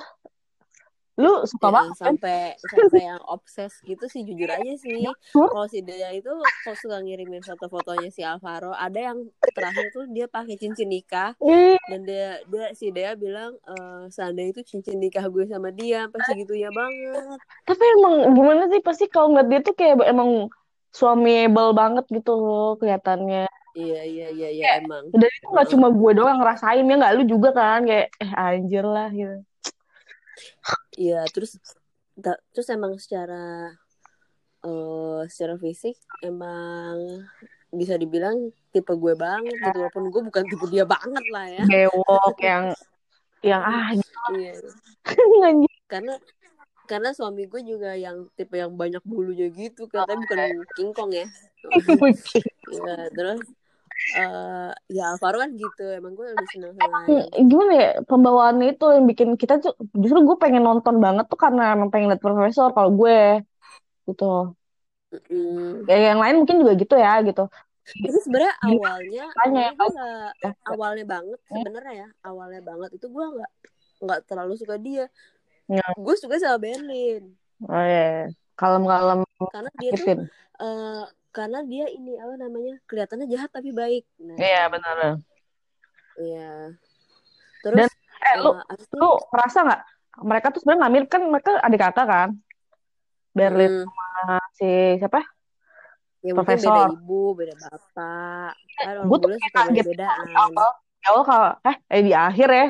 lu 1.17 1.49
suka 1.49 1.73
banget 1.73 1.97
sampai 1.97 2.41
sampai 2.61 3.03
yang 3.09 3.23
obses 3.25 3.73
gitu 3.83 4.05
sih 4.05 4.21
jujur 4.23 4.53
aja 4.53 4.73
sih. 4.77 5.01
Jujur. 5.01 5.49
Kalau 5.49 5.65
si 5.65 5.81
Dea 5.81 6.13
itu 6.13 6.29
kalau 6.61 6.77
suka 6.77 7.01
ngirimin 7.01 7.41
foto-fotonya 7.41 8.13
si 8.13 8.21
Alvaro, 8.21 8.77
ada 8.77 9.01
yang 9.01 9.25
terakhir 9.57 9.89
tuh 9.97 10.05
dia 10.13 10.29
pakai 10.29 10.61
cincin 10.61 10.93
nikah 10.93 11.33
Ih, 11.41 11.81
dan 11.89 12.05
dia 12.05 12.45
dia 12.45 12.67
si 12.77 12.93
Dea 12.93 13.17
bilang 13.17 13.57
eh 13.65 14.05
seandainya 14.13 14.61
itu 14.61 14.77
cincin 14.77 15.01
nikah 15.01 15.25
gue 15.33 15.49
sama 15.49 15.73
dia 15.73 16.05
pasti 16.13 16.37
gitu 16.37 16.53
ya 16.53 16.69
banget. 16.69 17.41
tapi 17.65 17.83
emang 17.97 18.15
gimana 18.37 18.63
sih 18.69 18.81
pasti 18.85 19.05
kalau 19.09 19.33
ngeliat 19.33 19.49
dia 19.49 19.61
tuh 19.65 19.73
kayak 19.73 19.97
emang 20.05 20.53
suamiable 20.93 21.73
banget 21.73 22.05
gitu 22.13 22.33
loh 22.37 22.77
kelihatannya 22.77 23.49
Iya 23.77 24.01
iya 24.09 24.27
iya 24.33 24.49
iya 24.53 24.65
emang. 24.81 25.13
dan 25.13 25.29
itu 25.29 25.47
nggak 25.53 25.69
cuma 25.73 25.89
gue 25.93 26.11
doang 26.17 26.41
ngerasain 26.41 26.81
ya 26.81 26.95
nggak 26.97 27.15
lu 27.17 27.23
juga 27.29 27.49
kan 27.53 27.85
kayak 27.85 28.09
eh 28.21 28.33
anjir 28.33 28.85
lah 28.85 29.09
gitu 29.13 29.37
Iya, 30.97 31.25
terus 31.29 31.61
ta- 32.17 32.41
terus 32.53 32.69
emang 32.73 32.97
secara 32.97 33.73
eh 34.67 35.23
secara 35.31 35.55
fisik 35.61 35.95
emang 36.25 37.23
bisa 37.71 37.95
dibilang 38.01 38.51
tipe 38.73 38.91
gue 38.97 39.15
banget 39.15 39.55
gitu 39.61 39.77
walaupun 39.77 40.09
gue 40.09 40.23
bukan 40.33 40.45
tipe 40.49 40.65
dia 40.73 40.89
banget 40.89 41.25
lah 41.29 41.47
ya. 41.47 41.65
Bewok 41.69 42.37
yang 42.41 42.65
yang 43.45 43.63
ah 43.63 43.93
iya. 44.35 44.57
karena 45.93 46.15
karena 46.87 47.11
suami 47.15 47.47
gue 47.47 47.63
juga 47.63 47.95
yang 47.95 48.31
tipe 48.35 48.57
yang 48.57 48.75
banyak 48.75 49.03
bulunya 49.05 49.51
gitu 49.53 49.87
katanya 49.91 50.19
bukan 50.25 50.41
King 50.75 50.91
Kong 50.97 51.13
ya. 51.13 51.27
Ya 52.67 53.07
terus 53.15 53.47
uh, 54.15 54.71
ya 54.87 55.05
Alvaro 55.15 55.43
kan 55.43 55.51
gitu 55.59 55.85
emang 55.91 56.15
gue 56.15 56.27
lebih 56.31 56.49
seneng 56.55 56.73
sama 56.79 56.99
yang 57.11 57.47
gimana 57.51 57.73
ya 57.75 57.91
pembawaannya 58.07 58.67
itu 58.79 58.87
yang 58.95 59.05
bikin 59.11 59.29
kita 59.35 59.59
tuh 59.59 59.75
justru 59.99 60.23
gue 60.23 60.37
pengen 60.39 60.63
nonton 60.63 61.03
banget 61.03 61.27
tuh 61.27 61.39
karena 61.39 61.75
emang 61.75 61.91
pengen 61.91 62.15
liat 62.15 62.23
profesor 62.23 62.71
kalau 62.71 62.95
gue 62.95 63.43
gitu. 64.07 64.55
Mm, 65.31 65.87
ya 65.87 65.99
yang 66.13 66.19
lain 66.19 66.37
mungkin 66.43 66.57
juga 66.63 66.73
gitu 66.79 66.95
ya 66.95 67.23
gitu. 67.27 67.45
Tapi 67.87 68.19
sebenarnya 68.19 68.55
awalnya 68.67 69.25
Makanya, 69.31 69.67
awalnya 69.71 69.71
gue 69.79 69.89
nggak 69.95 70.31
ya. 70.43 70.51
awalnya 70.67 71.05
banget 71.07 71.39
sebenarnya 71.47 71.95
ya 71.95 72.09
awalnya 72.27 72.61
banget 72.63 72.91
itu 72.99 73.07
gue 73.07 73.27
nggak 73.39 73.53
nggak 74.03 74.21
terlalu 74.27 74.55
suka 74.59 74.77
dia. 74.79 75.07
Ya. 75.67 75.87
gue 75.95 76.15
suka 76.19 76.39
sama 76.39 76.59
Berlin. 76.63 77.35
Oh 77.67 77.87
ya 77.87 78.31
kalem-kalem 78.59 79.23
karena 79.53 79.71
dia 79.79 79.91
tuh 79.95 80.07
eh, 80.63 81.05
karena 81.37 81.61
dia 81.69 81.85
ini 81.93 82.17
apa 82.17 82.35
namanya 82.41 82.81
kelihatannya 82.89 83.29
jahat 83.29 83.53
tapi 83.53 83.69
baik. 83.77 84.09
Nah 84.25 84.41
iya 84.41 84.73
benar. 84.73 85.21
iya. 86.17 86.73
Terus 87.61 87.93
eh 88.25 88.35
lu 88.41 88.57
eh, 88.57 88.77
itu 88.81 88.97
lu 88.97 89.11
merasa 89.29 89.59
nggak? 89.61 89.83
Mereka 90.17 90.47
tuh 90.49 90.61
sebenarnya 90.65 90.81
ngambil 90.89 91.03
kan 91.13 91.23
mereka 91.29 91.51
adik 91.61 91.81
kakak 91.85 92.07
kan? 92.09 92.31
Berlin 93.37 93.85
hmm, 93.85 93.85
sama 93.85 94.41
si 94.57 94.71
siapa? 94.97 95.21
Ya 96.25 96.33
Profesor. 96.33 96.73
beda 96.73 96.97
ibu 96.97 97.21
beda 97.37 97.55
bapak. 97.61 98.53
Kan 98.57 98.87
orang 98.97 99.05
gue 99.05 99.19
tuh 99.21 99.29
kaget. 99.53 99.85
di 99.93 100.05
awal 101.07 101.23
kalau 101.23 101.53
eh 101.69 101.77
eh 101.93 102.01
di 102.01 102.13
akhir 102.17 102.49
ya 102.49 102.67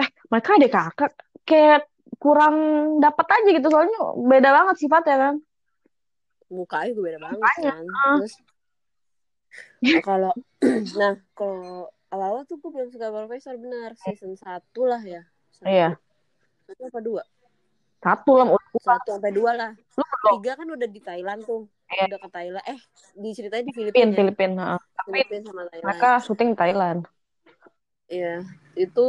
eh 0.00 0.08
mereka 0.32 0.48
adik 0.56 0.72
kakak 0.72 1.12
kayak 1.44 1.84
kurang 2.16 2.56
dapat 3.04 3.26
aja 3.28 3.50
gitu. 3.52 3.68
Soalnya 3.68 4.00
beda 4.16 4.48
banget 4.48 4.76
sifatnya 4.80 5.16
kan 5.20 5.36
mukanya 6.54 6.90
juga 6.94 7.04
beda 7.10 7.18
banget 7.20 7.38
Mukanya, 7.42 7.70
kan. 7.74 7.84
ah. 7.90 8.16
terus 8.22 8.34
nah, 9.84 10.00
kalau 10.02 10.32
nah 10.98 11.12
kalau 11.34 11.90
awal-awal 12.14 12.42
tuh 12.46 12.56
gue 12.62 12.70
belum 12.70 12.88
suka 12.94 13.10
profesor 13.10 13.54
benar. 13.58 13.94
Season 13.98 14.34
satu 14.38 14.86
lah 14.86 15.02
ya. 15.02 15.22
Satu, 15.50 15.66
iya. 15.66 15.90
Satu 16.66 16.82
apa 16.86 17.00
dua? 17.02 17.22
Satu 17.98 18.30
lah 18.38 18.46
satu 18.78 19.08
sampai 19.18 19.32
dua 19.34 19.50
lah. 19.54 19.70
Tiga 20.38 20.52
kan 20.54 20.66
udah 20.70 20.88
di 20.88 21.00
Thailand 21.02 21.42
tuh. 21.42 21.66
Iya. 21.90 22.10
udah 22.10 22.20
ke 22.22 22.28
Thailand. 22.32 22.64
Eh 22.70 22.80
diceritain 23.18 23.66
di 23.66 23.74
Filipin 23.74 24.10
Filipina 24.14 24.74
ya. 24.74 24.78
Tapi 24.98 25.10
Filipina 25.26 25.42
sama 25.46 25.62
Thailand. 25.68 25.86
mereka 25.86 26.10
syuting 26.22 26.50
Thailand. 26.56 27.00
Iya, 28.04 28.44
itu 28.76 29.06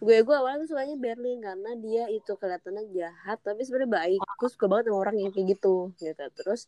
gue 0.00 0.16
gue 0.26 0.34
awalnya 0.34 0.66
tuh 0.66 0.74
sukanya 0.74 0.96
Berlin 0.98 1.38
karena 1.42 1.70
dia 1.78 2.04
itu 2.10 2.32
kelihatannya 2.34 2.90
jahat 2.94 3.38
tapi 3.44 3.60
sebenarnya 3.62 3.92
baik. 3.92 4.20
Gue 4.40 4.50
suka 4.50 4.66
banget 4.66 4.90
sama 4.90 4.98
orang 5.04 5.16
yang 5.20 5.30
kayak 5.30 5.58
gitu, 5.58 5.94
gitu. 6.00 6.24
Terus 6.34 6.66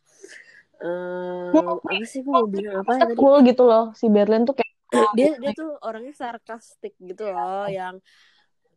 eh 0.76 1.50
apa 1.56 2.04
sih 2.04 2.20
gue 2.20 2.32
mau 2.32 2.44
bilang 2.44 2.84
apa 2.84 3.00
ya 3.00 3.08
tadi? 3.08 3.16
cool 3.16 3.40
gitu 3.48 3.64
loh 3.64 3.96
si 3.96 4.12
Berlin 4.12 4.44
tuh 4.44 4.52
kayak 4.52 4.76
Dia 5.18 5.34
dia 5.42 5.50
tuh 5.50 5.74
orangnya 5.82 6.14
sarkastik 6.14 6.94
gitu 7.02 7.26
loh, 7.26 7.66
yang 7.66 7.98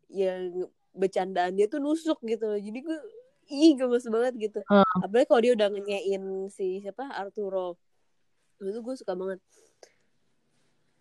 yang 0.10 0.66
bercandaan 0.90 1.54
dia 1.54 1.70
tuh 1.70 1.78
nusuk 1.78 2.18
gitu 2.26 2.50
loh. 2.50 2.60
Jadi 2.60 2.80
gue 2.82 2.98
ih 3.50 3.78
gemes 3.78 4.06
banget 4.10 4.34
gitu. 4.50 4.60
Hmm. 4.66 5.06
Apalagi 5.06 5.28
kalau 5.30 5.42
dia 5.42 5.54
udah 5.54 5.70
ngenyain 5.70 6.50
si 6.50 6.82
siapa 6.82 7.14
Arturo. 7.14 7.78
Itu 8.58 8.82
gue 8.82 8.96
suka 8.98 9.14
banget. 9.14 9.40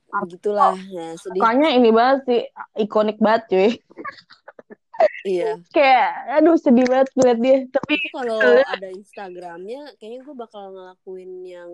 Begitulah, 0.09 0.73
ya 0.89 1.13
sedih. 1.21 1.41
mukanya 1.41 1.69
ini 1.77 1.91
banget 1.93 2.19
sih 2.25 2.41
ikonik 2.81 3.19
banget 3.21 3.43
cuy 3.53 3.71
Iya. 5.23 5.61
kayak 5.77 6.11
aduh 6.41 6.57
sedih 6.59 6.89
banget 6.89 7.09
ngeliat 7.15 7.39
dia 7.39 7.57
tapi 7.71 7.95
kalau 8.11 8.41
ada 8.67 8.89
Instagramnya, 8.91 9.95
kayaknya 10.01 10.21
gue 10.27 10.35
bakal 10.35 10.75
ngelakuin 10.75 11.31
yang 11.45 11.71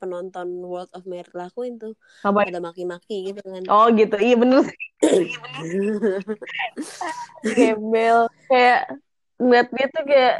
penonton 0.00 0.48
World 0.64 0.88
of 0.96 1.04
Merit 1.04 1.32
lakuin 1.36 1.76
tuh. 1.76 1.92
ngapain 2.24 2.48
Ada 2.50 2.60
maki-maki 2.60 3.30
gitu 3.32 3.40
kan. 3.44 3.62
oh 3.68 3.86
gitu 3.92 4.16
iya 4.16 4.36
bener 4.36 4.64
gembel 7.56 8.28
kayak 8.48 8.80
ngeliat 9.40 9.68
dia 9.72 9.86
tuh 9.92 10.04
kayak 10.04 10.34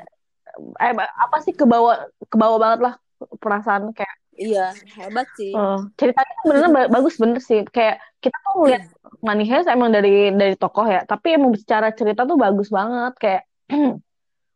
eh, 0.80 0.92
apa 0.96 1.36
sih 1.44 1.52
kebawa 1.56 2.08
kebawa 2.28 2.56
banget 2.60 2.80
lah 2.88 2.94
perasaan 3.40 3.92
kayak 3.96 4.16
iya, 4.40 4.72
hebat 4.96 5.28
sih. 5.36 5.52
eh, 5.52 5.78
ceritanya 6.00 6.32
tuh 6.40 6.46
bener 6.48 6.68
ba- 6.72 6.90
bagus 6.90 7.14
bener 7.20 7.38
sih 7.44 7.60
kayak 7.68 8.00
kita 8.24 8.36
tuh 8.40 8.52
ngeliat 8.64 8.82
Money 9.20 9.44
Heist 9.44 9.68
emang 9.68 9.92
dari 9.92 10.32
dari 10.32 10.56
tokoh 10.56 10.88
ya 10.88 11.04
tapi 11.04 11.36
emang 11.36 11.52
secara 11.52 11.92
cerita 11.92 12.24
tuh 12.24 12.40
bagus 12.40 12.72
banget 12.72 13.12
kayak 13.20 13.42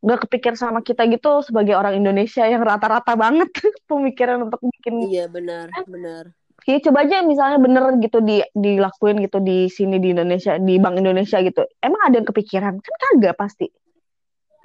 nggak 0.05 0.21
kepikir 0.29 0.53
sama 0.57 0.85
kita 0.85 1.09
gitu 1.09 1.41
sebagai 1.41 1.77
orang 1.77 1.97
Indonesia 1.97 2.45
yang 2.45 2.61
rata-rata 2.61 3.13
banget 3.17 3.49
pemikiran 3.91 4.49
untuk 4.49 4.61
bikin 4.65 5.09
Iya, 5.09 5.29
benar, 5.29 5.73
benar. 5.89 6.33
Ya, 6.65 6.81
coba 6.81 7.05
aja 7.05 7.21
misalnya 7.21 7.61
bener 7.61 7.85
gitu 8.01 8.25
di 8.25 8.41
dilakuin 8.57 9.21
gitu 9.21 9.37
di 9.45 9.69
sini 9.69 10.01
di 10.01 10.17
Indonesia 10.17 10.57
di 10.57 10.81
Bank 10.81 10.97
Indonesia 10.97 11.37
gitu. 11.45 11.61
Emang 11.77 12.01
ada 12.09 12.17
yang 12.17 12.29
kepikiran? 12.29 12.81
Kan 12.81 12.95
kagak 13.05 13.37
pasti. 13.37 13.69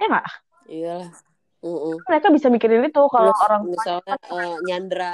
Ya 0.00 0.08
nggak? 0.08 0.26
Iyalah. 0.72 1.12
Mm-mm. 1.60 2.00
Mereka 2.08 2.28
bisa 2.32 2.48
mikirin 2.48 2.88
itu 2.88 3.02
kalau 3.12 3.32
Terus 3.32 3.44
orang 3.44 3.62
misalnya 3.68 4.14
eh, 4.16 4.56
nyandra 4.64 5.12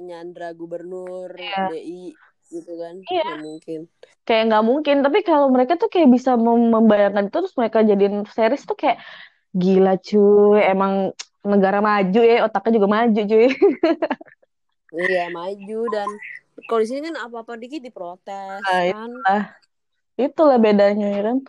nyandra 0.00 0.48
gubernur 0.56 1.30
Iya. 1.36 1.70
DI 1.70 2.16
gitu 2.50 2.72
kan. 2.80 2.94
Iya. 3.04 3.30
Mungkin. 3.40 3.80
kayak 4.24 4.42
nggak 4.48 4.64
mungkin. 4.64 4.96
Tapi 5.04 5.18
kalau 5.20 5.52
mereka 5.52 5.76
tuh 5.76 5.92
kayak 5.92 6.08
bisa 6.08 6.40
mem- 6.40 6.72
membayangkan 6.72 7.28
itu 7.28 7.36
terus 7.44 7.56
mereka 7.60 7.84
jadiin 7.84 8.24
series 8.32 8.64
tuh 8.64 8.76
kayak 8.76 8.98
gila 9.52 10.00
cuy. 10.00 10.64
Emang 10.64 11.12
negara 11.44 11.84
maju 11.84 12.20
ya 12.24 12.48
otaknya 12.48 12.80
juga 12.80 12.88
maju 12.88 13.20
cuy. 13.20 13.48
Iya, 14.94 15.26
maju 15.34 15.90
dan 15.90 16.06
kalau 16.70 16.78
di 16.78 16.86
sini 16.86 17.10
kan 17.10 17.26
apa-apa 17.26 17.58
dikit 17.58 17.82
diprotes 17.82 18.62
Nah, 18.62 18.94
kan. 18.94 19.10
Itulah 20.14 20.62
bedanya 20.62 21.10
ya 21.10 21.20
kan. 21.26 21.42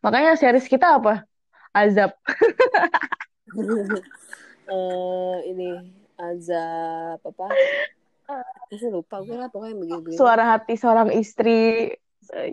Makanya 0.00 0.32
series 0.40 0.64
kita 0.64 0.96
apa? 0.96 1.28
Azab. 1.76 2.16
eh 4.64 5.36
ini 5.46 5.68
azab 6.16 7.20
apa? 7.20 7.46
Saya 8.70 8.90
lupa 8.90 9.20
gue 9.20 9.36
lah 9.36 9.52
pokoknya 9.52 9.76
begini-begini. 9.76 10.16
Suara 10.16 10.56
hati 10.56 10.74
seorang 10.74 11.12
istri. 11.12 11.92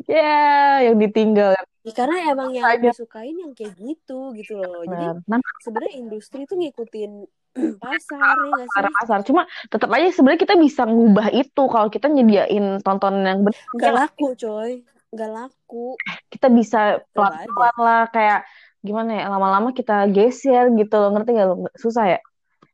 Ya, 0.03 0.83
yang 0.83 0.99
ditinggal. 0.99 1.55
Ya, 1.81 1.93
karena 1.95 2.27
emang 2.27 2.51
yang 2.51 2.67
Aja. 2.67 2.91
disukain 2.91 3.31
yang 3.33 3.55
kayak 3.55 3.71
gitu 3.79 4.35
gitu 4.35 4.59
loh. 4.59 4.83
Jadi 4.83 5.15
Benar. 5.23 5.39
Nah, 5.39 5.55
sebenarnya 5.63 5.93
industri 5.95 6.43
tuh 6.43 6.59
ngikutin 6.59 7.23
pasar 7.83 8.35
ya 8.51 8.63
sih? 8.63 8.67
pasar 8.67 8.85
pasar 8.95 9.19
cuma 9.23 9.43
tetap 9.67 9.91
aja 9.91 10.07
sebenarnya 10.11 10.39
kita 10.39 10.55
bisa 10.55 10.87
ngubah 10.87 11.31
itu 11.31 11.63
kalau 11.67 11.87
kita 11.87 12.07
nyediain 12.07 12.79
tontonan 12.79 13.23
yang 13.27 13.39
benar 13.43 13.59
Nggak 13.75 13.93
laku 13.95 14.27
coy, 14.35 14.71
nggak 15.11 15.31
laku. 15.31 15.85
kita 16.31 16.47
bisa 16.47 16.79
pelan-pelan 17.11 17.75
lah 17.75 18.03
kayak 18.07 18.47
gimana 18.81 19.13
ya 19.13 19.25
lama-lama 19.29 19.69
kita 19.77 20.09
geser 20.09 20.73
gitu 20.73 20.95
loh 20.97 21.13
ngerti 21.13 21.37
gak 21.37 21.47
lo 21.47 21.55
susah 21.77 22.17
ya 22.17 22.19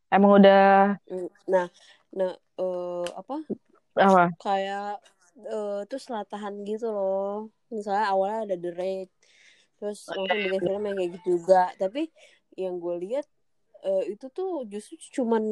emang 0.08 0.40
udah 0.40 0.96
Nah, 1.48 1.66
nah 2.12 2.32
eh, 2.60 3.06
apa 3.16 3.36
apa 3.96 4.36
kayak 4.40 5.00
eh 5.38 5.80
terus 5.88 6.08
latahan 6.12 6.64
gitu 6.64 6.88
loh. 6.92 7.48
Misalnya 7.72 8.12
awalnya 8.12 8.40
ada 8.48 8.56
The 8.56 8.70
Raid, 8.76 9.10
terus 9.80 10.08
langsung 10.08 10.40
bikin 10.44 10.60
film 10.64 10.82
yang 10.88 10.96
kayak 10.96 11.10
gitu 11.20 11.26
juga. 11.40 11.62
Tapi 11.76 12.08
yang 12.56 12.80
gue 12.80 12.94
lihat 13.08 13.26
eh, 13.84 14.12
itu 14.12 14.26
tuh 14.32 14.64
justru 14.68 14.96
cuman 15.20 15.44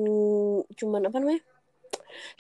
cuman 0.77 1.03
apa 1.09 1.17
namanya? 1.21 1.43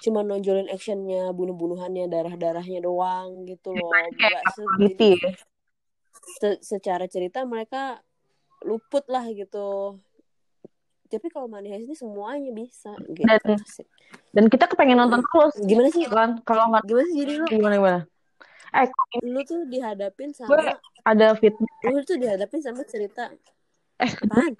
Cuman 0.01 0.25
nonjolin 0.29 0.69
actionnya, 0.73 1.33
bunuh-bunuhannya, 1.33 2.09
darah-darahnya 2.09 2.81
doang 2.85 3.45
gitu 3.49 3.73
loh. 3.73 3.93
Nggak 3.93 4.45
se- 4.53 4.73
ya. 4.81 5.33
se- 6.41 6.62
secara 6.64 7.05
cerita 7.09 7.45
mereka 7.49 8.01
luput 8.65 9.05
lah 9.11 9.27
gitu. 9.33 9.99
Tapi 11.07 11.27
kalau 11.31 11.47
Money 11.47 11.71
Heist 11.71 11.87
ini 11.87 11.97
semuanya 11.97 12.51
bisa 12.51 12.93
gitu. 13.15 13.27
Dan- 13.29 13.63
dan 14.35 14.45
kita 14.53 14.65
kepengen 14.69 14.99
nonton 15.01 15.23
terus 15.23 15.55
Gimana 15.65 15.89
sih? 15.91 16.05
kan 16.11 16.39
kalau 16.45 16.69
nggak 16.73 16.85
Gimana 16.85 17.07
sih 17.09 17.17
jadi 17.25 17.33
lu? 17.41 17.47
gimana 17.51 17.75
gimana 17.79 18.01
eh 18.77 18.89
Lu 19.25 19.41
tuh 19.47 19.65
dihadapin 19.71 20.31
gue 20.35 20.61
sama 20.61 20.77
ada 21.07 21.27
feedback 21.39 21.73
lu 21.89 22.01
tuh 22.05 22.17
dihadapin 22.21 22.61
sama 22.61 22.83
cerita 22.85 23.33
eh 24.03 24.13
apaan? 24.13 24.53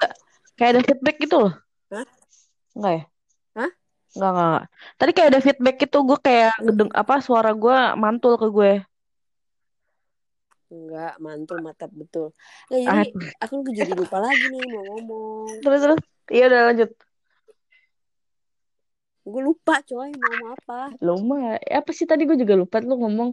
kayak 0.57 0.71
ada 0.73 0.81
feedback 0.87 1.17
gitu 1.21 1.37
loh 1.45 1.53
Hah? 1.93 2.07
enggak 2.73 2.93
ya 2.95 3.03
Hah? 3.57 3.71
Enggak, 4.17 4.31
enggak, 4.33 4.47
enggak. 4.49 4.65
Tadi 4.97 5.11
kayak 5.13 5.29
ada 5.29 5.41
feedback 5.45 5.77
gitu, 5.77 5.99
gue 6.09 6.19
kayak 6.25 6.53
ngedeng 6.65 6.91
apa 6.97 7.15
suara 7.21 7.53
gue 7.53 7.79
mantul 8.01 8.41
ke 8.41 8.49
gue. 8.49 8.73
Enggak, 10.67 11.15
mantul 11.23 11.59
mantap 11.63 11.91
betul. 11.95 12.35
Nah, 12.69 12.79
Ah, 12.91 13.03
jadi 13.07 13.11
aku 13.39 13.55
jadi 13.71 13.93
lupa 13.95 14.19
lagi 14.19 14.45
nih 14.51 14.63
mau 14.67 14.83
ngomong. 14.83 15.63
terus 15.63 15.81
terus. 15.83 16.01
Iya 16.27 16.45
udah 16.51 16.61
lanjut. 16.71 16.91
Gue 19.27 19.43
lupa 19.43 19.83
coy 19.83 20.11
mau 20.15 20.27
ngomong 20.27 20.51
apa. 20.59 20.79
Lumayan. 21.03 21.59
Apa 21.63 21.91
sih 21.95 22.07
tadi 22.07 22.27
gue 22.27 22.39
juga 22.39 22.55
lupa 22.59 22.83
lu 22.83 22.95
ngomong 22.99 23.31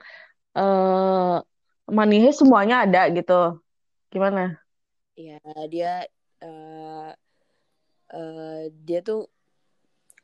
eh 0.54 1.38
Money 1.90 2.18
Heist 2.24 2.42
semuanya 2.46 2.86
ada 2.86 3.10
gitu. 3.10 3.60
Gimana? 4.14 4.62
ya 5.14 5.38
dia 5.70 6.10
uh, 6.42 7.14
uh, 8.10 8.62
dia 8.82 9.06
tuh 9.06 9.30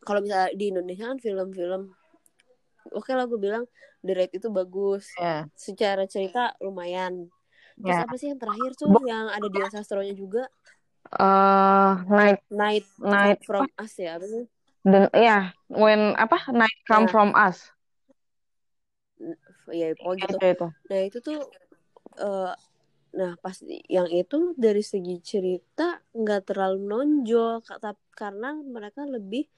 kalau 0.01 0.25
misalnya 0.25 0.49
di 0.57 0.73
Indonesia 0.73 1.05
kan 1.13 1.21
film-film 1.21 1.93
oke 2.93 3.05
okay 3.05 3.13
lah 3.15 3.25
gue 3.25 3.39
bilang 3.39 3.65
The 4.05 4.13
Raid 4.15 4.31
itu 4.35 4.47
bagus 4.51 5.09
yeah. 5.19 5.45
secara 5.53 6.07
cerita 6.07 6.55
lumayan 6.63 7.27
terus 7.79 7.95
yeah. 7.95 8.03
apa 8.03 8.15
sih 8.19 8.27
yang 8.31 8.39
terakhir 8.39 8.71
tuh 8.75 8.87
Bo 8.91 8.99
yang 9.07 9.31
ada 9.31 9.47
Dian 9.47 9.71
Sastronya 9.71 10.15
juga 10.15 10.47
uh, 11.15 12.03
Night 12.07 12.43
Night 12.51 12.85
Night 12.99 13.39
from 13.47 13.67
Us 13.79 13.93
ya 13.95 14.19
apa 14.19 14.25
sih 14.27 14.45
dan 14.83 15.11
ya 15.11 15.51
when 15.67 16.15
apa 16.15 16.39
Night 16.51 16.79
Come 16.87 17.07
yeah. 17.07 17.11
from 17.11 17.29
Us 17.35 17.71
ya 19.69 19.93
pokoknya 19.95 20.27
gitu 20.27 20.37
itu. 20.39 20.67
nah 20.89 20.99
itu 21.03 21.17
tuh 21.19 21.39
uh, 22.23 22.53
nah 23.09 23.33
pas 23.41 23.57
yang 23.89 24.05
itu 24.09 24.53
dari 24.53 24.85
segi 24.85 25.17
cerita 25.19 25.97
nggak 26.13 26.53
terlalu 26.53 26.79
nonjol 26.85 27.65
karena 28.13 28.53
mereka 28.53 29.01
lebih 29.05 29.49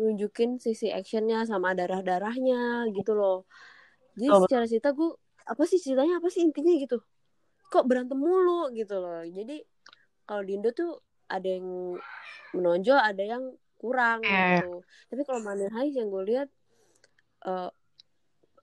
nunjukin 0.00 0.56
sisi 0.56 0.88
actionnya 0.88 1.44
sama 1.44 1.76
darah 1.76 2.00
darahnya 2.00 2.88
gitu 2.92 3.12
loh 3.12 3.44
jadi 4.16 4.28
oh, 4.32 4.40
secara 4.44 4.64
cerita 4.68 4.90
gue 4.92 5.10
apa 5.42 5.62
sih 5.66 5.78
ceritanya 5.82 6.22
apa 6.22 6.28
sih 6.32 6.44
intinya 6.44 6.72
gitu 6.78 7.02
kok 7.68 7.84
berantem 7.88 8.16
mulu 8.16 8.72
gitu 8.72 9.00
loh 9.00 9.24
jadi 9.24 9.64
kalau 10.28 10.42
di 10.44 10.52
Indo 10.56 10.70
tuh 10.72 11.00
ada 11.28 11.48
yang 11.48 11.96
menonjol 12.52 12.98
ada 13.00 13.22
yang 13.24 13.44
kurang 13.80 14.22
eh. 14.24 14.60
gitu 14.60 14.84
tapi 15.10 15.22
kalau 15.24 15.40
Heist 15.48 15.96
yang 15.98 16.08
gue 16.08 16.22
lihat 16.28 16.48
uh, 17.48 17.70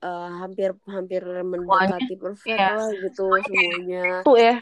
uh, 0.04 0.30
hampir 0.44 0.76
hampir 0.88 1.22
mendekati 1.24 2.16
perfect 2.16 2.60
ya. 2.60 2.76
lah 2.76 2.90
gitu 2.96 3.28
semuanya. 3.44 4.24
Tuh 4.24 4.38
ya, 4.40 4.56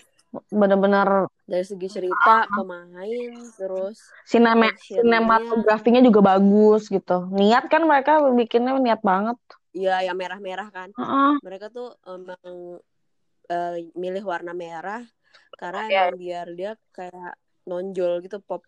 benar-benar 0.49 1.29
dari 1.47 1.63
segi 1.63 1.87
cerita, 1.87 2.43
pemain, 2.51 3.39
terus 3.55 4.03
Sinema 4.27 4.67
sinematografinya 4.83 6.03
juga 6.03 6.35
bagus 6.35 6.91
gitu. 6.91 7.31
Niat 7.31 7.71
kan 7.71 7.87
mereka 7.87 8.19
bikinnya 8.35 8.75
niat 8.75 8.99
banget. 8.99 9.39
Iya, 9.71 10.11
yang 10.11 10.19
merah-merah 10.19 10.67
kan. 10.69 10.91
Uh 10.99 11.01
-uh. 11.01 11.33
Mereka 11.39 11.71
tuh 11.71 11.95
emang 12.03 12.83
uh, 13.47 13.75
milih 13.95 14.23
warna 14.27 14.51
merah 14.51 15.07
karena 15.55 15.83
yeah. 15.87 16.05
emang 16.11 16.19
biar 16.19 16.47
dia 16.53 16.71
kayak 16.91 17.33
nonjol 17.63 18.19
gitu 18.23 18.43
pop 18.43 18.63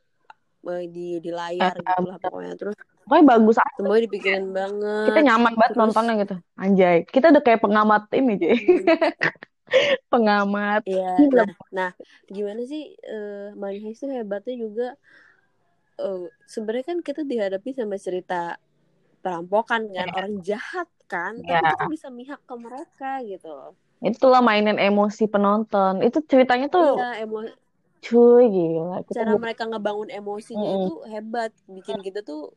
di 0.64 1.24
di 1.24 1.32
layar 1.32 1.72
uh, 1.72 1.80
gitu 1.80 2.04
lah 2.04 2.18
pokoknya 2.20 2.54
terus 2.60 2.76
pokoknya 3.08 3.26
bagus 3.32 3.58
aja 3.64 3.74
semua 3.80 3.96
dipikirin 3.96 4.52
banget 4.52 5.08
kita 5.08 5.20
nyaman 5.24 5.54
banget 5.56 5.72
Terus... 5.72 5.80
nontonnya 5.80 6.14
gitu 6.20 6.36
anjay 6.60 6.98
kita 7.08 7.26
udah 7.32 7.44
kayak 7.44 7.64
pengamat 7.64 8.04
ini 8.12 8.34
jadi 8.36 8.60
hmm. 8.60 9.40
pengamat 10.12 10.82
iya 10.86 11.16
nah, 11.30 11.50
nah 11.70 11.92
gimana 12.28 12.62
sih 12.66 12.96
uh, 13.06 13.56
Money 13.56 13.80
Heist 13.84 14.04
tuh 14.04 14.12
hebatnya 14.12 14.56
juga 14.58 14.88
uh, 16.02 16.28
sebenarnya 16.48 16.96
kan 16.96 16.98
kita 17.04 17.22
dihadapi 17.28 17.70
sama 17.76 18.00
cerita 18.00 18.58
perampokan 19.20 19.92
kan 19.92 20.08
yeah. 20.08 20.18
orang 20.18 20.36
jahat 20.42 20.88
kan 21.12 21.38
yeah. 21.44 21.60
tapi 21.60 21.66
iya. 21.66 21.72
kita 21.76 21.86
bisa 21.92 22.08
mihak 22.10 22.42
ke 22.44 22.56
mereka 22.56 23.12
gitu 23.28 23.76
itulah 24.00 24.40
mainin 24.40 24.80
emosi 24.80 25.28
penonton 25.28 26.00
itu 26.00 26.24
ceritanya 26.24 26.72
tuh 26.72 26.96
iya, 26.96 27.28
emo 27.28 27.44
cuy 28.00 28.48
gila 28.48 29.04
kita 29.04 29.28
cara 29.28 29.36
mereka 29.36 29.68
ngebangun 29.68 30.08
emosinya 30.08 30.64
mm 30.64 30.72
-hmm. 30.72 30.88
itu 30.88 30.96
hebat 31.12 31.52
bikin 31.68 32.00
kita 32.00 32.24
tuh 32.24 32.56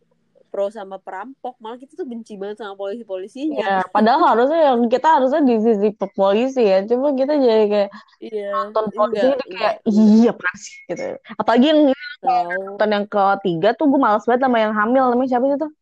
pro 0.53 0.69
sama 0.69 1.01
perampok 1.01 1.57
malah 1.65 1.81
kita 1.81 1.97
tuh 1.97 2.05
benci 2.05 2.37
banget 2.37 2.61
sama 2.61 2.77
polisi 2.77 3.09
polisinya 3.09 3.65
ya, 3.65 3.77
padahal 3.89 4.21
harusnya 4.37 4.61
yang 4.77 4.85
kita 4.93 5.09
harusnya 5.17 5.41
di 5.41 5.57
sisi 5.65 5.89
polisi 6.13 6.61
ya 6.61 6.85
cuma 6.85 7.17
kita 7.17 7.33
jadi 7.41 7.65
kayak 7.73 7.91
iya, 8.21 8.53
nonton 8.53 8.85
polisi 8.93 9.27
enggak, 9.33 9.49
kayak 9.49 9.75
iya 9.89 10.33
pasti 10.37 10.73
gitu 10.93 11.07
apalagi 11.41 11.67
yang 11.73 11.81
nonton 12.69 12.89
yang 12.93 13.07
ketiga 13.09 13.69
tuh 13.73 13.89
gue 13.89 13.97
males 13.97 14.29
banget 14.29 14.45
sama 14.45 14.61
yang 14.61 14.77
hamil 14.77 15.09
namanya 15.09 15.31
siapa 15.33 15.47
sih 15.49 15.57
tuh 15.57 15.73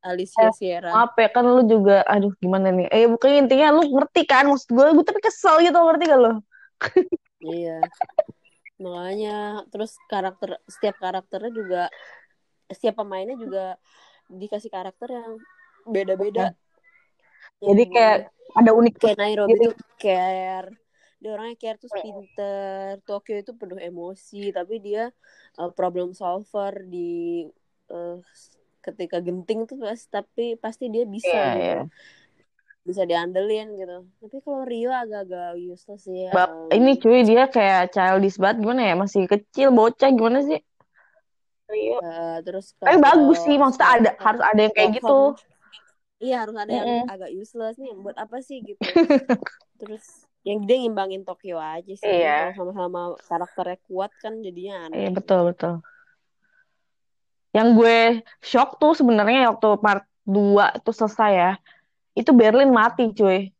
Alicia 0.00 0.48
eh, 0.48 0.52
Sierra. 0.56 0.90
Apa 0.96 1.28
ya 1.28 1.30
kan 1.32 1.44
lu 1.44 1.60
juga 1.68 2.00
aduh 2.08 2.32
gimana 2.40 2.72
nih. 2.72 2.88
Eh 2.88 3.04
bukannya 3.04 3.44
intinya 3.44 3.68
lu 3.76 3.84
ngerti 3.84 4.24
kan 4.24 4.48
maksud 4.48 4.72
gue 4.72 4.86
gue 4.96 5.04
tapi 5.04 5.20
kesel 5.20 5.60
gitu 5.60 5.76
ngerti 5.76 6.04
gak 6.08 6.20
lo? 6.20 6.32
iya. 7.44 7.84
Makanya 8.80 9.68
terus 9.68 10.00
karakter 10.08 10.56
setiap 10.64 10.96
karakternya 10.96 11.52
juga 11.52 11.82
setiap 12.70 13.02
pemainnya 13.02 13.36
juga 13.36 13.76
dikasih 14.30 14.70
karakter 14.70 15.10
yang 15.10 15.38
beda-beda. 15.84 16.54
Jadi 17.60 17.82
kayak 17.92 18.18
ada 18.56 18.70
unik 18.72 18.94
kayak 18.96 19.18
Nairobi 19.20 19.52
gitu. 19.52 19.64
tuh 19.68 19.74
care. 20.00 20.70
Dia 21.20 21.30
orangnya 21.36 21.56
care 21.60 21.76
tuh 21.76 21.90
pinter. 21.92 22.96
Tokyo 23.04 23.36
itu 23.36 23.52
penuh 23.52 23.76
emosi, 23.76 24.54
tapi 24.54 24.80
dia 24.80 25.12
uh, 25.60 25.70
problem 25.74 26.16
solver 26.16 26.80
di 26.88 27.44
uh, 27.92 28.16
ketika 28.80 29.20
genting 29.20 29.68
tuh 29.68 29.76
pas 29.76 30.00
tapi 30.08 30.56
pasti 30.56 30.88
dia 30.88 31.04
bisa 31.04 31.28
yeah, 31.28 31.52
gitu. 31.52 31.64
Yeah. 31.68 31.84
Bisa 32.80 33.02
diandelin 33.04 33.76
gitu. 33.76 34.08
Tapi 34.24 34.36
kalau 34.40 34.64
Rio 34.64 34.88
agak-agak 34.88 35.60
useless 35.60 36.08
sih. 36.08 36.32
Bap, 36.32 36.48
um, 36.48 36.72
ini 36.72 36.96
cuy 36.96 37.28
dia 37.28 37.44
kayak 37.52 37.92
childish 37.92 38.40
banget 38.40 38.64
gimana 38.64 38.88
ya? 38.88 38.94
Masih 38.96 39.28
kecil, 39.28 39.68
bocah 39.76 40.08
gimana 40.08 40.40
sih? 40.40 40.64
Uh, 41.70 42.38
terus 42.42 42.74
tapi 42.76 42.98
bagus 42.98 43.38
sih 43.46 43.56
maksudnya 43.56 43.88
ada 43.88 44.10
harus 44.18 44.42
ada 44.42 44.60
yang 44.60 44.74
kayak 44.74 44.90
gitu. 44.98 45.18
Iya 46.20 46.36
harus 46.44 46.56
ada 46.58 46.72
yang 46.72 46.86
mm 46.86 46.98
-hmm. 47.06 47.14
agak 47.16 47.30
useless 47.32 47.76
nih. 47.80 47.92
Buat 47.96 48.16
apa 48.20 48.36
sih 48.44 48.60
gitu? 48.60 48.80
Terus 49.80 50.04
yang 50.44 50.64
dia 50.68 50.76
ngimbangin 50.80 51.24
Tokyo 51.24 51.56
aja 51.56 51.94
sih. 51.96 52.04
Iya. 52.04 52.52
sama-sama 52.56 53.16
karakternya 53.24 53.78
kuat 53.88 54.12
kan 54.20 54.40
jadinya 54.44 54.88
aneh. 54.88 55.06
Iya 55.06 55.10
betul 55.16 55.40
betul. 55.48 55.74
Yang 57.56 57.68
gue 57.76 57.98
shock 58.44 58.76
tuh 58.76 58.92
sebenarnya 58.92 59.50
waktu 59.50 59.68
part 59.80 60.04
2 60.28 60.84
tuh 60.84 60.94
selesai 60.94 61.32
ya 61.32 61.52
itu 62.14 62.30
Berlin 62.36 62.70
mati 62.70 63.10
cuy. 63.16 63.50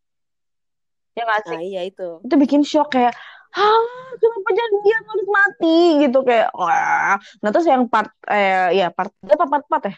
Ya 1.16 1.22
gak 1.26 1.42
sih? 1.48 1.56
nah, 1.58 1.64
iya 1.64 1.82
itu. 1.88 2.22
Itu 2.22 2.34
bikin 2.38 2.62
shock 2.62 2.94
kayak 2.94 3.16
ah 3.56 3.82
kenapa 4.18 4.50
jadi 4.54 4.76
dia 4.86 4.98
harus 5.02 5.28
mati 5.28 5.78
gitu 6.06 6.18
kayak 6.22 6.48
wah 6.54 7.18
nah 7.42 7.48
terus 7.50 7.66
yang 7.66 7.86
part 7.90 8.14
eh 8.30 8.78
ya 8.78 8.94
part 8.94 9.10
apa 9.26 9.44
part 9.48 9.64
part 9.66 9.84
ya 9.90 9.96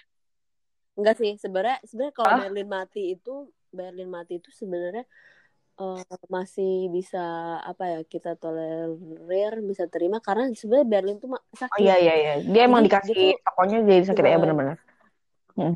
enggak 0.96 1.16
sih 1.20 1.36
sebenarnya 1.36 1.78
sebenarnya 1.84 2.14
kalau 2.16 2.30
ah? 2.32 2.38
Berlin 2.48 2.68
mati 2.68 3.02
itu 3.16 3.48
Berlin 3.72 4.08
mati 4.12 4.40
itu 4.40 4.48
sebenarnya 4.52 5.04
uh, 5.80 6.02
masih 6.28 6.92
bisa 6.92 7.24
apa 7.64 7.84
ya 7.88 8.00
kita 8.04 8.36
tolerir 8.36 9.64
bisa 9.64 9.88
terima 9.88 10.20
karena 10.20 10.52
sebenarnya 10.52 10.88
Berlin 10.88 11.16
tuh 11.16 11.32
sakit. 11.56 11.72
Oh 11.72 11.80
iya 11.80 11.96
iya 11.96 12.14
iya. 12.14 12.34
Dia 12.44 12.62
emang 12.68 12.84
dikasih 12.84 13.14
gitu, 13.14 13.40
tokonya 13.44 13.78
jadi 13.86 14.04
sakit 14.12 14.24
ya 14.24 14.38
benar-benar. 14.40 14.76
Hmm. 15.56 15.74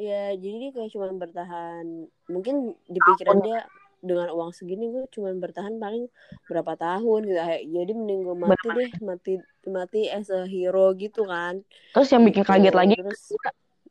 Iya, 0.00 0.32
jadi 0.38 0.56
dia 0.56 0.70
kayak 0.72 0.90
cuma 0.96 1.12
bertahan. 1.12 2.08
Mungkin 2.30 2.72
di 2.88 3.00
pikiran 3.04 3.38
dia 3.44 3.68
dengan 4.00 4.32
uang 4.32 4.50
segini 4.56 4.88
gue 4.88 5.04
cuma 5.12 5.32
bertahan 5.36 5.76
paling 5.76 6.08
berapa 6.48 6.72
tahun 6.76 7.20
gitu 7.28 7.40
jadi 7.68 7.92
mending 7.92 8.20
gue 8.24 8.36
mati 8.36 8.56
Betul. 8.56 8.72
deh 8.76 8.90
mati 9.04 9.32
mati 9.68 10.00
as 10.08 10.32
a 10.32 10.48
hero 10.48 10.92
gitu 10.96 11.28
kan 11.28 11.60
terus 11.92 12.08
yang 12.08 12.24
bikin 12.24 12.42
gitu. 12.44 12.50
kaget 12.50 12.74
lagi 12.74 12.94
terus 12.96 13.36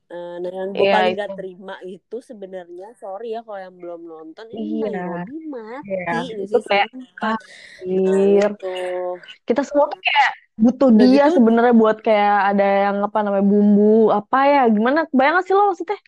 Uh, 0.09 0.41
nah 0.41 0.49
yang 0.49 0.73
gue 0.73 0.89
yeah, 0.89 0.95
paling 0.97 1.21
gak 1.21 1.37
terima 1.37 1.75
itu 1.85 2.17
sebenarnya 2.17 2.97
sorry 2.97 3.37
ya 3.37 3.45
kalau 3.45 3.61
yang 3.61 3.77
belum 3.77 4.09
nonton 4.09 4.49
ini 4.57 4.81
yeah. 4.81 5.05
Nairobi 5.05 5.37
mati 5.45 5.85
yeah. 5.85 6.25
di 6.25 6.49
itu 6.49 6.59
kayak 6.65 6.89
nah, 7.21 7.37
gitu. 7.85 8.73
kita 9.45 9.61
semua 9.61 9.85
tuh 9.85 10.01
kayak 10.01 10.31
butuh 10.57 10.89
Dan 10.89 11.13
dia 11.13 11.29
gitu, 11.29 11.37
sebenarnya 11.37 11.73
buat 11.77 11.97
kayak 12.01 12.57
ada 12.57 12.67
yang 12.89 12.97
apa 13.05 13.19
namanya 13.21 13.45
bumbu 13.45 14.09
apa 14.09 14.39
ya 14.49 14.63
gimana 14.73 15.05
bayang 15.13 15.45
sih 15.45 15.53
lo 15.53 15.69
maksudnya 15.69 16.01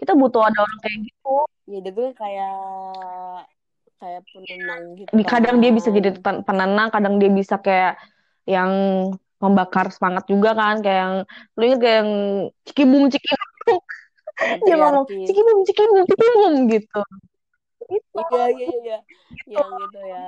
kita 0.00 0.12
butuh 0.16 0.42
ada 0.48 0.58
orang 0.64 0.78
kayak 0.80 0.98
gitu 1.12 1.36
ya 1.72 1.78
dia 1.80 1.92
tuh 1.96 2.08
kayak 2.12 2.56
kayak 3.96 4.22
penenang 4.28 4.82
gitu. 5.00 5.10
Kadang 5.24 5.56
dia 5.64 5.70
bisa 5.72 5.88
jadi 5.88 6.10
penenang 6.20 6.88
kadang 6.92 7.14
dia 7.16 7.30
bisa 7.32 7.56
kayak 7.56 7.96
yang 8.44 8.72
membakar 9.40 9.90
semangat 9.90 10.28
juga 10.28 10.54
kan 10.54 10.84
kayak 10.84 10.98
yang 11.02 11.14
lu 11.58 11.62
inget 11.66 11.80
kayak 11.80 11.96
yang 12.04 12.10
cikibum 12.68 13.02
cikibum. 13.08 13.48
Dia 14.68 14.74
ngomong 14.76 15.04
cikibum 15.08 15.56
cikibum 15.64 16.02
cikibum 16.06 16.52
gitu. 16.68 17.00
Iya 17.92 18.44
iya 18.52 18.68
iya 18.82 18.98
yang 19.48 19.70
itu 19.80 19.98
yang 20.06 20.26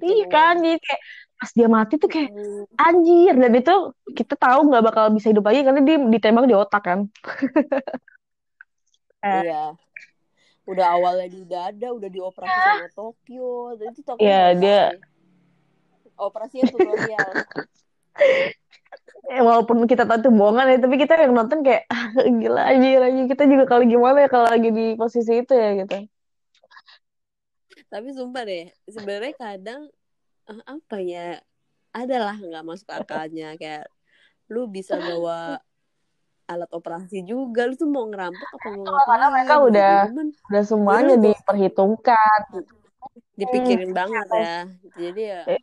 iya 0.00 0.24
kan 0.30 0.54
jadi 0.62 0.78
kayak 0.78 1.00
pas 1.34 1.50
dia 1.52 1.68
mati 1.68 1.94
tuh 2.00 2.08
kayak 2.08 2.30
anjir 2.80 3.34
dan 3.36 3.52
itu 3.52 3.74
kita 4.16 4.34
tahu 4.38 4.60
nggak 4.70 4.84
bakal 4.84 5.04
bisa 5.12 5.30
hidup 5.30 5.44
lagi 5.46 5.60
karena 5.66 5.80
dia 5.84 5.96
ditembak 6.00 6.44
di 6.48 6.54
otak 6.56 6.82
kan. 6.84 7.00
Iya 9.24 9.76
udah 10.64 10.86
awalnya 10.96 11.28
di 11.28 11.42
dada 11.44 11.88
udah 11.92 12.08
dioperasi 12.08 12.58
sama 12.64 12.88
Tokyo 12.92 13.76
jadi 13.76 14.00
Tokyo 14.00 14.24
yeah, 14.24 14.48
dia 14.56 14.82
operasinya 16.16 16.70
tutorial 16.72 17.30
eh, 19.28 19.42
walaupun 19.42 19.84
kita 19.88 20.06
tahu 20.06 20.20
itu 20.20 20.30
bohongan 20.30 20.66
ya 20.70 20.78
tapi 20.78 20.94
kita 21.00 21.18
yang 21.18 21.34
nonton 21.34 21.64
kayak 21.64 21.88
ah, 21.94 22.10
gila 22.14 22.62
aja 22.64 22.88
aja 23.08 23.22
kita 23.28 23.42
juga 23.48 23.64
kali 23.66 23.90
gimana 23.90 24.24
ya 24.24 24.28
kalau 24.30 24.46
lagi 24.48 24.70
di 24.70 24.94
posisi 24.94 25.42
itu 25.42 25.52
ya 25.54 25.70
gitu. 25.84 26.06
Tapi 27.88 28.08
sumpah 28.10 28.42
deh 28.42 28.66
sebenarnya 28.90 29.34
kadang 29.38 29.86
uh, 30.50 30.62
apa 30.66 30.96
ya 30.98 31.38
adalah 31.94 32.34
nggak 32.34 32.64
masuk 32.66 32.90
akalnya 32.90 33.54
kayak 33.54 33.86
lu 34.50 34.66
bisa 34.66 34.98
bawa 34.98 35.62
alat 36.44 36.70
operasi 36.70 37.24
juga 37.24 37.64
lu 37.64 37.74
tuh 37.74 37.88
mau 37.88 38.04
ngerampok 38.04 38.48
apa 38.52 38.68
mau 38.68 38.84
ngapain 38.84 39.06
Karena 39.08 39.26
mereka 39.28 39.54
gitu. 39.54 39.66
udah 39.68 39.92
Cuman 40.08 40.26
udah 40.50 40.62
semuanya 40.62 41.04
Iya, 41.08 41.16
lu- 41.16 41.24
diperhitungkan. 41.32 42.40
dipikirin 43.34 43.90
banget 43.90 44.26
ya 44.30 44.56
jadi 44.94 45.22
ya 45.22 45.40
Iya. 45.50 45.58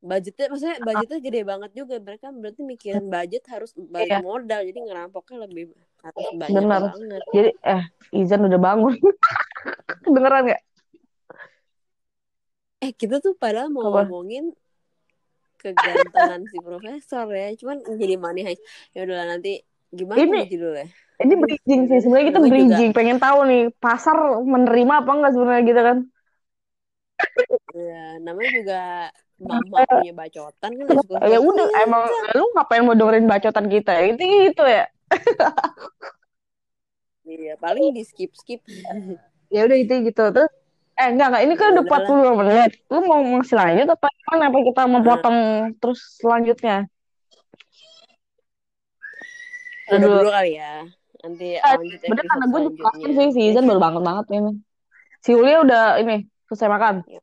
budgetnya 0.00 0.46
maksudnya 0.48 0.76
budgetnya 0.80 1.18
gede 1.20 1.40
banget 1.44 1.70
juga 1.72 1.94
mereka 1.98 2.26
berarti 2.32 2.60
mikirin 2.62 3.06
budget 3.06 3.44
harus 3.46 3.70
balik 3.76 4.08
Iya. 4.10 4.20
modal 4.20 4.60
jadi 4.64 4.78
ngerampoknya 4.80 5.36
lebih 5.44 5.64
harus 6.00 6.24
banyak 6.32 6.52
Benar. 6.56 6.80
banget 6.88 7.20
Jadi 7.30 7.50
eh 7.60 7.82
Izan 8.10 8.42
udah 8.42 8.58
bangun. 8.58 8.94
Kedengeran 10.04 10.50
gak? 10.50 10.62
eh 12.80 12.92
kita 12.96 13.20
tuh 13.20 13.36
padahal 13.36 13.68
mau 13.68 13.84
Apa? 13.86 14.08
ngomongin 14.08 14.56
kegantengan 15.60 16.42
si 16.48 16.56
profesor 16.58 17.26
ya 17.30 17.48
cuman 17.60 17.76
jadi 18.00 18.14
heist 18.48 18.62
ya 18.96 19.00
udahlah 19.04 19.26
nanti 19.36 19.60
gimana 19.92 20.18
Ini- 20.20 20.48
judulnya 20.48 20.88
Ini 21.20 21.34
bridging 21.36 21.82
sih 21.84 21.98
sebenarnya 22.00 22.26
kita 22.32 22.38
juga- 22.40 22.52
bridging 22.56 22.90
pengen 22.96 23.20
tahu 23.20 23.44
nih 23.44 23.62
pasar 23.76 24.16
menerima 24.40 25.04
apa 25.04 25.10
enggak 25.12 25.32
sebenarnya 25.36 25.62
gitu 25.68 25.82
kan. 25.84 25.98
ya 27.76 28.04
namanya 28.24 28.50
juga 28.56 28.80
mama 29.36 29.84
punya 29.84 30.12
bacotan 30.16 30.70
kan 30.80 30.86
suka 31.04 31.16
Ya 31.28 31.38
udah 31.40 31.66
emang 31.84 32.02
lu 32.32 32.44
ngapain 32.56 32.82
mau 32.84 32.96
dengerin 32.96 33.28
bacotan 33.28 33.66
kita? 33.68 33.92
Itu 34.08 34.22
gitu 34.24 34.64
ya. 34.64 34.88
iya 37.28 37.54
paling 37.60 37.92
di 37.92 38.02
skip 38.02 38.32
skip 38.32 38.60
Ya 39.52 39.66
udah 39.66 39.76
itu 39.76 39.94
gitu. 40.08 40.22
Terus 40.32 40.52
eh 41.00 41.08
enggak 41.10 41.26
enggak 41.32 41.42
ini 41.46 41.54
kan 41.56 41.70
Ya 41.70 41.74
udah 41.74 41.84
udahlah. 41.84 42.06
42 42.06 42.40
menit. 42.40 42.70
Lu 42.92 42.98
mau 43.08 43.20
masih 43.40 43.56
lanjut 43.56 43.88
apa 43.88 44.06
gimana 44.12 44.44
apa 44.48 44.58
kita 44.68 44.80
mau 44.84 45.00
potong 45.00 45.38
terus 45.80 46.00
selanjutnya? 46.20 46.76
udah 49.90 49.98
Aduh. 49.98 50.22
dulu 50.22 50.30
kali 50.30 50.52
ya 50.54 50.86
nanti 51.20 51.46
Eh, 51.56 51.74
lanjut 51.74 51.98
Bener 52.06 52.24
karena 52.24 52.46
gue 52.46 52.60
juga 52.70 52.90
sih 52.94 53.28
si 53.34 53.40
Izan 53.50 53.64
baru 53.66 53.80
banget 53.80 54.02
banget 54.04 54.26
ini. 54.30 54.52
Si 55.20 55.30
Ulia 55.34 55.58
udah 55.60 55.82
ini 55.98 56.16
selesai 56.46 56.68
makan. 56.68 56.94
Iya. 57.04 57.20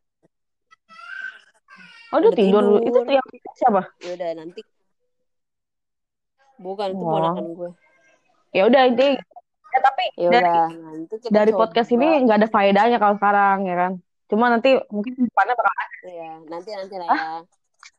Oh 2.07 2.19
dia 2.19 2.29
Udah 2.31 2.39
tidur 2.39 2.61
dulu. 2.63 2.77
Itu 2.81 2.99
tidur. 3.03 3.13
yang 3.13 3.25
siapa? 3.53 3.81
ya 3.99 4.11
udah 4.15 4.29
nanti 4.35 4.61
bukan 6.57 6.89
itu 6.89 7.03
ponakan 7.05 7.45
gue 7.53 7.69
Ya 8.51 8.63
udah 8.65 8.83
ini. 8.89 9.09
Ya 9.77 9.83
tapi 9.83 10.03
ya 10.17 10.29
dari 10.31 10.49
nanti 10.75 11.13
kita 11.17 11.29
dari 11.31 11.51
coba. 11.51 11.59
podcast 11.63 11.89
ini 11.91 12.07
nggak 12.23 12.37
ada 12.37 12.49
faedahnya 12.49 12.97
kalau 12.97 13.15
sekarang 13.15 13.57
ya 13.63 13.75
kan. 13.77 13.91
Cuma 14.27 14.45
nanti 14.47 14.69
mungkin 14.89 15.13
depannya 15.23 15.53
bakal 15.53 15.73
ya 16.03 16.31
nanti 16.45 16.69
nanti 16.71 16.95
lah 16.97 17.07
ya 17.07 17.31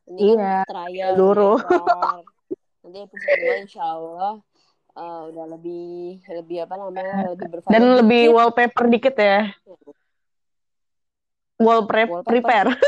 ini 0.09 0.35
Iya, 0.35 0.55
trial 0.65 1.11
dulu. 1.15 1.53
error. 1.57 2.21
nanti 2.83 2.99
episode 3.01 3.39
dua 3.39 3.55
insya 3.59 3.83
Allah 3.85 4.33
eh, 4.91 5.21
udah 5.29 5.45
lebih 5.51 5.87
lebih 6.27 6.59
apa 6.65 6.75
namanya 6.75 7.31
lebih 7.31 7.47
berfaedah 7.51 7.73
dan 7.73 7.83
lebih 7.97 8.23
dikit. 8.25 8.35
wallpaper 8.35 8.85
dikit 8.89 9.15
ya. 9.15 9.41
Wall 11.59 11.81
prep 11.85 12.09
Wallpaper. 12.09 12.27
prepare. 12.27 12.71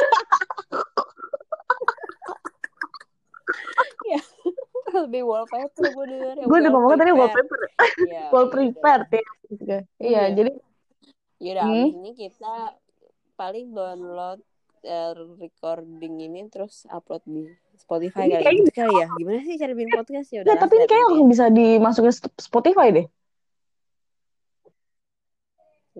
lebih 5.04 5.22
wallpaper 5.22 5.84
gue 5.86 6.04
denger 6.06 6.34
ya 6.36 6.44
Gue 6.44 6.58
udah 6.58 6.70
ngomongnya 6.70 6.98
tadi 6.98 7.12
wallpaper. 7.12 7.58
wallpaper. 7.60 7.60
Iya, 8.00 8.22
Wall 8.32 8.42
iya, 8.42 8.50
prepare 8.50 9.02
udah. 9.02 9.18
ya. 9.18 9.30
Iya, 9.50 9.78
Iya. 9.98 10.22
jadi 10.34 10.50
Yaudah, 11.40 11.64
Hmm. 11.64 11.72
abis 11.80 11.94
ini 11.94 12.10
kita 12.14 12.52
paling 13.34 13.66
download 13.70 14.40
eh, 14.80 15.12
recording 15.36 16.14
ini 16.18 16.40
terus 16.46 16.84
upload 16.86 17.20
di 17.22 17.44
Spotify 17.74 18.24
Ini 18.26 18.40
kali 18.40 18.56
gitu 18.58 18.72
kali 18.74 18.94
ya. 18.94 19.08
Gimana 19.10 19.40
sih 19.42 19.56
cara 19.56 19.72
bikin 19.72 19.92
podcast 19.92 20.28
ya? 20.30 20.36
ya, 20.36 20.40
Udah 20.42 20.56
tapi 20.58 20.74
ini 20.74 20.86
kayak 20.86 21.08
bisa 21.26 21.44
dimasukin 21.48 22.12
Sp- 22.12 22.36
Spotify 22.38 22.88
deh. 22.90 23.06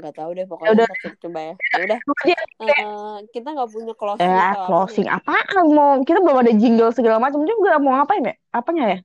Nggak 0.01 0.17
tahu 0.17 0.31
deh 0.37 0.45
Ya 0.45 0.49
pokoknya 0.51 0.73
udah. 0.77 0.89
kita 0.89 1.09
coba 1.25 1.41
ya. 1.41 1.55
Ya 1.73 1.79
udah, 1.87 1.99
Lu 2.09 2.13
aja 2.25 2.35
eh, 2.61 3.17
kita 3.35 3.49
nggak 3.55 3.71
punya 3.75 3.93
closing 4.01 4.33
ya 4.33 4.43
atau 4.49 4.61
apa 4.61 4.67
closing 4.69 5.07
nih. 5.07 5.15
apaan 5.17 5.67
mau 5.77 5.91
kita 6.05 6.19
belum 6.25 6.39
ada 6.43 6.53
jingle 6.57 6.91
segala 6.97 7.17
macam 7.23 7.41
juga 7.45 7.71
mau 7.81 7.93
ngapain 7.97 8.25
ya? 8.31 8.35
Apanya 8.53 8.85
ya? 8.93 8.99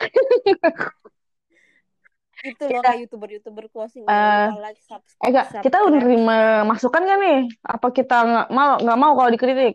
Itu 2.46 2.64
loh 2.68 2.84
kayak 2.84 2.98
youtuber-youtuber 3.08 3.64
closing 3.72 4.04
Eh, 4.06 4.12
jangan 4.12 4.54
lupa 4.54 4.62
like, 4.70 4.80
subscribe, 4.84 5.24
Eh 5.24 5.28
enggak, 5.32 5.46
kita 5.64 5.76
udah 5.82 5.98
nerima 5.98 6.36
masukan 6.68 7.02
kan 7.02 7.18
nih? 7.18 7.38
Apa 7.64 7.86
kita 7.90 8.16
nggak 8.22 8.46
mau 8.52 8.70
nggak 8.78 8.98
mau 9.00 9.12
kalau 9.18 9.30
dikritik? 9.34 9.74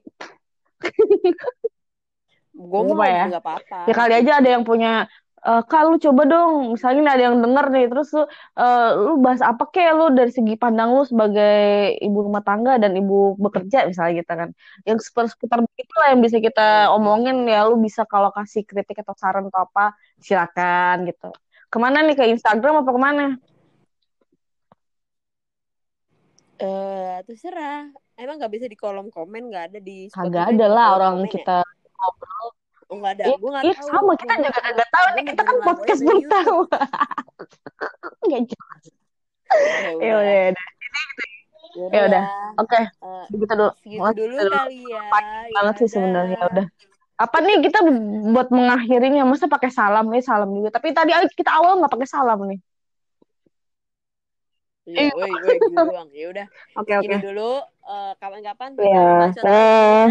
Gue 2.54 2.82
mau 2.86 3.02
apa 3.02 3.06
ya? 3.10 3.24
nggak 3.34 3.44
apa-apa. 3.44 3.78
Ya 3.90 3.94
kali 3.98 4.14
aja 4.14 4.32
ada 4.40 4.50
yang 4.56 4.64
punya 4.64 4.92
eh 5.42 5.62
Kak 5.70 5.82
lu 5.90 5.96
coba 6.06 6.22
dong, 6.30 6.52
misalnya 6.78 7.02
ada 7.18 7.24
yang 7.34 7.38
denger 7.42 7.66
nih, 7.74 7.86
terus 7.90 8.08
lu 8.14 8.24
eh, 8.62 8.90
lu 8.94 9.12
bahas 9.26 9.42
apa 9.42 9.64
kek 9.74 9.90
lu 9.98 10.06
dari 10.14 10.30
segi 10.30 10.54
pandang 10.54 10.90
lu 10.94 11.02
sebagai 11.02 11.98
ibu 12.06 12.18
rumah 12.30 12.44
tangga 12.46 12.78
dan 12.78 12.94
ibu 12.94 13.34
bekerja 13.42 13.90
misalnya 13.90 14.14
gitu 14.22 14.34
kan. 14.42 14.50
Yang 14.86 14.98
seputar 15.10 15.28
seputar 15.34 15.60
begitu 15.66 15.94
lah 15.98 16.08
yang 16.14 16.22
bisa 16.26 16.38
kita 16.38 16.62
omongin 16.94 17.50
ya 17.50 17.66
lu 17.70 17.76
bisa 17.82 18.02
kalau 18.06 18.30
kasih 18.38 18.62
kritik 18.70 19.02
atau 19.02 19.18
saran 19.18 19.50
atau 19.50 19.66
apa 19.66 19.98
silakan 20.22 21.10
gitu. 21.10 21.34
Ke 21.74 21.78
mana 21.82 21.98
nih 22.06 22.16
ke 22.20 22.26
Instagram 22.30 22.86
apa 22.86 22.92
ke 22.94 23.02
mana? 23.02 23.26
Eh, 26.62 27.18
terserah. 27.26 27.90
Emang 28.14 28.38
nggak 28.38 28.54
bisa 28.54 28.66
di 28.70 28.78
kolom 28.78 29.10
komen 29.10 29.50
nggak 29.50 29.64
ada 29.74 29.80
di 29.82 30.06
Kagak 30.14 30.54
ada 30.54 30.66
lah 30.70 30.88
orang 31.02 31.26
komen 31.26 31.26
ya? 31.26 31.34
kita 31.34 31.58
Oh 32.02 32.61
nggak 32.98 33.14
ada. 33.16 33.24
Gue 33.32 33.50
nggak 33.50 33.64
tahu. 33.72 33.88
sama 33.88 34.14
kita 34.16 34.34
juga 34.40 34.60
nggak 34.62 34.90
tahu 34.90 35.06
nih 35.14 35.24
kita 35.30 35.42
kan 35.42 35.56
podcast 35.62 36.02
belum 36.02 36.24
tahu. 36.28 36.58
Nggak 38.28 38.42
jelas. 38.48 38.84
Ya 39.52 39.92
Ya 40.00 40.14
udah. 40.16 40.32
ya 40.32 40.46
udah. 40.52 40.66
Ya 41.72 41.88
Ya 41.92 42.02
udah. 42.04 42.24
Oke, 42.60 42.80
Eh, 42.84 43.24
begitu 43.32 43.54
dulu. 43.56 43.72
segitu 43.80 44.12
dulu 44.28 44.44
kali 44.52 44.80
ya. 44.86 45.02
Banget 45.52 45.76
sih 45.80 45.88
Ya 45.88 45.94
sebenarnya 45.94 46.38
udah. 46.44 46.52
udah. 46.52 46.66
Apa 47.16 47.38
nih 47.40 47.58
kita 47.62 47.80
buat 48.34 48.50
mengakhirinya 48.50 49.24
masa 49.24 49.46
pakai 49.46 49.70
salam 49.70 50.10
nih 50.10 50.20
salam 50.20 50.52
juga. 50.52 50.74
Tapi 50.74 50.92
tadi 50.92 51.12
kita 51.32 51.52
awal 51.54 51.80
nggak 51.80 51.94
pakai 51.94 52.10
salam 52.10 52.40
nih. 52.46 52.60
Iya, 54.82 55.14
woi, 55.14 55.30
woi, 55.30 55.56
gitu 55.56 55.68
doang. 55.72 56.10
Ya 56.12 56.26
udah. 56.34 56.46
Oke 56.82 56.92
oke. 56.98 57.16
Dulu. 57.22 57.52
Eh, 57.82 58.12
kapan-kapan 58.18 58.70
kita 58.74 58.84
Ya. 58.84 59.08
Eh. 59.46 60.08